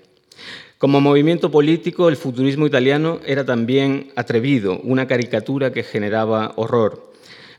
Como 0.78 1.01
movimiento 1.01 1.49
político, 1.49 2.09
el 2.09 2.16
futurismo 2.16 2.66
italiano 2.66 3.20
era 3.24 3.47
también 3.47 4.11
atrevido, 4.16 4.80
una 4.80 5.07
caricatura 5.07 5.72
que 5.72 5.84
generaba 5.84 6.53
horror 6.57 7.14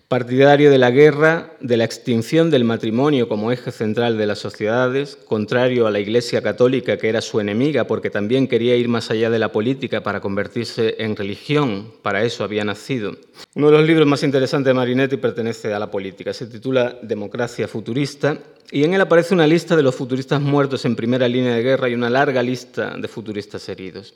partidario 0.07 0.71
de 0.71 0.77
la 0.77 0.89
guerra, 0.89 1.51
de 1.59 1.75
la 1.75 1.83
extinción 1.83 2.49
del 2.49 2.63
matrimonio 2.63 3.27
como 3.27 3.51
eje 3.51 3.71
central 3.71 4.17
de 4.17 4.25
las 4.25 4.39
sociedades, 4.39 5.17
contrario 5.17 5.85
a 5.85 5.91
la 5.91 5.99
Iglesia 5.99 6.41
católica 6.41 6.97
que 6.97 7.09
era 7.09 7.19
su 7.19 7.41
enemiga 7.41 7.87
porque 7.87 8.09
también 8.09 8.47
quería 8.47 8.77
ir 8.77 8.87
más 8.87 9.11
allá 9.11 9.29
de 9.29 9.39
la 9.39 9.51
política 9.51 10.03
para 10.03 10.21
convertirse 10.21 10.95
en 10.99 11.17
religión, 11.17 11.91
para 12.03 12.23
eso 12.23 12.45
había 12.45 12.63
nacido. 12.63 13.17
Uno 13.55 13.69
de 13.69 13.77
los 13.77 13.85
libros 13.85 14.07
más 14.07 14.23
interesantes 14.23 14.69
de 14.69 14.75
Marinetti 14.75 15.17
pertenece 15.17 15.73
a 15.73 15.79
la 15.79 15.91
política, 15.91 16.31
se 16.31 16.47
titula 16.47 16.97
Democracia 17.01 17.67
Futurista 17.67 18.37
y 18.71 18.85
en 18.85 18.93
él 18.93 19.01
aparece 19.01 19.33
una 19.33 19.45
lista 19.45 19.75
de 19.75 19.83
los 19.83 19.95
futuristas 19.95 20.39
muertos 20.39 20.85
en 20.85 20.95
primera 20.95 21.27
línea 21.27 21.53
de 21.53 21.63
guerra 21.63 21.89
y 21.89 21.95
una 21.95 22.09
larga 22.09 22.41
lista 22.41 22.95
de 22.97 23.07
futuristas 23.09 23.67
heridos. 23.67 24.13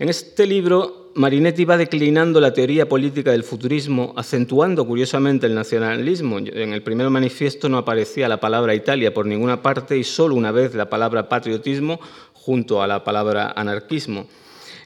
En 0.00 0.08
este 0.08 0.44
libro, 0.44 1.12
Marinetti 1.14 1.64
va 1.64 1.76
declinando 1.76 2.40
la 2.40 2.52
teoría 2.52 2.88
política 2.88 3.30
del 3.30 3.44
futurismo, 3.44 4.12
acentuando 4.16 4.84
curiosamente 4.84 5.46
el 5.46 5.54
nacionalismo. 5.54 6.38
En 6.38 6.72
el 6.72 6.82
primer 6.82 7.10
manifiesto 7.10 7.68
no 7.68 7.78
aparecía 7.78 8.28
la 8.28 8.40
palabra 8.40 8.74
Italia 8.74 9.14
por 9.14 9.24
ninguna 9.24 9.62
parte 9.62 9.96
y 9.96 10.02
solo 10.02 10.34
una 10.34 10.50
vez 10.50 10.74
la 10.74 10.90
palabra 10.90 11.28
patriotismo 11.28 12.00
junto 12.32 12.82
a 12.82 12.88
la 12.88 13.04
palabra 13.04 13.52
anarquismo. 13.54 14.26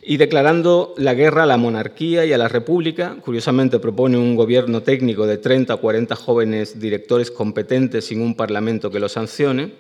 Y 0.02 0.18
declarando 0.18 0.92
la 0.98 1.14
guerra 1.14 1.44
a 1.44 1.46
la 1.46 1.56
monarquía 1.56 2.26
y 2.26 2.34
a 2.34 2.38
la 2.38 2.48
república, 2.48 3.16
curiosamente 3.22 3.78
propone 3.78 4.18
un 4.18 4.36
gobierno 4.36 4.82
técnico 4.82 5.26
de 5.26 5.38
30 5.38 5.74
o 5.74 5.80
40 5.80 6.16
jóvenes 6.16 6.78
directores 6.78 7.30
competentes 7.30 8.04
sin 8.04 8.20
un 8.20 8.36
parlamento 8.36 8.90
que 8.90 9.00
lo 9.00 9.08
sancione, 9.08 9.72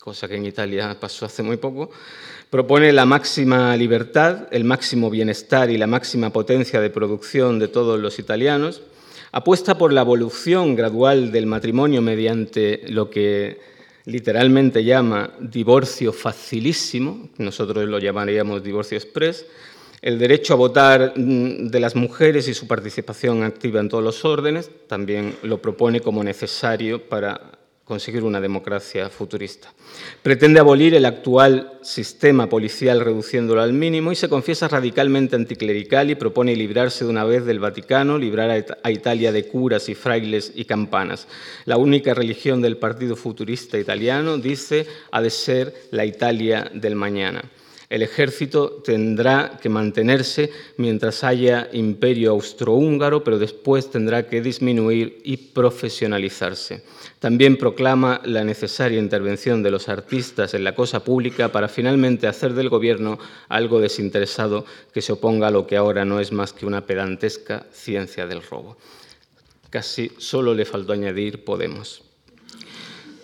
cosa 0.00 0.28
que 0.28 0.36
en 0.36 0.46
Italia 0.46 0.96
pasó 1.00 1.26
hace 1.26 1.42
muy 1.42 1.56
poco, 1.56 1.90
Propone 2.50 2.92
la 2.92 3.06
máxima 3.06 3.76
libertad, 3.76 4.46
el 4.52 4.62
máximo 4.62 5.10
bienestar 5.10 5.68
y 5.68 5.78
la 5.78 5.88
máxima 5.88 6.30
potencia 6.30 6.80
de 6.80 6.90
producción 6.90 7.58
de 7.58 7.66
todos 7.66 7.98
los 7.98 8.20
italianos. 8.20 8.82
Apuesta 9.32 9.76
por 9.76 9.92
la 9.92 10.02
evolución 10.02 10.76
gradual 10.76 11.32
del 11.32 11.46
matrimonio 11.46 12.02
mediante 12.02 12.82
lo 12.88 13.10
que 13.10 13.58
literalmente 14.04 14.84
llama 14.84 15.30
divorcio 15.40 16.12
facilísimo, 16.12 17.30
nosotros 17.38 17.88
lo 17.88 17.98
llamaríamos 17.98 18.62
divorcio 18.62 18.96
express, 18.96 19.44
el 20.00 20.20
derecho 20.20 20.54
a 20.54 20.56
votar 20.56 21.14
mm, 21.16 21.66
de 21.66 21.80
las 21.80 21.96
mujeres 21.96 22.46
y 22.46 22.54
su 22.54 22.68
participación 22.68 23.42
activa 23.42 23.80
en 23.80 23.88
todos 23.88 24.04
los 24.04 24.24
órdenes, 24.24 24.70
también 24.86 25.34
lo 25.42 25.60
propone 25.60 26.00
como 26.00 26.22
necesario 26.22 27.08
para 27.08 27.55
conseguir 27.86 28.24
una 28.24 28.40
democracia 28.40 29.08
futurista. 29.08 29.72
Pretende 30.20 30.58
abolir 30.58 30.96
el 30.96 31.04
actual 31.04 31.78
sistema 31.82 32.48
policial 32.48 33.00
reduciéndolo 33.00 33.62
al 33.62 33.72
mínimo 33.72 34.10
y 34.10 34.16
se 34.16 34.28
confiesa 34.28 34.66
radicalmente 34.66 35.36
anticlerical 35.36 36.10
y 36.10 36.16
propone 36.16 36.56
librarse 36.56 37.04
de 37.04 37.10
una 37.10 37.22
vez 37.22 37.46
del 37.46 37.60
Vaticano, 37.60 38.18
librar 38.18 38.50
a 38.82 38.90
Italia 38.90 39.30
de 39.30 39.46
curas 39.46 39.88
y 39.88 39.94
frailes 39.94 40.50
y 40.56 40.64
campanas. 40.64 41.28
La 41.64 41.76
única 41.76 42.12
religión 42.12 42.60
del 42.60 42.76
Partido 42.76 43.14
Futurista 43.14 43.78
Italiano, 43.78 44.36
dice, 44.36 44.88
ha 45.12 45.22
de 45.22 45.30
ser 45.30 45.72
la 45.92 46.04
Italia 46.04 46.68
del 46.74 46.96
mañana. 46.96 47.44
El 47.88 48.02
ejército 48.02 48.82
tendrá 48.84 49.58
que 49.62 49.68
mantenerse 49.68 50.50
mientras 50.76 51.22
haya 51.22 51.68
imperio 51.72 52.32
austrohúngaro, 52.32 53.22
pero 53.22 53.38
después 53.38 53.90
tendrá 53.90 54.26
que 54.26 54.42
disminuir 54.42 55.20
y 55.22 55.36
profesionalizarse. 55.36 56.82
También 57.20 57.56
proclama 57.56 58.20
la 58.24 58.42
necesaria 58.42 58.98
intervención 58.98 59.62
de 59.62 59.70
los 59.70 59.88
artistas 59.88 60.54
en 60.54 60.64
la 60.64 60.74
cosa 60.74 61.04
pública 61.04 61.52
para 61.52 61.68
finalmente 61.68 62.26
hacer 62.26 62.54
del 62.54 62.70
gobierno 62.70 63.20
algo 63.48 63.80
desinteresado 63.80 64.64
que 64.92 65.02
se 65.02 65.12
oponga 65.12 65.46
a 65.48 65.52
lo 65.52 65.68
que 65.68 65.76
ahora 65.76 66.04
no 66.04 66.18
es 66.18 66.32
más 66.32 66.52
que 66.52 66.66
una 66.66 66.86
pedantesca 66.86 67.66
ciencia 67.72 68.26
del 68.26 68.42
robo. 68.42 68.76
Casi 69.70 70.10
solo 70.18 70.54
le 70.54 70.64
faltó 70.64 70.92
añadir 70.92 71.44
Podemos. 71.44 72.02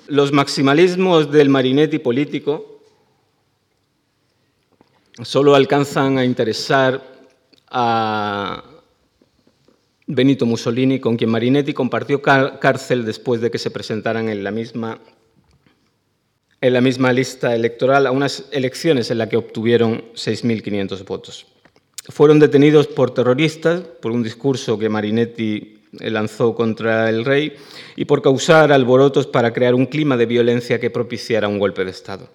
Los 0.06 0.32
maximalismos 0.32 1.32
del 1.32 1.48
marinetti 1.48 1.98
político 1.98 2.71
solo 5.20 5.54
alcanzan 5.54 6.18
a 6.18 6.24
interesar 6.24 7.02
a 7.68 8.64
Benito 10.06 10.46
Mussolini, 10.46 11.00
con 11.00 11.16
quien 11.16 11.30
Marinetti 11.30 11.72
compartió 11.72 12.20
cárcel 12.22 13.04
después 13.04 13.40
de 13.40 13.50
que 13.50 13.58
se 13.58 13.70
presentaran 13.70 14.28
en 14.28 14.44
la 14.44 14.50
misma 14.50 15.00
en 16.60 16.72
la 16.72 16.80
misma 16.80 17.12
lista 17.12 17.56
electoral 17.56 18.06
a 18.06 18.12
unas 18.12 18.44
elecciones 18.52 19.10
en 19.10 19.18
las 19.18 19.28
que 19.28 19.36
obtuvieron 19.36 20.04
6.500 20.14 21.04
votos. 21.04 21.46
Fueron 22.08 22.38
detenidos 22.38 22.86
por 22.86 23.12
terroristas 23.12 23.80
por 23.80 24.12
un 24.12 24.22
discurso 24.22 24.78
que 24.78 24.88
Marinetti 24.88 25.82
lanzó 25.98 26.54
contra 26.54 27.08
el 27.08 27.24
rey 27.24 27.54
y 27.96 28.04
por 28.04 28.22
causar 28.22 28.72
alborotos 28.72 29.26
para 29.26 29.52
crear 29.52 29.74
un 29.74 29.86
clima 29.86 30.16
de 30.16 30.26
violencia 30.26 30.78
que 30.78 30.88
propiciara 30.90 31.48
un 31.48 31.58
golpe 31.58 31.84
de 31.84 31.90
Estado. 31.90 32.28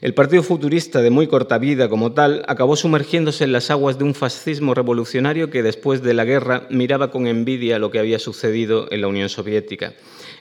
El 0.00 0.14
Partido 0.14 0.42
Futurista, 0.42 1.02
de 1.02 1.10
muy 1.10 1.26
corta 1.26 1.58
vida 1.58 1.88
como 1.88 2.12
tal, 2.12 2.44
acabó 2.48 2.76
sumergiéndose 2.76 3.44
en 3.44 3.52
las 3.52 3.70
aguas 3.70 3.98
de 3.98 4.04
un 4.04 4.14
fascismo 4.14 4.74
revolucionario 4.74 5.50
que 5.50 5.62
después 5.62 6.02
de 6.02 6.14
la 6.14 6.24
guerra 6.24 6.66
miraba 6.70 7.10
con 7.10 7.26
envidia 7.26 7.78
lo 7.78 7.90
que 7.90 7.98
había 7.98 8.18
sucedido 8.18 8.88
en 8.90 9.00
la 9.00 9.08
Unión 9.08 9.28
Soviética. 9.28 9.94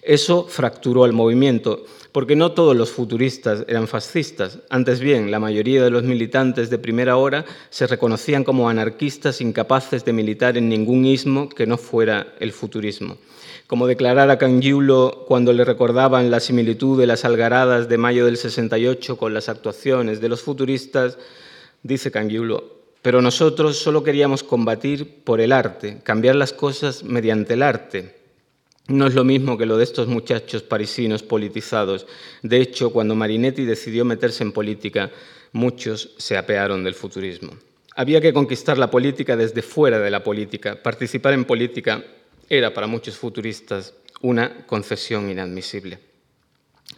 Eso 0.06 0.45
fracturó 0.47 1.04
al 1.04 1.14
movimiento, 1.14 1.86
porque 2.12 2.36
no 2.36 2.51
todos 2.51 2.76
los 2.76 2.91
futuristas 2.91 3.66
eran 3.68 3.88
fascistas. 3.88 4.60
Antes 4.70 4.99
bien, 4.99 5.32
la 5.32 5.39
mayoría 5.39 5.84
de 5.84 5.89
los 5.89 6.04
militantes 6.04 6.70
de 6.70 6.78
primera 6.78 7.18
hora 7.18 7.45
se 7.70 7.88
reconocían 7.88 8.43
como 8.43 8.70
anarquistas 8.70 9.41
incapaces 9.41 10.06
de 10.06 10.14
militar 10.14 10.58
en 10.58 10.70
ningún 10.70 11.06
ismo 11.06 11.49
que 11.49 11.66
no 11.66 11.78
fuera 11.78 12.34
el 12.39 12.51
futurismo 12.51 13.18
como 13.68 13.88
declarara 13.88 14.38
Cangiulo 14.38 15.26
cuando 15.28 15.54
le 15.54 15.66
recordaban 15.66 16.30
la 16.30 16.39
similitud 16.39 16.99
de 16.99 17.08
las 17.08 17.26
algaradas 17.26 17.89
de 17.89 17.97
mayo 17.97 18.26
del 18.26 18.38
68 18.38 19.18
con 19.18 19.34
las 19.34 19.49
actuaciones 19.49 20.22
de 20.22 20.30
los 20.30 20.43
futuristas, 20.43 21.18
dice 21.82 22.12
Cangiulo, 22.12 22.84
pero 23.01 23.22
nosotros 23.22 23.78
solo 23.78 24.04
queríamos 24.04 24.43
combatir 24.43 25.24
por 25.24 25.41
el 25.41 25.51
arte, 25.51 25.99
cambiar 26.04 26.36
las 26.36 26.54
cosas 26.54 27.04
mediante 27.04 27.56
el 27.56 27.64
arte. 27.64 28.23
No 28.88 29.08
es 29.08 29.14
lo 29.14 29.24
mismo 29.24 29.58
que 29.58 29.66
lo 29.66 29.78
de 29.78 29.86
estos 29.86 30.08
muchachos 30.08 30.62
parisinos 30.62 31.24
politizados. 31.24 32.06
De 32.42 32.60
hecho, 32.60 32.92
cuando 32.92 33.16
Marinetti 33.16 33.64
decidió 33.64 34.04
meterse 34.04 34.44
en 34.44 34.52
política, 34.52 35.10
muchos 35.54 36.14
se 36.18 36.38
apearon 36.38 36.84
del 36.84 36.94
futurismo. 36.94 37.54
Había 37.96 38.20
que 38.20 38.34
conquistar 38.34 38.78
la 38.78 38.92
política 38.92 39.38
desde 39.38 39.62
fuera 39.62 40.00
de 40.00 40.12
la 40.12 40.24
política. 40.24 40.82
Participar 40.82 41.34
en 41.34 41.46
política 41.46 42.04
era 42.50 42.74
para 42.74 42.88
muchos 42.88 43.16
futuristas 43.16 43.94
una 44.22 44.66
concesión 44.66 45.30
inadmisible. 45.30 46.00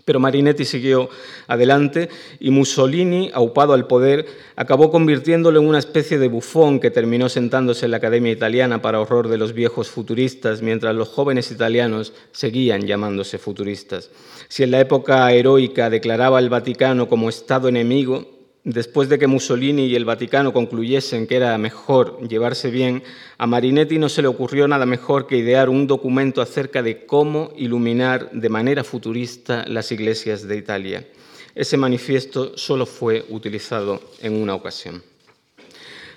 Pero 0.04 0.20
Marinetti 0.20 0.66
siguió 0.66 1.10
adelante 1.48 2.10
y 2.39 2.52
Mussolini, 2.52 3.32
aupado 3.34 3.74
al 3.74 3.88
poder, 3.88 4.26
acabó 4.56 4.91
convirtiéndolo 4.91 5.60
en 5.60 5.68
una 5.68 5.80
especie 5.80 6.18
de 6.18 6.28
bufón 6.28 6.80
que 6.80 6.91
terminó 6.91 7.30
sentándose 7.30 7.86
en 7.86 7.91
la 7.91 7.98
Academia 7.98 8.32
Italiana 8.32 8.82
para 8.82 9.00
horror 9.00 9.30
de 9.30 9.38
los 9.38 9.54
viejos 9.54 9.89
futuristas, 9.89 10.62
mientras 10.62 10.96
los 10.96 11.10
jóvenes 11.10 11.52
italianos 11.52 12.14
seguían 12.32 12.86
llamándose 12.86 13.38
futuristas. 13.38 14.12
Si 14.48 14.64
en 14.64 14.72
la 14.72 14.80
época 14.80 15.32
heroica 15.32 15.89
declaraba 15.89 16.38
al 16.38 16.50
Vaticano 16.50 17.08
como 17.08 17.30
Estado 17.30 17.68
enemigo, 17.68 18.35
después 18.66 19.07
de 19.07 19.18
que 19.18 19.28
Mussolini 19.28 19.86
y 19.86 19.95
el 19.95 20.03
Vaticano 20.03 20.51
concluyesen 20.51 21.28
que 21.28 21.38
era 21.38 21.57
mejor 21.57 22.20
llevarse 22.28 22.70
bien, 22.72 23.03
a 23.38 23.47
Marinetti 23.47 23.97
no 23.99 24.09
se 24.09 24.22
le 24.22 24.28
ocurrió 24.28 24.68
nada 24.68 24.86
mejor 24.86 25.28
que 25.28 25.38
idear 25.38 25.70
un 25.70 25.88
documento 25.88 26.41
acerca 26.41 26.84
de 26.84 27.05
cómo 27.05 27.53
iluminar 27.55 28.32
de 28.32 28.49
manera 28.49 28.84
futurista 28.84 29.63
las 29.68 29.91
iglesias 29.91 30.47
de 30.47 30.57
Italia. 30.57 31.07
Ese 31.53 31.78
manifiesto 31.78 32.57
solo 32.57 32.86
fue 32.86 33.24
utilizado 33.30 34.01
en 34.22 34.34
una 34.34 34.55
ocasión. 34.55 35.01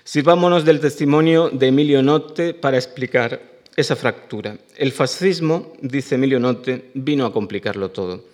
Sirvámonos 0.03 0.64
del 0.64 0.80
testimonio 0.80 1.51
de 1.51 1.68
Emilio 1.68 2.03
Notte 2.03 2.55
para 2.55 2.78
explicar 2.78 3.42
esa 3.76 3.94
fractura. 3.94 4.57
El 4.76 4.90
fascismo, 4.90 5.74
dice 5.82 6.14
Emilio 6.14 6.40
Notte, 6.40 6.90
vino 6.94 7.26
a 7.26 7.32
complicarlo 7.32 7.90
todo. 7.90 8.24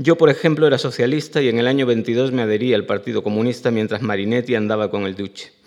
Yo, 0.00 0.16
por 0.16 0.30
ejemplo, 0.30 0.64
era 0.68 0.78
socialista 0.78 1.42
y 1.42 1.48
en 1.48 1.58
el 1.58 1.66
año 1.66 1.84
22 1.84 2.30
me 2.30 2.42
adherí 2.42 2.72
al 2.72 2.86
Partido 2.86 3.24
Comunista 3.24 3.72
mientras 3.72 4.00
Marinetti 4.00 4.54
andaba 4.54 4.92
con 4.92 5.02
el 5.02 5.16
Duce. 5.16 5.57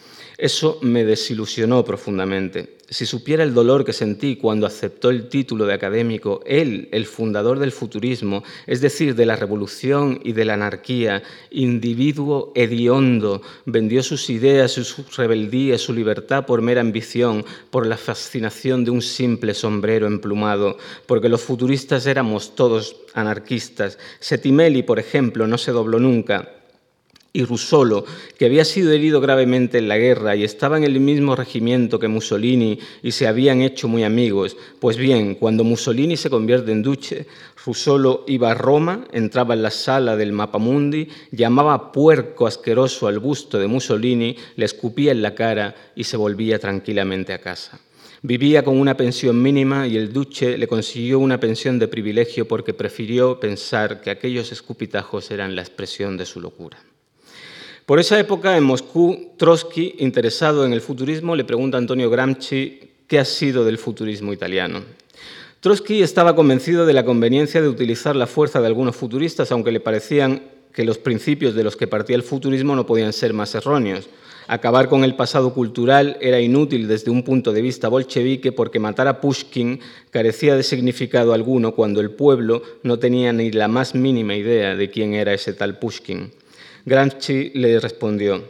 Eso 0.41 0.79
me 0.81 1.05
desilusionó 1.05 1.85
profundamente. 1.85 2.77
Si 2.89 3.05
supiera 3.05 3.43
el 3.43 3.53
dolor 3.53 3.85
que 3.85 3.93
sentí 3.93 4.37
cuando 4.37 4.65
aceptó 4.65 5.11
el 5.11 5.29
título 5.29 5.67
de 5.67 5.75
académico, 5.75 6.41
él, 6.47 6.89
el 6.91 7.05
fundador 7.05 7.59
del 7.59 7.71
futurismo, 7.71 8.43
es 8.65 8.81
decir, 8.81 9.13
de 9.13 9.27
la 9.27 9.35
revolución 9.35 10.19
y 10.23 10.33
de 10.33 10.45
la 10.45 10.55
anarquía, 10.55 11.21
individuo 11.51 12.53
hediondo, 12.55 13.43
vendió 13.67 14.01
sus 14.01 14.31
ideas, 14.31 14.71
su 14.71 15.05
rebeldía, 15.15 15.77
su 15.77 15.93
libertad 15.93 16.47
por 16.47 16.63
mera 16.63 16.81
ambición, 16.81 17.45
por 17.69 17.85
la 17.85 17.97
fascinación 17.97 18.83
de 18.83 18.89
un 18.89 19.03
simple 19.03 19.53
sombrero 19.53 20.07
emplumado, 20.07 20.79
porque 21.05 21.29
los 21.29 21.41
futuristas 21.41 22.07
éramos 22.07 22.55
todos 22.55 22.95
anarquistas. 23.13 23.99
Setimeli, 24.19 24.81
por 24.81 24.97
ejemplo, 24.97 25.45
no 25.45 25.59
se 25.59 25.71
dobló 25.71 25.99
nunca, 25.99 26.60
y 27.33 27.45
Russolo, 27.45 28.05
que 28.37 28.45
había 28.45 28.65
sido 28.65 28.91
herido 28.91 29.21
gravemente 29.21 29.77
en 29.77 29.87
la 29.87 29.97
guerra 29.97 30.35
y 30.35 30.43
estaba 30.43 30.77
en 30.77 30.83
el 30.83 30.99
mismo 30.99 31.35
regimiento 31.35 31.97
que 31.97 32.09
Mussolini 32.09 32.77
y 33.01 33.11
se 33.11 33.27
habían 33.27 33.61
hecho 33.61 33.87
muy 33.87 34.03
amigos. 34.03 34.57
Pues 34.79 34.97
bien, 34.97 35.35
cuando 35.35 35.63
Mussolini 35.63 36.17
se 36.17 36.29
convierte 36.29 36.71
en 36.71 36.83
duce, 36.83 37.27
Russolo 37.65 38.25
iba 38.27 38.51
a 38.51 38.55
Roma, 38.55 39.05
entraba 39.13 39.53
en 39.53 39.61
la 39.61 39.71
sala 39.71 40.17
del 40.17 40.33
Mapamundi, 40.33 41.07
llamaba 41.31 41.91
puerco 41.91 42.47
asqueroso 42.47 43.07
al 43.07 43.19
busto 43.19 43.57
de 43.59 43.67
Mussolini, 43.67 44.35
le 44.57 44.65
escupía 44.65 45.11
en 45.11 45.21
la 45.21 45.33
cara 45.33 45.75
y 45.95 46.03
se 46.03 46.17
volvía 46.17 46.59
tranquilamente 46.59 47.33
a 47.33 47.39
casa. 47.39 47.79
Vivía 48.23 48.63
con 48.63 48.77
una 48.77 48.97
pensión 48.97 49.41
mínima 49.41 49.87
y 49.87 49.97
el 49.97 50.13
duce 50.13 50.57
le 50.57 50.67
consiguió 50.67 51.17
una 51.17 51.39
pensión 51.39 51.79
de 51.79 51.87
privilegio 51.87 52.47
porque 52.47 52.73
prefirió 52.73 53.39
pensar 53.39 54.01
que 54.01 54.11
aquellos 54.11 54.51
escupitajos 54.51 55.31
eran 55.31 55.55
la 55.55 55.61
expresión 55.61 56.17
de 56.17 56.27
su 56.27 56.39
locura. 56.39 56.77
Por 57.91 57.99
esa 57.99 58.17
época, 58.17 58.55
en 58.55 58.63
Moscú, 58.63 59.33
Trotsky, 59.35 59.95
interesado 59.99 60.65
en 60.65 60.71
el 60.71 60.79
futurismo, 60.79 61.35
le 61.35 61.43
pregunta 61.43 61.75
a 61.75 61.79
Antonio 61.79 62.09
Gramsci 62.09 62.79
qué 63.05 63.19
ha 63.19 63.25
sido 63.25 63.65
del 63.65 63.77
futurismo 63.77 64.31
italiano. 64.31 64.79
Trotsky 65.59 66.01
estaba 66.01 66.33
convencido 66.33 66.85
de 66.85 66.93
la 66.93 67.03
conveniencia 67.03 67.61
de 67.61 67.67
utilizar 67.67 68.15
la 68.15 68.27
fuerza 68.27 68.61
de 68.61 68.67
algunos 68.67 68.95
futuristas, 68.95 69.51
aunque 69.51 69.73
le 69.73 69.81
parecían 69.81 70.41
que 70.73 70.85
los 70.85 70.99
principios 70.99 71.53
de 71.53 71.65
los 71.65 71.75
que 71.75 71.85
partía 71.85 72.15
el 72.15 72.23
futurismo 72.23 72.77
no 72.77 72.85
podían 72.85 73.11
ser 73.11 73.33
más 73.33 73.53
erróneos. 73.55 74.07
Acabar 74.47 74.87
con 74.87 75.03
el 75.03 75.15
pasado 75.15 75.53
cultural 75.53 76.15
era 76.21 76.39
inútil 76.39 76.87
desde 76.87 77.11
un 77.11 77.23
punto 77.23 77.51
de 77.51 77.61
vista 77.61 77.89
bolchevique 77.89 78.53
porque 78.53 78.79
matar 78.79 79.09
a 79.09 79.19
Pushkin 79.19 79.81
carecía 80.11 80.55
de 80.55 80.63
significado 80.63 81.33
alguno 81.33 81.75
cuando 81.75 81.99
el 81.99 82.11
pueblo 82.11 82.61
no 82.83 82.99
tenía 82.99 83.33
ni 83.33 83.51
la 83.51 83.67
más 83.67 83.95
mínima 83.95 84.33
idea 84.33 84.77
de 84.77 84.89
quién 84.89 85.13
era 85.13 85.33
ese 85.33 85.51
tal 85.51 85.77
Pushkin. 85.77 86.31
Gramsci 86.85 87.51
le 87.53 87.79
respondió, 87.79 88.43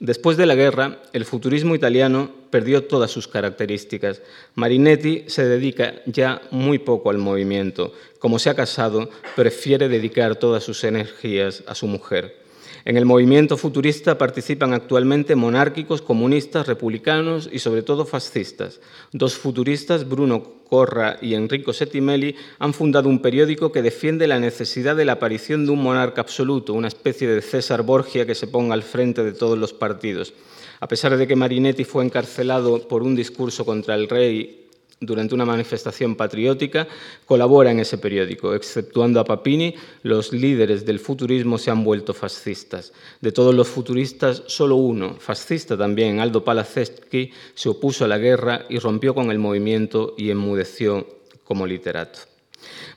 después 0.00 0.36
de 0.36 0.46
la 0.46 0.54
guerra, 0.54 1.02
el 1.12 1.24
futurismo 1.24 1.74
italiano 1.74 2.30
perdió 2.50 2.84
todas 2.84 3.10
sus 3.10 3.26
características. 3.26 4.22
Marinetti 4.54 5.24
se 5.26 5.44
dedica 5.44 5.94
ya 6.06 6.40
muy 6.52 6.78
poco 6.78 7.10
al 7.10 7.18
movimiento. 7.18 7.92
Como 8.20 8.38
se 8.38 8.48
ha 8.48 8.54
casado, 8.54 9.10
prefiere 9.34 9.88
dedicar 9.88 10.36
todas 10.36 10.62
sus 10.62 10.84
energías 10.84 11.64
a 11.66 11.74
su 11.74 11.88
mujer. 11.88 12.43
En 12.84 12.96
el 12.96 13.04
movimiento 13.04 13.56
futurista 13.56 14.18
participan 14.18 14.72
actualmente 14.72 15.34
monárquicos, 15.34 16.02
comunistas, 16.02 16.66
republicanos 16.66 17.48
y 17.52 17.58
sobre 17.58 17.82
todo 17.82 18.04
fascistas. 18.04 18.80
Dos 19.12 19.34
futuristas, 19.34 20.08
Bruno 20.08 20.42
Corra 20.68 21.18
y 21.22 21.34
Enrico 21.34 21.72
Settimelli, 21.72 22.36
han 22.58 22.74
fundado 22.74 23.08
un 23.08 23.20
periódico 23.20 23.72
que 23.72 23.82
defiende 23.82 24.26
la 24.26 24.40
necesidad 24.40 24.96
de 24.96 25.04
la 25.04 25.12
aparición 25.12 25.66
de 25.66 25.72
un 25.72 25.82
monarca 25.82 26.20
absoluto, 26.20 26.74
una 26.74 26.88
especie 26.88 27.28
de 27.28 27.42
César 27.42 27.82
Borgia 27.82 28.26
que 28.26 28.34
se 28.34 28.46
ponga 28.46 28.74
al 28.74 28.82
frente 28.82 29.22
de 29.22 29.32
todos 29.32 29.58
los 29.58 29.72
partidos. 29.72 30.34
A 30.80 30.88
pesar 30.88 31.16
de 31.16 31.26
que 31.26 31.36
Marinetti 31.36 31.84
fue 31.84 32.04
encarcelado 32.04 32.88
por 32.88 33.02
un 33.02 33.14
discurso 33.14 33.64
contra 33.64 33.94
el 33.94 34.08
rey 34.08 34.63
durante 35.00 35.34
una 35.34 35.44
manifestación 35.44 36.14
patriótica, 36.14 36.86
colabora 37.26 37.70
en 37.70 37.80
ese 37.80 37.98
periódico. 37.98 38.54
Exceptuando 38.54 39.20
a 39.20 39.24
Papini, 39.24 39.74
los 40.02 40.32
líderes 40.32 40.84
del 40.84 40.98
futurismo 40.98 41.58
se 41.58 41.70
han 41.70 41.84
vuelto 41.84 42.14
fascistas. 42.14 42.92
De 43.20 43.32
todos 43.32 43.54
los 43.54 43.68
futuristas, 43.68 44.42
solo 44.46 44.76
uno, 44.76 45.16
fascista 45.18 45.76
también, 45.76 46.20
Aldo 46.20 46.44
Palaceschi, 46.44 47.30
se 47.54 47.68
opuso 47.68 48.04
a 48.04 48.08
la 48.08 48.18
guerra 48.18 48.66
y 48.68 48.78
rompió 48.78 49.14
con 49.14 49.30
el 49.30 49.38
movimiento 49.38 50.14
y 50.16 50.30
enmudeció 50.30 51.06
como 51.44 51.66
literato. 51.66 52.33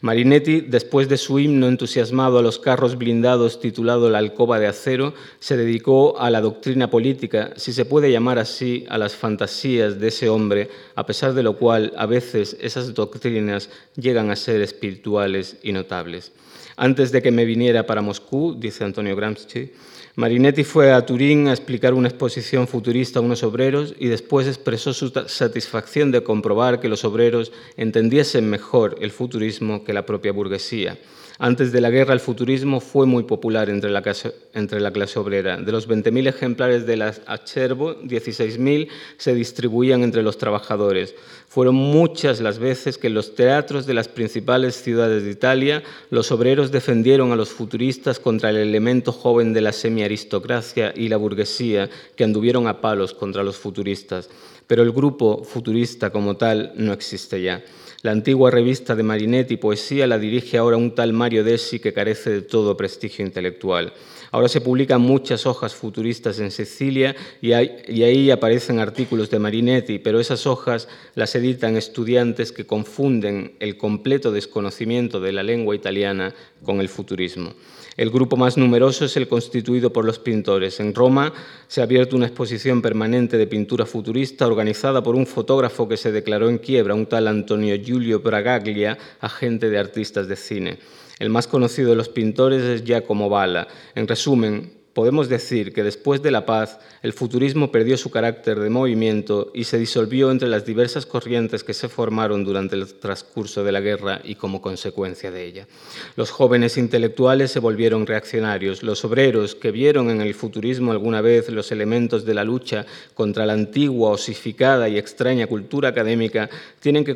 Marinetti, 0.01 0.61
después 0.61 1.09
de 1.09 1.18
su 1.18 1.39
himno 1.39 1.68
entusiasmado 1.68 2.38
a 2.38 2.41
los 2.41 2.59
carros 2.59 2.97
blindados 2.97 3.59
titulado 3.59 4.09
La 4.09 4.20
alcoba 4.20 4.59
de 4.59 4.68
acero, 4.68 5.13
se 5.39 5.57
dedicó 5.57 6.20
a 6.20 6.30
la 6.30 6.41
doctrina 6.41 6.89
política, 6.89 7.51
si 7.55 7.74
se 7.74 7.86
puede 7.86 8.11
llamar 8.11 8.38
así, 8.38 8.86
a 8.89 8.97
las 8.97 9.15
fantasías 9.15 9.99
de 9.99 10.09
ese 10.09 10.30
hombre, 10.30 10.70
a 10.95 11.05
pesar 11.05 11.34
de 11.34 11.43
lo 11.43 11.57
cual 11.57 11.93
a 11.97 12.05
veces 12.05 12.57
esas 12.61 12.93
doctrinas 12.93 13.70
llegan 13.95 14.30
a 14.30 14.36
ser 14.36 14.61
espirituales 14.61 15.57
y 15.63 15.72
notables. 15.72 16.32
Antes 16.76 17.11
de 17.11 17.24
que 17.24 17.32
me 17.32 17.45
viniera 17.45 17.88
para 17.88 18.03
Moscú, 18.03 18.55
dice 18.57 18.84
Antonio 18.84 19.15
Gramsci, 19.15 19.72
Marinetti 20.18 20.63
fue 20.63 20.91
a 20.93 21.05
Turín 21.05 21.47
a 21.47 21.51
explicar 21.51 21.93
una 21.93 22.07
exposición 22.07 22.68
futurista 22.68 23.20
a 23.20 23.22
unos 23.22 23.43
obreros 23.43 23.93
y 23.99 24.07
después 24.07 24.47
expresó 24.47 24.91
su 24.91 25.09
satisfacción 25.28 26.11
de 26.11 26.24
comprobar 26.24 26.80
que 26.80 26.89
los 26.89 27.05
obreros 27.05 27.51
entendiesen 27.76 28.49
mejor 28.49 28.95
el 28.99 29.11
futurismo 29.11 29.84
que 29.84 29.93
la 29.93 30.07
propia 30.07 30.32
burguesía. 30.32 30.97
Antes 31.39 31.71
de 31.71 31.81
la 31.81 31.91
guerra, 31.91 32.15
el 32.15 32.19
futurismo 32.19 32.79
fue 32.79 33.05
muy 33.05 33.23
popular 33.23 33.69
entre 33.69 33.91
la 33.91 34.01
clase, 34.01 35.19
obrera. 35.19 35.57
De 35.57 35.71
los 35.71 35.88
20.000 35.88 36.27
ejemplares 36.27 36.88
de 36.88 36.97
la 36.97 37.13
Acervo, 37.27 37.95
16.000 38.01 38.88
se 39.17 39.35
distribuían 39.35 40.01
entre 40.01 40.23
los 40.23 40.39
trabajadores. 40.39 41.13
Fueron 41.47 41.75
muchas 41.75 42.41
las 42.41 42.57
veces 42.57 42.97
que 42.97 43.07
en 43.07 43.13
los 43.13 43.35
teatros 43.35 43.85
de 43.85 43.93
las 43.93 44.07
principales 44.07 44.81
ciudades 44.81 45.23
de 45.23 45.31
Italia 45.31 45.83
los 46.09 46.31
obreros 46.31 46.71
defendieron 46.71 47.31
a 47.31 47.35
los 47.35 47.49
futuristas 47.49 48.19
contra 48.19 48.49
el 48.49 48.57
elemento 48.57 49.11
joven 49.11 49.53
de 49.53 49.61
la 49.61 49.73
semiaristocracia 49.73 50.91
y 50.95 51.07
la 51.07 51.17
burguesía 51.17 51.88
que 52.15 52.23
anduvieron 52.23 52.67
a 52.67 52.81
palos 52.81 53.13
contra 53.13 53.43
los 53.43 53.57
futuristas. 53.57 54.27
Pero 54.68 54.84
el 54.84 54.91
grupo 54.91 55.43
futurista 55.43 56.11
como 56.11 56.38
tal 56.38 56.74
no 56.76 56.93
existe 56.93 57.41
ya. 57.41 57.63
La 58.03 58.11
antigua 58.11 58.51
revista 58.51 58.95
de 58.95 59.01
Marinetti 59.01 59.57
Poesía 59.57 60.05
la 60.05 60.20
dirige 60.20 60.57
ahora 60.57 60.78
un 60.78 60.93
tal 60.93 61.13
Mario 61.13 61.43
Desi 61.43 61.80
que 61.80 61.93
carece 61.93 62.30
de 62.30 62.41
todo 62.41 62.78
prestigio 62.78 63.26
intelectual. 63.26 63.91
Ahora 64.32 64.49
se 64.49 64.61
publican 64.61 65.01
muchas 65.01 65.45
hojas 65.45 65.74
futuristas 65.74 66.39
en 66.39 66.51
Sicilia 66.51 67.15
y, 67.41 67.53
ahí 67.53 68.30
aparecen 68.30 68.80
artículos 68.80 69.30
de 69.30 69.39
Marinetti, 69.39 69.99
pero 69.99 70.20
esas 70.20 70.45
hojas 70.45 70.88
las 71.15 71.34
editan 71.36 71.76
estudiantes 71.76 72.51
que 72.51 72.68
confunden 72.68 73.55
el 73.59 73.78
completo 73.78 74.32
desconocimiento 74.32 75.20
de 75.20 75.32
la 75.32 75.43
lengua 75.43 75.76
italiana 75.76 76.36
con 76.63 76.82
el 76.82 76.89
futurismo. 76.89 77.53
El 77.97 78.11
grupo 78.11 78.37
más 78.37 78.57
numeroso 78.57 79.05
es 79.05 79.17
el 79.17 79.27
constituido 79.27 79.91
por 79.91 80.05
los 80.05 80.19
pintores. 80.19 80.79
En 80.79 80.93
Roma 80.93 81.33
se 81.67 81.81
ha 81.81 81.85
abierto 81.85 82.15
una 82.15 82.27
exposición 82.27 82.83
permanente 82.83 83.39
de 83.39 83.47
pintura 83.47 83.87
futurista 83.87 84.45
organizada 84.45 85.01
por 85.01 85.15
un 85.15 85.25
fotógrafo 85.25 85.87
que 85.87 85.97
se 85.97 86.11
declaró 86.11 86.47
en 86.47 86.59
quiebra, 86.59 86.93
un 86.93 87.07
tal 87.07 87.27
Antonio 87.27 87.75
Giulio 87.83 88.19
Bragaglia, 88.19 88.99
agente 89.19 89.71
de 89.71 89.79
artistas 89.79 90.27
de 90.27 90.35
cine. 90.35 90.77
El 91.17 91.31
más 91.31 91.47
conocido 91.47 91.89
de 91.89 91.95
los 91.95 92.09
pintores 92.09 92.61
es 92.61 92.83
Giacomo 92.83 93.29
Balla. 93.29 93.67
En 93.95 94.07
resumen, 94.07 94.76
podemos 94.97 95.29
decir 95.29 95.73
que 95.73 95.83
después 95.83 96.23
de 96.23 96.31
la 96.31 96.47
paz, 96.47 96.79
el 97.03 97.13
futurismo 97.13 97.71
perdió 97.71 97.97
su 97.97 98.09
carácter 98.09 98.59
de 98.59 98.71
movimiento 98.71 99.51
y 99.53 99.65
se 99.65 99.77
disolvió 99.77 100.31
entre 100.31 100.47
las 100.47 100.65
diversas 100.65 101.05
corrientes 101.05 101.63
que 101.63 101.75
se 101.75 101.87
formaron 101.87 102.43
durante 102.43 102.75
el 102.75 102.91
transcurso 102.95 103.63
de 103.63 103.71
la 103.71 103.79
guerra 103.79 104.21
y 104.23 104.33
como 104.33 104.59
consecuencia 104.59 105.29
de 105.29 105.45
ella. 105.45 105.67
Los 106.15 106.31
jóvenes 106.31 106.79
intelectuales 106.79 107.51
se 107.51 107.59
volvieron 107.59 108.07
reaccionarios, 108.07 108.81
los 108.81 109.05
obreros 109.05 109.53
que 109.53 109.69
vieron 109.69 110.09
en 110.09 110.19
el 110.19 110.33
futurismo 110.33 110.91
alguna 110.91 111.21
vez 111.21 111.47
los 111.49 111.71
elementos 111.71 112.25
de 112.25 112.33
la 112.33 112.43
lucha 112.43 112.83
contra 113.13 113.45
la 113.45 113.53
antigua, 113.53 114.09
osificada 114.09 114.89
y 114.89 114.97
extraña 114.97 115.45
cultura 115.45 115.89
académica, 115.89 116.49
tienen 116.79 117.05
que 117.05 117.15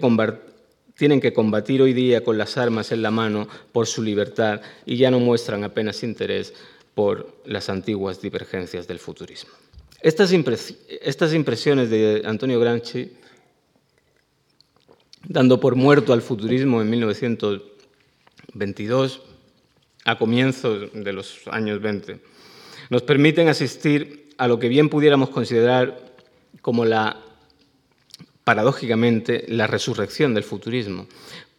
tienen 0.95 1.19
que 1.19 1.33
combatir 1.33 1.81
hoy 1.81 1.93
día 1.93 2.23
con 2.23 2.37
las 2.37 2.59
armas 2.59 2.91
en 2.91 3.01
la 3.01 3.09
mano 3.09 3.47
por 3.71 3.87
su 3.87 4.03
libertad 4.03 4.61
y 4.85 4.97
ya 4.97 5.09
no 5.09 5.19
muestran 5.19 5.63
apenas 5.63 6.03
interés 6.03 6.53
por 6.93 7.41
las 7.45 7.69
antiguas 7.69 8.21
divergencias 8.21 8.87
del 8.87 8.99
futurismo. 8.99 9.51
Estas, 10.01 10.33
impresiones 10.33 11.89
de 11.91 12.23
Antonio 12.25 12.59
Gramsci, 12.59 13.13
dando 15.27 15.59
por 15.59 15.75
muerto 15.75 16.13
al 16.13 16.23
futurismo 16.23 16.81
en 16.81 16.89
1922, 16.89 19.21
a 20.05 20.17
comienzos 20.17 20.91
de 20.93 21.13
los 21.13 21.41
años 21.51 21.79
20, 21.81 22.19
nos 22.89 23.03
permiten 23.03 23.47
asistir 23.47 24.31
a 24.37 24.47
lo 24.47 24.57
que 24.57 24.69
bien 24.69 24.89
pudiéramos 24.89 25.29
considerar 25.29 26.15
como 26.61 26.83
la, 26.83 27.21
paradójicamente, 28.43 29.45
la 29.49 29.67
resurrección 29.67 30.33
del 30.33 30.43
futurismo. 30.43 31.05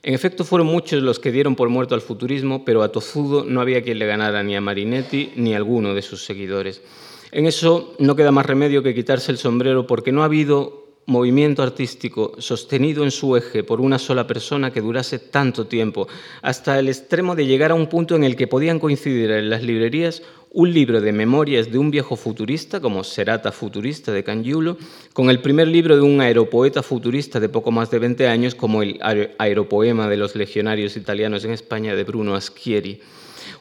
En 0.05 0.15
efecto, 0.15 0.45
fueron 0.45 0.67
muchos 0.67 1.01
los 1.03 1.21
que 1.21 1.31
dieron 1.31 1.55
por 1.55 1.69
muerto 1.69 1.95
al 1.95 2.01
futurismo, 2.01 2.65
pero 2.65 2.83
a 2.83 2.91
Tozudo 2.91 3.45
no 3.45 3.61
había 3.61 3.83
quien 3.83 4.01
le 4.01 4.07
ganara 4.07 4.43
ni 4.43 4.57
a 4.57 4.61
Marinetti 4.61 5.33
ni 5.37 5.55
a 5.55 5.59
alguno 5.59 5.95
de 5.95 6.03
sus 6.03 6.25
seguidores. 6.25 6.83
En 7.31 7.47
eso 7.47 7.95
no 7.99 8.17
queda 8.17 8.33
más 8.33 8.45
remedio 8.45 8.83
que 8.83 8.95
quitarse 8.95 9.31
el 9.31 9.39
sombrero 9.39 9.87
porque 9.87 10.11
no 10.11 10.23
ha 10.23 10.27
habido 10.27 10.82
movimiento 11.07 11.63
artístico 11.63 12.33
sostenido 12.39 13.05
en 13.05 13.11
su 13.11 13.37
eje 13.37 13.65
por 13.65 13.81
una 13.81 13.99
sola 13.99 14.27
persona 14.27 14.71
que 14.73 14.81
durase 14.81 15.19
tanto 15.19 15.67
tiempo, 15.67 16.09
hasta 16.43 16.79
el 16.79 16.89
extremo 16.89 17.35
de 17.35 17.47
llegar 17.47 17.73
a 17.73 17.75
un 17.75 17.89
punto 17.89 18.15
en 18.15 18.25
el 18.25 18.37
que 18.37 18.47
podían 18.47 18.79
coincidir 18.79 19.31
en 19.31 19.51
las 19.51 19.63
librerías 19.63 20.23
un 20.55 20.73
libro 20.73 21.01
de 21.01 21.13
memorias 21.13 21.73
de 21.73 21.79
un 21.79 21.91
viejo 21.91 22.15
futurista, 22.15 22.81
como 22.81 23.05
Serata 23.05 23.53
Futurista 23.53 24.13
de 24.13 24.23
Cangiulo, 24.23 24.77
con 25.15 25.31
el 25.31 25.41
primer 25.41 25.67
libro 25.67 25.97
de 25.97 26.03
un 26.03 26.21
aeropoeta 26.21 26.83
futurista 26.83 27.41
de 27.41 27.49
poco 27.49 27.71
más 27.71 27.91
de 27.91 27.99
20 27.99 28.29
años, 28.29 28.55
como 28.55 28.83
el 28.83 29.01
Aeropoema 29.39 30.09
de 30.09 30.19
los 30.19 30.37
legionarios 30.37 30.97
italianos 30.97 31.45
en 31.45 31.53
España 31.53 31.95
de 31.95 32.05
Bruno 32.05 32.35
Aschieri 32.35 33.01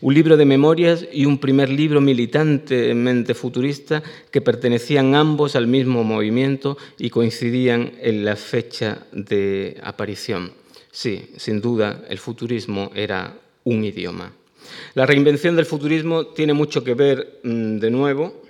un 0.01 0.13
libro 0.13 0.35
de 0.35 0.45
memorias 0.45 1.05
y 1.11 1.25
un 1.25 1.37
primer 1.37 1.69
libro 1.69 2.01
militantemente 2.01 3.33
futurista 3.33 4.01
que 4.31 4.41
pertenecían 4.41 5.15
ambos 5.15 5.55
al 5.55 5.67
mismo 5.67 6.03
movimiento 6.03 6.77
y 6.97 7.09
coincidían 7.09 7.93
en 8.01 8.25
la 8.25 8.35
fecha 8.35 9.05
de 9.11 9.77
aparición. 9.83 10.53
Sí, 10.91 11.29
sin 11.37 11.61
duda, 11.61 12.03
el 12.09 12.17
futurismo 12.17 12.91
era 12.95 13.37
un 13.63 13.83
idioma. 13.83 14.33
La 14.93 15.05
reinvención 15.05 15.55
del 15.55 15.65
futurismo 15.65 16.27
tiene 16.27 16.53
mucho 16.53 16.83
que 16.83 16.93
ver, 16.93 17.39
mm, 17.43 17.77
de 17.77 17.91
nuevo, 17.91 18.41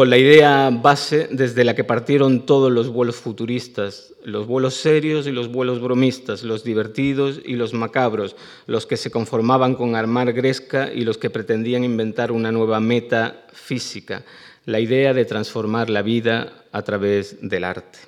con 0.00 0.08
la 0.08 0.16
idea 0.16 0.70
base 0.70 1.28
desde 1.30 1.62
la 1.62 1.74
que 1.74 1.84
partieron 1.84 2.46
todos 2.46 2.72
los 2.72 2.88
vuelos 2.88 3.16
futuristas, 3.16 4.14
los 4.24 4.46
vuelos 4.46 4.72
serios 4.72 5.26
y 5.26 5.30
los 5.30 5.52
vuelos 5.52 5.78
bromistas, 5.78 6.42
los 6.42 6.64
divertidos 6.64 7.38
y 7.44 7.56
los 7.56 7.74
macabros, 7.74 8.34
los 8.66 8.86
que 8.86 8.96
se 8.96 9.10
conformaban 9.10 9.74
con 9.74 9.96
armar 9.96 10.32
gresca 10.32 10.90
y 10.90 11.02
los 11.02 11.18
que 11.18 11.28
pretendían 11.28 11.84
inventar 11.84 12.32
una 12.32 12.50
nueva 12.50 12.80
meta 12.80 13.44
física, 13.52 14.24
la 14.64 14.80
idea 14.80 15.12
de 15.12 15.26
transformar 15.26 15.90
la 15.90 16.00
vida 16.00 16.64
a 16.72 16.80
través 16.80 17.36
del 17.42 17.64
arte. 17.64 17.98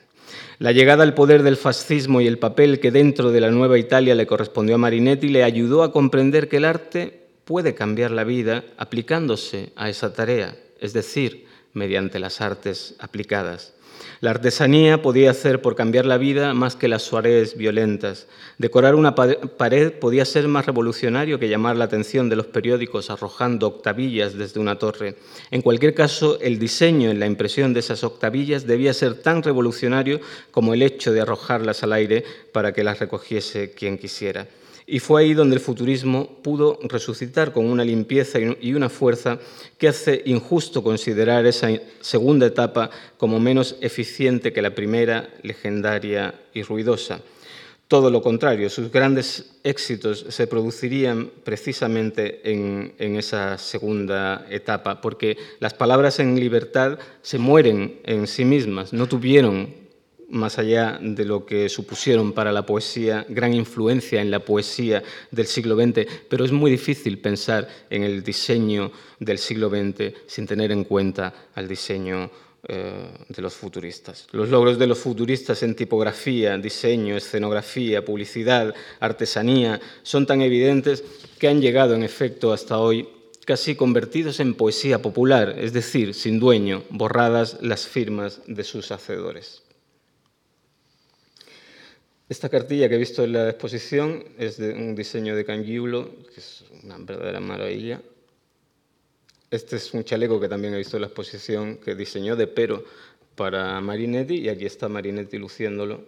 La 0.60 0.72
llegada 0.72 1.02
al 1.02 1.12
poder 1.12 1.42
del 1.42 1.58
fascismo 1.58 2.22
y 2.22 2.26
el 2.26 2.38
papel 2.38 2.80
que 2.80 2.90
dentro 2.90 3.32
de 3.32 3.40
la 3.42 3.50
nueva 3.50 3.76
Italia 3.76 4.14
le 4.14 4.26
correspondió 4.26 4.76
a 4.76 4.78
Marinetti 4.78 5.28
le 5.28 5.44
ayudó 5.44 5.82
a 5.82 5.92
comprender 5.92 6.48
que 6.48 6.56
el 6.56 6.64
arte 6.64 7.26
puede 7.44 7.74
cambiar 7.74 8.12
la 8.12 8.24
vida 8.24 8.64
aplicándose 8.78 9.74
a 9.76 9.90
esa 9.90 10.14
tarea, 10.14 10.56
es 10.80 10.94
decir, 10.94 11.51
mediante 11.74 12.18
las 12.18 12.40
artes 12.40 12.94
aplicadas. 12.98 13.72
La 14.20 14.30
artesanía 14.30 15.02
podía 15.02 15.32
hacer 15.32 15.60
por 15.60 15.74
cambiar 15.74 16.06
la 16.06 16.16
vida 16.16 16.54
más 16.54 16.76
que 16.76 16.86
las 16.86 17.02
soirées 17.02 17.56
violentas. 17.56 18.28
Decorar 18.58 18.94
una 18.94 19.14
pared 19.14 19.92
podía 19.92 20.24
ser 20.24 20.46
más 20.46 20.66
revolucionario 20.66 21.38
que 21.38 21.48
llamar 21.48 21.76
la 21.76 21.84
atención 21.84 22.28
de 22.28 22.36
los 22.36 22.46
periódicos 22.46 23.10
arrojando 23.10 23.66
octavillas 23.66 24.38
desde 24.38 24.60
una 24.60 24.78
torre. 24.78 25.16
En 25.50 25.62
cualquier 25.62 25.94
caso, 25.94 26.38
el 26.40 26.58
diseño 26.58 27.10
en 27.10 27.18
la 27.18 27.26
impresión 27.26 27.74
de 27.74 27.80
esas 27.80 28.04
octavillas 28.04 28.66
debía 28.66 28.94
ser 28.94 29.14
tan 29.14 29.42
revolucionario 29.42 30.20
como 30.52 30.72
el 30.72 30.82
hecho 30.82 31.12
de 31.12 31.20
arrojarlas 31.20 31.82
al 31.82 31.92
aire 31.92 32.24
para 32.52 32.72
que 32.72 32.84
las 32.84 33.00
recogiese 33.00 33.72
quien 33.72 33.98
quisiera. 33.98 34.46
Y 34.86 34.98
fue 34.98 35.22
ahí 35.22 35.34
donde 35.34 35.56
el 35.56 35.60
futurismo 35.60 36.38
pudo 36.42 36.78
resucitar 36.82 37.52
con 37.52 37.66
una 37.66 37.84
limpieza 37.84 38.38
y 38.60 38.74
una 38.74 38.88
fuerza 38.88 39.38
que 39.78 39.88
hace 39.88 40.22
injusto 40.26 40.82
considerar 40.82 41.46
esa 41.46 41.68
segunda 42.00 42.46
etapa 42.46 42.90
como 43.16 43.38
menos 43.38 43.76
eficiente 43.80 44.52
que 44.52 44.62
la 44.62 44.74
primera, 44.74 45.28
legendaria 45.42 46.34
y 46.52 46.62
ruidosa. 46.62 47.20
Todo 47.92 48.10
lo 48.10 48.22
contrario, 48.22 48.70
sus 48.70 48.90
grandes 48.90 49.50
éxitos 49.64 50.24
se 50.30 50.46
producirían 50.46 51.30
precisamente 51.44 52.40
en, 52.50 52.94
esa 52.98 53.58
segunda 53.58 54.46
etapa, 54.48 55.02
porque 55.02 55.36
las 55.60 55.74
palabras 55.74 56.18
en 56.18 56.40
libertad 56.40 56.98
se 57.20 57.36
mueren 57.36 58.00
en 58.04 58.26
sí 58.26 58.46
mismas, 58.46 58.94
no 58.94 59.08
tuvieron 59.08 59.81
más 60.32 60.58
allá 60.58 60.98
de 61.00 61.24
lo 61.24 61.44
que 61.46 61.68
supusieron 61.68 62.32
para 62.32 62.52
la 62.52 62.66
poesía, 62.66 63.24
gran 63.28 63.54
influencia 63.54 64.20
en 64.20 64.30
la 64.30 64.40
poesía 64.40 65.02
del 65.30 65.46
siglo 65.46 65.76
XX, 65.76 66.06
pero 66.28 66.44
es 66.44 66.52
muy 66.52 66.70
difícil 66.70 67.18
pensar 67.18 67.68
en 67.90 68.02
el 68.02 68.22
diseño 68.22 68.90
del 69.20 69.38
siglo 69.38 69.68
XX 69.68 70.14
sin 70.26 70.46
tener 70.46 70.72
en 70.72 70.84
cuenta 70.84 71.32
al 71.54 71.68
diseño 71.68 72.30
eh, 72.66 73.10
de 73.28 73.42
los 73.42 73.54
futuristas. 73.54 74.26
Los 74.32 74.48
logros 74.48 74.78
de 74.78 74.86
los 74.86 74.98
futuristas 74.98 75.62
en 75.62 75.74
tipografía, 75.74 76.56
diseño, 76.56 77.16
escenografía, 77.16 78.04
publicidad, 78.04 78.74
artesanía 79.00 79.80
son 80.02 80.26
tan 80.26 80.40
evidentes 80.40 81.04
que 81.38 81.48
han 81.48 81.60
llegado 81.60 81.94
en 81.94 82.04
efecto 82.04 82.52
hasta 82.52 82.78
hoy 82.78 83.08
casi 83.44 83.74
convertidos 83.74 84.40
en 84.40 84.54
poesía 84.54 85.02
popular, 85.02 85.56
es 85.58 85.72
decir, 85.72 86.14
sin 86.14 86.38
dueño, 86.38 86.84
borradas 86.90 87.58
las 87.60 87.86
firmas 87.86 88.40
de 88.46 88.64
sus 88.64 88.92
hacedores. 88.92 89.62
Esta 92.32 92.48
cartilla 92.48 92.88
que 92.88 92.94
he 92.94 92.98
visto 92.98 93.24
en 93.24 93.34
la 93.34 93.50
exposición 93.50 94.24
es 94.38 94.56
de 94.56 94.72
un 94.72 94.94
diseño 94.94 95.36
de 95.36 95.44
Cangiulo, 95.44 96.08
que 96.32 96.40
es 96.40 96.64
una 96.82 96.96
verdadera 96.96 97.40
maravilla. 97.40 98.00
Este 99.50 99.76
es 99.76 99.92
un 99.92 100.02
chaleco 100.02 100.40
que 100.40 100.48
también 100.48 100.72
he 100.72 100.78
visto 100.78 100.96
en 100.96 101.02
la 101.02 101.08
exposición, 101.08 101.76
que 101.76 101.94
diseñó 101.94 102.34
de 102.34 102.46
pero 102.46 102.86
para 103.36 103.78
Marinetti, 103.82 104.36
y 104.36 104.48
aquí 104.48 104.64
está 104.64 104.88
Marinetti 104.88 105.36
luciéndolo 105.36 106.06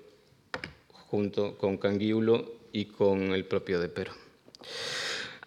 junto 1.11 1.59
con 1.59 1.77
Cangiulo 1.77 2.55
y 2.73 2.87
con 2.87 3.35
el 3.35 3.45
propio 3.45 3.79
de 3.79 3.91
pero. 3.91 4.13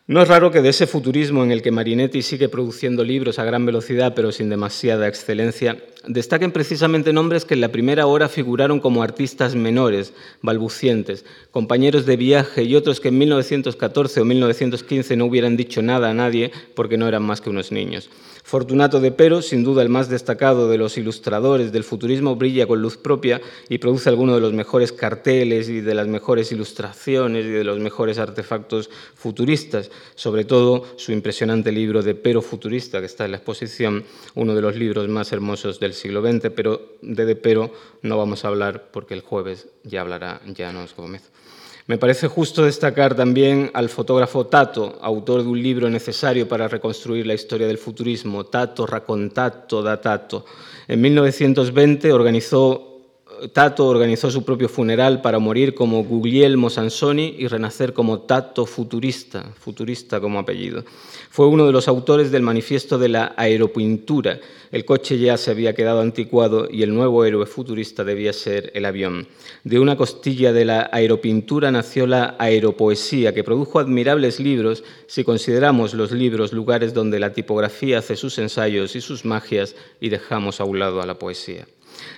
No 0.09 0.21
es 0.21 0.29
raro 0.29 0.51
que 0.51 0.61
de 0.61 0.69
ese 0.69 0.87
futurismo 0.87 1.43
en 1.43 1.51
el 1.51 1.61
que 1.61 1.71
Marinetti 1.71 2.21
sigue 2.21 2.47
produciendo 2.47 3.03
libros 3.03 3.39
a 3.39 3.43
gran 3.43 3.65
velocidad 3.65 4.13
pero 4.15 4.31
sin 4.31 4.47
demasiada 4.47 5.05
excelencia, 5.05 5.83
destaquen 6.07 6.53
precisamente 6.53 7.11
nombres 7.11 7.43
que 7.43 7.55
en 7.55 7.59
la 7.59 7.73
primera 7.73 8.05
hora 8.05 8.29
figuraron 8.29 8.79
como 8.79 9.03
artistas 9.03 9.55
menores, 9.55 10.13
balbucientes, 10.41 11.25
compañeros 11.51 12.05
de 12.05 12.15
viaje 12.15 12.63
y 12.63 12.75
otros 12.75 13.01
que 13.01 13.09
en 13.09 13.17
1914 13.17 14.21
o 14.21 14.23
1915 14.23 15.17
no 15.17 15.25
hubieran 15.25 15.57
dicho 15.57 15.81
nada 15.81 16.09
a 16.09 16.13
nadie 16.13 16.53
porque 16.73 16.97
no 16.97 17.09
eran 17.09 17.23
más 17.23 17.41
que 17.41 17.49
unos 17.49 17.73
niños. 17.73 18.09
Fortunato 18.47 19.01
de 19.01 19.11
Pero, 19.11 19.41
sin 19.41 19.65
duda 19.65 19.81
el 19.81 19.89
más 19.89 20.07
destacado 20.07 20.69
de 20.69 20.77
los 20.77 20.97
ilustradores 20.97 21.73
del 21.73 21.83
futurismo, 21.83 22.37
brilla 22.37 22.65
con 22.65 22.81
luz 22.81 22.95
propia 22.95 23.41
y 23.67 23.79
produce 23.79 24.07
algunos 24.07 24.35
de 24.35 24.41
los 24.41 24.53
mejores 24.53 24.93
carteles 24.93 25.67
y 25.67 25.81
de 25.81 25.93
las 25.93 26.07
mejores 26.07 26.53
ilustraciones 26.53 27.45
y 27.45 27.49
de 27.49 27.65
los 27.65 27.79
mejores 27.79 28.19
artefactos 28.19 28.89
futuristas, 29.15 29.91
sobre 30.15 30.45
todo 30.45 30.85
su 30.95 31.11
impresionante 31.11 31.73
libro 31.73 32.01
de 32.03 32.15
Pero 32.15 32.41
futurista 32.41 33.01
que 33.01 33.07
está 33.07 33.25
en 33.25 33.31
la 33.31 33.37
exposición, 33.37 34.05
uno 34.33 34.55
de 34.55 34.61
los 34.61 34.77
libros 34.77 35.09
más 35.09 35.33
hermosos 35.33 35.81
del 35.81 35.93
siglo 35.93 36.21
XX, 36.21 36.49
pero 36.55 36.93
de 37.01 37.25
De 37.25 37.35
Pero 37.35 37.73
no 38.01 38.17
vamos 38.17 38.45
a 38.45 38.47
hablar 38.47 38.91
porque 38.93 39.13
el 39.13 39.19
jueves 39.19 39.67
ya 39.83 39.99
hablará 39.99 40.39
Llanos 40.45 40.95
Gómez. 40.95 41.23
Me 41.87 41.97
parece 41.97 42.27
justo 42.27 42.65
destacar 42.65 43.15
también 43.15 43.71
al 43.73 43.87
fotógrafo 43.87 44.47
Tato, 44.47 44.99
autor 45.01 45.43
de 45.43 45.47
un 45.47 45.63
libro 45.63 45.89
necesario 45.89 46.45
para 46.45 46.67
reconstruir 46.67 47.25
la 47.25 47.33
historia 47.33 47.65
del 47.65 47.77
futurismo, 47.77 48.45
Tato 48.45 48.85
Raccontato 48.85 49.81
da 49.81 50.01
Tato. 50.01 50.43
En 50.89 50.99
1920 50.99 52.11
organizó 52.11 52.86
Tato 53.53 53.87
organizó 53.87 54.31
su 54.31 54.43
propio 54.43 54.69
funeral 54.69 55.21
para 55.21 55.39
morir 55.39 55.73
como 55.73 56.03
Guglielmo 56.03 56.69
Sansoni 56.69 57.35
y 57.37 57.47
renacer 57.47 57.93
como 57.93 58.21
Tato 58.21 58.65
futurista, 58.65 59.51
futurista 59.59 60.19
como 60.19 60.39
apellido. 60.39 60.83
Fue 61.29 61.47
uno 61.47 61.65
de 61.65 61.71
los 61.71 61.87
autores 61.87 62.31
del 62.31 62.41
manifiesto 62.41 62.97
de 62.97 63.09
la 63.09 63.33
aeropintura. 63.37 64.39
El 64.71 64.85
coche 64.85 65.17
ya 65.19 65.37
se 65.37 65.51
había 65.51 65.73
quedado 65.73 66.01
anticuado 66.01 66.67
y 66.69 66.83
el 66.83 66.93
nuevo 66.93 67.23
héroe 67.25 67.45
futurista 67.45 68.03
debía 68.03 68.33
ser 68.33 68.71
el 68.73 68.85
avión. 68.85 69.27
De 69.63 69.79
una 69.79 69.95
costilla 69.95 70.51
de 70.51 70.65
la 70.65 70.89
aeropintura 70.91 71.71
nació 71.71 72.07
la 72.07 72.35
aeropoesía, 72.39 73.33
que 73.33 73.43
produjo 73.43 73.79
admirables 73.79 74.39
libros 74.39 74.83
si 75.07 75.23
consideramos 75.23 75.93
los 75.93 76.11
libros 76.11 76.53
lugares 76.53 76.93
donde 76.93 77.19
la 77.19 77.33
tipografía 77.33 77.99
hace 77.99 78.15
sus 78.15 78.37
ensayos 78.39 78.95
y 78.95 79.01
sus 79.01 79.25
magias 79.25 79.75
y 80.01 80.09
dejamos 80.09 80.59
a 80.59 80.65
un 80.65 80.79
lado 80.79 81.01
a 81.01 81.05
la 81.05 81.19
poesía. 81.19 81.67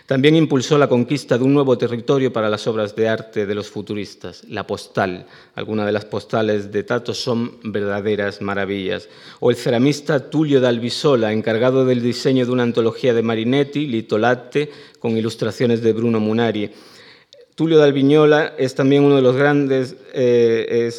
También 0.05 0.35
impulsó 0.35 0.77
la 0.77 0.89
conquista 0.89 1.37
de 1.37 1.43
un 1.43 1.53
nuevo 1.53 1.77
territorio 1.77 2.33
para 2.33 2.49
las 2.49 2.67
obras 2.67 2.95
de 2.95 3.07
arte 3.07 3.45
de 3.45 3.55
los 3.55 3.69
futuristas, 3.69 4.43
la 4.49 4.65
postal. 4.65 5.25
Algunas 5.55 5.85
de 5.85 5.91
las 5.91 6.05
postales 6.05 6.71
de 6.71 6.83
Tato 6.83 7.13
son 7.13 7.59
verdaderas 7.63 8.41
maravillas. 8.41 9.07
O 9.39 9.51
el 9.51 9.55
ceramista 9.55 10.29
Tulio 10.29 10.61
d'Albisola, 10.61 11.31
encargado 11.31 11.85
del 11.85 12.01
diseño 12.01 12.45
de 12.45 12.51
una 12.51 12.63
antología 12.63 13.13
de 13.13 13.21
Marinetti, 13.21 13.87
Litolate, 13.87 14.69
con 14.99 15.17
ilustraciones 15.17 15.81
de 15.81 15.93
Bruno 15.93 16.19
Munari. 16.19 16.71
Tulio 17.55 17.77
d'Albignola 17.77 18.53
es 18.57 18.73
también 18.73 19.03
uno 19.03 19.17
de 19.17 19.21
los 19.21 19.35
grandes, 19.35 19.95
eh. 20.13 20.89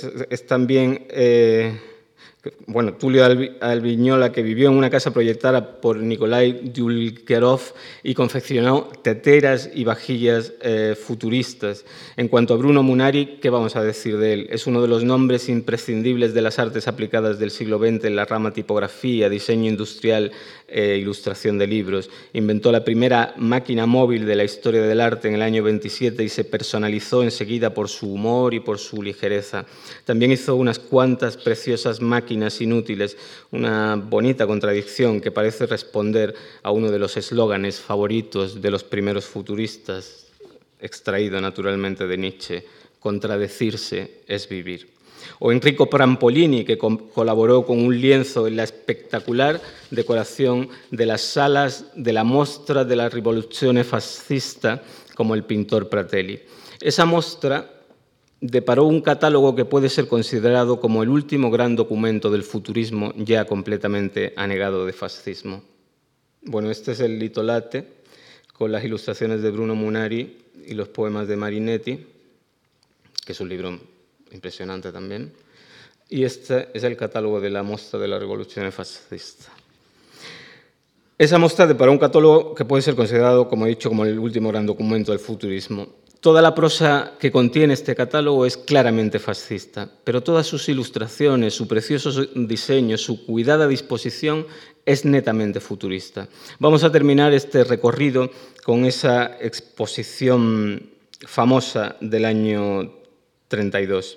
Eh, 1.10 1.80
bueno, 2.66 2.94
Tulio 2.94 3.24
Albiñola, 3.60 4.32
que 4.32 4.42
vivió 4.42 4.70
en 4.70 4.76
una 4.76 4.88
casa 4.88 5.10
proyectada 5.10 5.80
por 5.80 5.98
Nikolai 5.98 6.70
Dulkerov 6.72 7.60
y 8.02 8.14
confeccionó 8.14 8.88
teteras 9.02 9.68
y 9.74 9.84
vajillas 9.84 10.54
eh, 10.62 10.96
futuristas. 10.98 11.84
En 12.16 12.28
cuanto 12.28 12.54
a 12.54 12.56
Bruno 12.56 12.82
Munari, 12.82 13.38
¿qué 13.42 13.50
vamos 13.50 13.76
a 13.76 13.82
decir 13.82 14.16
de 14.16 14.32
él? 14.32 14.46
Es 14.50 14.66
uno 14.66 14.80
de 14.80 14.88
los 14.88 15.04
nombres 15.04 15.50
imprescindibles 15.50 16.32
de 16.32 16.40
las 16.40 16.58
artes 16.58 16.88
aplicadas 16.88 17.38
del 17.38 17.50
siglo 17.50 17.78
XX 17.78 18.04
en 18.04 18.16
la 18.16 18.24
rama 18.24 18.52
tipografía, 18.52 19.28
diseño 19.28 19.68
industrial 19.68 20.32
e 20.70 20.96
ilustración 20.96 21.58
de 21.58 21.66
libros. 21.66 22.08
Inventó 22.32 22.70
la 22.70 22.84
primera 22.84 23.34
máquina 23.36 23.86
móvil 23.86 24.24
de 24.24 24.36
la 24.36 24.44
historia 24.44 24.82
del 24.82 25.00
arte 25.00 25.28
en 25.28 25.34
el 25.34 25.42
año 25.42 25.62
27 25.62 26.22
y 26.22 26.28
se 26.28 26.44
personalizó 26.44 27.22
enseguida 27.22 27.74
por 27.74 27.88
su 27.88 28.12
humor 28.12 28.54
y 28.54 28.60
por 28.60 28.78
su 28.78 29.02
ligereza. 29.02 29.66
También 30.04 30.32
hizo 30.32 30.56
unas 30.56 30.78
cuantas 30.78 31.36
preciosas 31.36 32.00
máquinas 32.00 32.60
inútiles, 32.60 33.16
una 33.50 33.96
bonita 33.96 34.46
contradicción 34.46 35.20
que 35.20 35.32
parece 35.32 35.66
responder 35.66 36.34
a 36.62 36.70
uno 36.70 36.90
de 36.90 36.98
los 36.98 37.16
eslóganes 37.16 37.80
favoritos 37.80 38.62
de 38.62 38.70
los 38.70 38.84
primeros 38.84 39.24
futuristas, 39.24 40.26
extraído 40.80 41.40
naturalmente 41.40 42.06
de 42.06 42.16
Nietzsche, 42.16 42.64
contradecirse 43.00 44.22
es 44.26 44.48
vivir. 44.48 44.99
O 45.38 45.52
Enrico 45.52 45.88
Prampolini, 45.88 46.64
que 46.64 46.78
colaboró 46.78 47.64
con 47.64 47.78
un 47.78 48.00
lienzo 48.00 48.46
en 48.46 48.56
la 48.56 48.64
espectacular 48.64 49.60
decoración 49.90 50.68
de 50.90 51.06
las 51.06 51.20
salas 51.20 51.86
de 51.94 52.12
la 52.12 52.24
mostra 52.24 52.84
de 52.84 52.96
la 52.96 53.08
Rivoluzione 53.08 53.84
Fascista, 53.84 54.82
como 55.14 55.34
el 55.34 55.44
pintor 55.44 55.88
Pratelli. 55.88 56.40
Esa 56.80 57.04
mostra 57.04 57.70
deparó 58.40 58.84
un 58.84 59.02
catálogo 59.02 59.54
que 59.54 59.66
puede 59.66 59.88
ser 59.88 60.08
considerado 60.08 60.80
como 60.80 61.02
el 61.02 61.10
último 61.10 61.50
gran 61.50 61.76
documento 61.76 62.30
del 62.30 62.42
futurismo 62.42 63.12
ya 63.16 63.44
completamente 63.44 64.32
anegado 64.36 64.86
de 64.86 64.92
fascismo. 64.92 65.62
Bueno, 66.42 66.70
este 66.70 66.92
es 66.92 67.00
el 67.00 67.18
Litolate, 67.18 68.00
con 68.54 68.72
las 68.72 68.84
ilustraciones 68.84 69.42
de 69.42 69.50
Bruno 69.50 69.74
Munari 69.74 70.38
y 70.66 70.74
los 70.74 70.88
poemas 70.88 71.28
de 71.28 71.36
Marinetti, 71.36 72.06
que 73.24 73.32
es 73.32 73.40
un 73.40 73.48
libro 73.48 73.78
impresionante 74.32 74.92
también. 74.92 75.32
Y 76.08 76.24
este 76.24 76.68
es 76.74 76.82
el 76.82 76.96
catálogo 76.96 77.40
de 77.40 77.50
la 77.50 77.62
mostra 77.62 77.98
de 78.00 78.08
la 78.08 78.18
Revolución 78.18 78.70
Fascista. 78.72 79.50
Esa 81.16 81.38
mostra 81.38 81.66
deparó 81.66 81.92
un 81.92 81.98
catálogo 81.98 82.54
que 82.54 82.64
puede 82.64 82.82
ser 82.82 82.96
considerado, 82.96 83.48
como 83.48 83.66
he 83.66 83.68
dicho, 83.68 83.90
como 83.90 84.04
el 84.04 84.18
último 84.18 84.48
gran 84.48 84.66
documento 84.66 85.12
del 85.12 85.20
futurismo. 85.20 85.86
Toda 86.20 86.42
la 86.42 86.54
prosa 86.54 87.12
que 87.18 87.30
contiene 87.30 87.74
este 87.74 87.94
catálogo 87.94 88.44
es 88.44 88.56
claramente 88.56 89.18
fascista, 89.18 89.88
pero 90.04 90.22
todas 90.22 90.46
sus 90.46 90.68
ilustraciones, 90.68 91.54
su 91.54 91.68
precioso 91.68 92.24
diseño, 92.34 92.98
su 92.98 93.24
cuidada 93.24 93.68
disposición 93.68 94.46
es 94.84 95.04
netamente 95.04 95.60
futurista. 95.60 96.28
Vamos 96.58 96.84
a 96.84 96.92
terminar 96.92 97.32
este 97.32 97.64
recorrido 97.64 98.30
con 98.64 98.84
esa 98.84 99.38
exposición 99.40 100.90
famosa 101.26 101.96
del 102.00 102.24
año 102.24 102.99
32. 103.50 104.16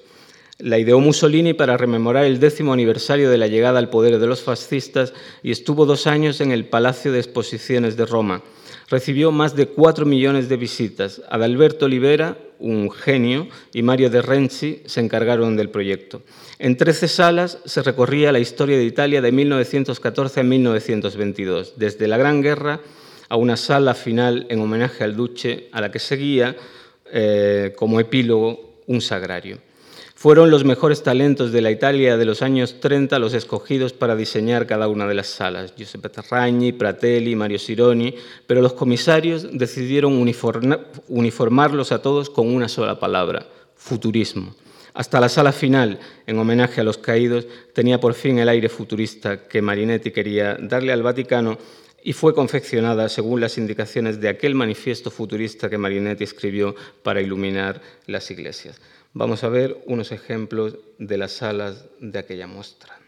La 0.59 0.79
ideó 0.79 1.01
Mussolini 1.01 1.53
para 1.53 1.75
rememorar 1.75 2.23
el 2.23 2.39
décimo 2.39 2.71
aniversario 2.71 3.29
de 3.29 3.37
la 3.37 3.47
llegada 3.47 3.79
al 3.79 3.89
poder 3.89 4.17
de 4.19 4.27
los 4.27 4.41
fascistas 4.41 5.13
y 5.43 5.51
estuvo 5.51 5.85
dos 5.85 6.07
años 6.07 6.39
en 6.39 6.51
el 6.51 6.63
Palacio 6.63 7.11
de 7.11 7.19
Exposiciones 7.19 7.97
de 7.97 8.05
Roma 8.05 8.41
recibió 8.93 9.31
más 9.31 9.55
de 9.55 9.67
cuatro 9.67 10.05
millones 10.05 10.49
de 10.49 10.57
visitas. 10.57 11.21
Adalberto 11.29 11.85
Olivera, 11.85 12.37
un 12.59 12.91
genio, 12.91 13.47
y 13.73 13.81
Mario 13.81 14.11
de 14.11 14.21
Renzi 14.21 14.83
se 14.85 14.99
encargaron 14.99 15.55
del 15.55 15.69
proyecto. 15.69 16.21
En 16.59 16.77
13 16.77 17.07
salas 17.07 17.57
se 17.65 17.81
recorría 17.81 18.31
la 18.31 18.39
historia 18.39 18.77
de 18.77 18.83
Italia 18.83 19.21
de 19.21 19.31
1914 19.31 20.39
a 20.39 20.43
1922, 20.43 21.73
desde 21.77 22.07
la 22.07 22.17
Gran 22.17 22.41
Guerra 22.41 22.81
a 23.29 23.35
una 23.35 23.57
sala 23.57 23.95
final 23.95 24.45
en 24.49 24.61
homenaje 24.61 25.03
al 25.03 25.15
Duce, 25.15 25.69
a 25.71 25.81
la 25.81 25.89
que 25.89 25.99
seguía 25.99 26.55
eh, 27.11 27.73
como 27.75 27.99
epílogo 27.99 28.72
un 28.87 29.01
sagrario. 29.01 29.59
Fueron 30.15 30.51
los 30.51 30.63
mejores 30.63 31.03
talentos 31.03 31.51
de 31.51 31.61
la 31.61 31.71
Italia 31.71 32.15
de 32.15 32.25
los 32.25 32.41
años 32.41 32.79
30 32.79 33.19
los 33.19 33.33
escogidos 33.33 33.91
para 33.91 34.15
diseñar 34.15 34.67
cada 34.67 34.87
una 34.87 35.05
de 35.05 35.15
las 35.15 35.27
salas, 35.27 35.75
Giuseppe 35.75 36.07
Terragni, 36.07 36.71
Pratelli, 36.71 37.35
Mario 37.35 37.59
Sironi, 37.59 38.15
pero 38.47 38.61
los 38.61 38.73
comisarios 38.73 39.47
decidieron 39.51 40.13
uniformarlos 41.07 41.91
a 41.91 42.01
todos 42.01 42.29
con 42.29 42.47
una 42.47 42.69
sola 42.69 42.99
palabra, 42.99 43.45
futurismo. 43.75 44.55
Hasta 44.93 45.19
la 45.19 45.27
sala 45.27 45.51
final, 45.51 45.99
en 46.27 46.37
homenaje 46.37 46.79
a 46.79 46.83
los 46.83 46.99
caídos, 46.99 47.47
tenía 47.73 47.99
por 47.99 48.13
fin 48.13 48.37
el 48.37 48.47
aire 48.47 48.69
futurista 48.69 49.47
que 49.47 49.61
Marinetti 49.61 50.11
quería 50.11 50.55
darle 50.59 50.93
al 50.93 51.01
Vaticano 51.01 51.57
y 52.03 52.13
fue 52.13 52.35
confeccionada 52.35 53.07
según 53.07 53.39
las 53.39 53.57
indicaciones 53.57 54.19
de 54.19 54.27
aquel 54.27 54.55
manifiesto 54.55 55.09
futurista 55.09 55.69
que 55.69 55.77
Marinetti 55.77 56.25
escribió 56.25 56.75
para 57.01 57.21
iluminar 57.21 57.81
las 58.07 58.29
iglesias. 58.29 58.81
Vamos 59.13 59.43
a 59.43 59.49
ver 59.49 59.81
unos 59.85 60.11
ejemplos 60.11 60.77
de 60.97 61.17
las 61.17 61.31
salas 61.31 61.85
de 61.99 62.19
aquella 62.19 62.47
muestra. 62.47 62.99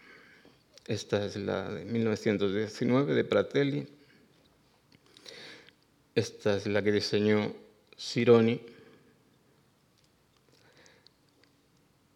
Esta 0.86 1.26
es 1.26 1.36
la 1.36 1.68
de 1.68 1.84
1919 1.84 3.14
de 3.14 3.24
Pratelli. 3.24 3.86
Esta 6.14 6.56
es 6.56 6.66
la 6.66 6.82
que 6.82 6.92
diseñó 6.92 7.54
Sironi. 7.96 8.60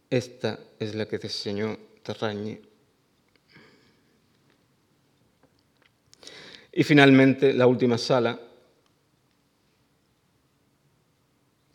Esta 0.08 0.58
es 0.78 0.94
la 0.94 1.06
que 1.06 1.18
diseñó 1.18 1.76
Terragni. 2.02 2.69
Y 6.72 6.84
finalmente, 6.84 7.52
la 7.52 7.66
última 7.66 7.98
sala 7.98 8.38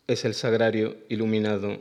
es 0.06 0.24
el 0.24 0.34
sagrario 0.34 0.96
iluminado 1.08 1.80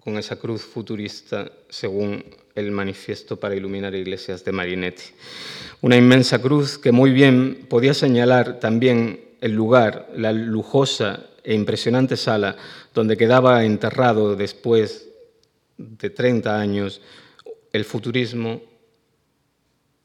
con 0.00 0.16
esa 0.16 0.36
cruz 0.36 0.62
futurista 0.62 1.50
según 1.68 2.24
el 2.54 2.70
manifiesto 2.70 3.38
para 3.38 3.54
iluminar 3.54 3.94
iglesias 3.94 4.44
de 4.44 4.52
Marinetti. 4.52 5.04
Una 5.82 5.96
inmensa 5.96 6.40
cruz 6.40 6.78
que 6.78 6.92
muy 6.92 7.10
bien 7.10 7.66
podía 7.68 7.94
señalar 7.94 8.60
también 8.60 9.20
el 9.40 9.52
lugar, 9.52 10.10
la 10.14 10.32
lujosa 10.32 11.26
e 11.42 11.54
impresionante 11.54 12.16
sala 12.16 12.56
donde 12.94 13.16
quedaba 13.16 13.64
enterrado 13.64 14.36
después 14.36 15.08
de 15.76 16.10
30 16.10 16.58
años 16.58 17.00
el 17.72 17.84
futurismo, 17.84 18.62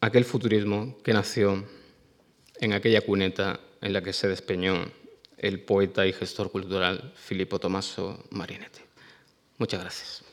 aquel 0.01 0.25
futurismo 0.25 0.97
que 1.03 1.13
nació 1.13 1.65
en 2.59 2.73
aquella 2.73 3.01
cuneta 3.01 3.59
en 3.81 3.93
la 3.93 4.01
que 4.01 4.13
se 4.13 4.27
despeñó 4.27 4.85
el 5.37 5.59
poeta 5.59 6.05
y 6.07 6.13
gestor 6.13 6.51
cultural 6.51 7.13
Filippo 7.15 7.59
Tommaso 7.59 8.23
Marinetti. 8.31 8.81
Muchas 9.57 9.81
gracias. 9.81 10.23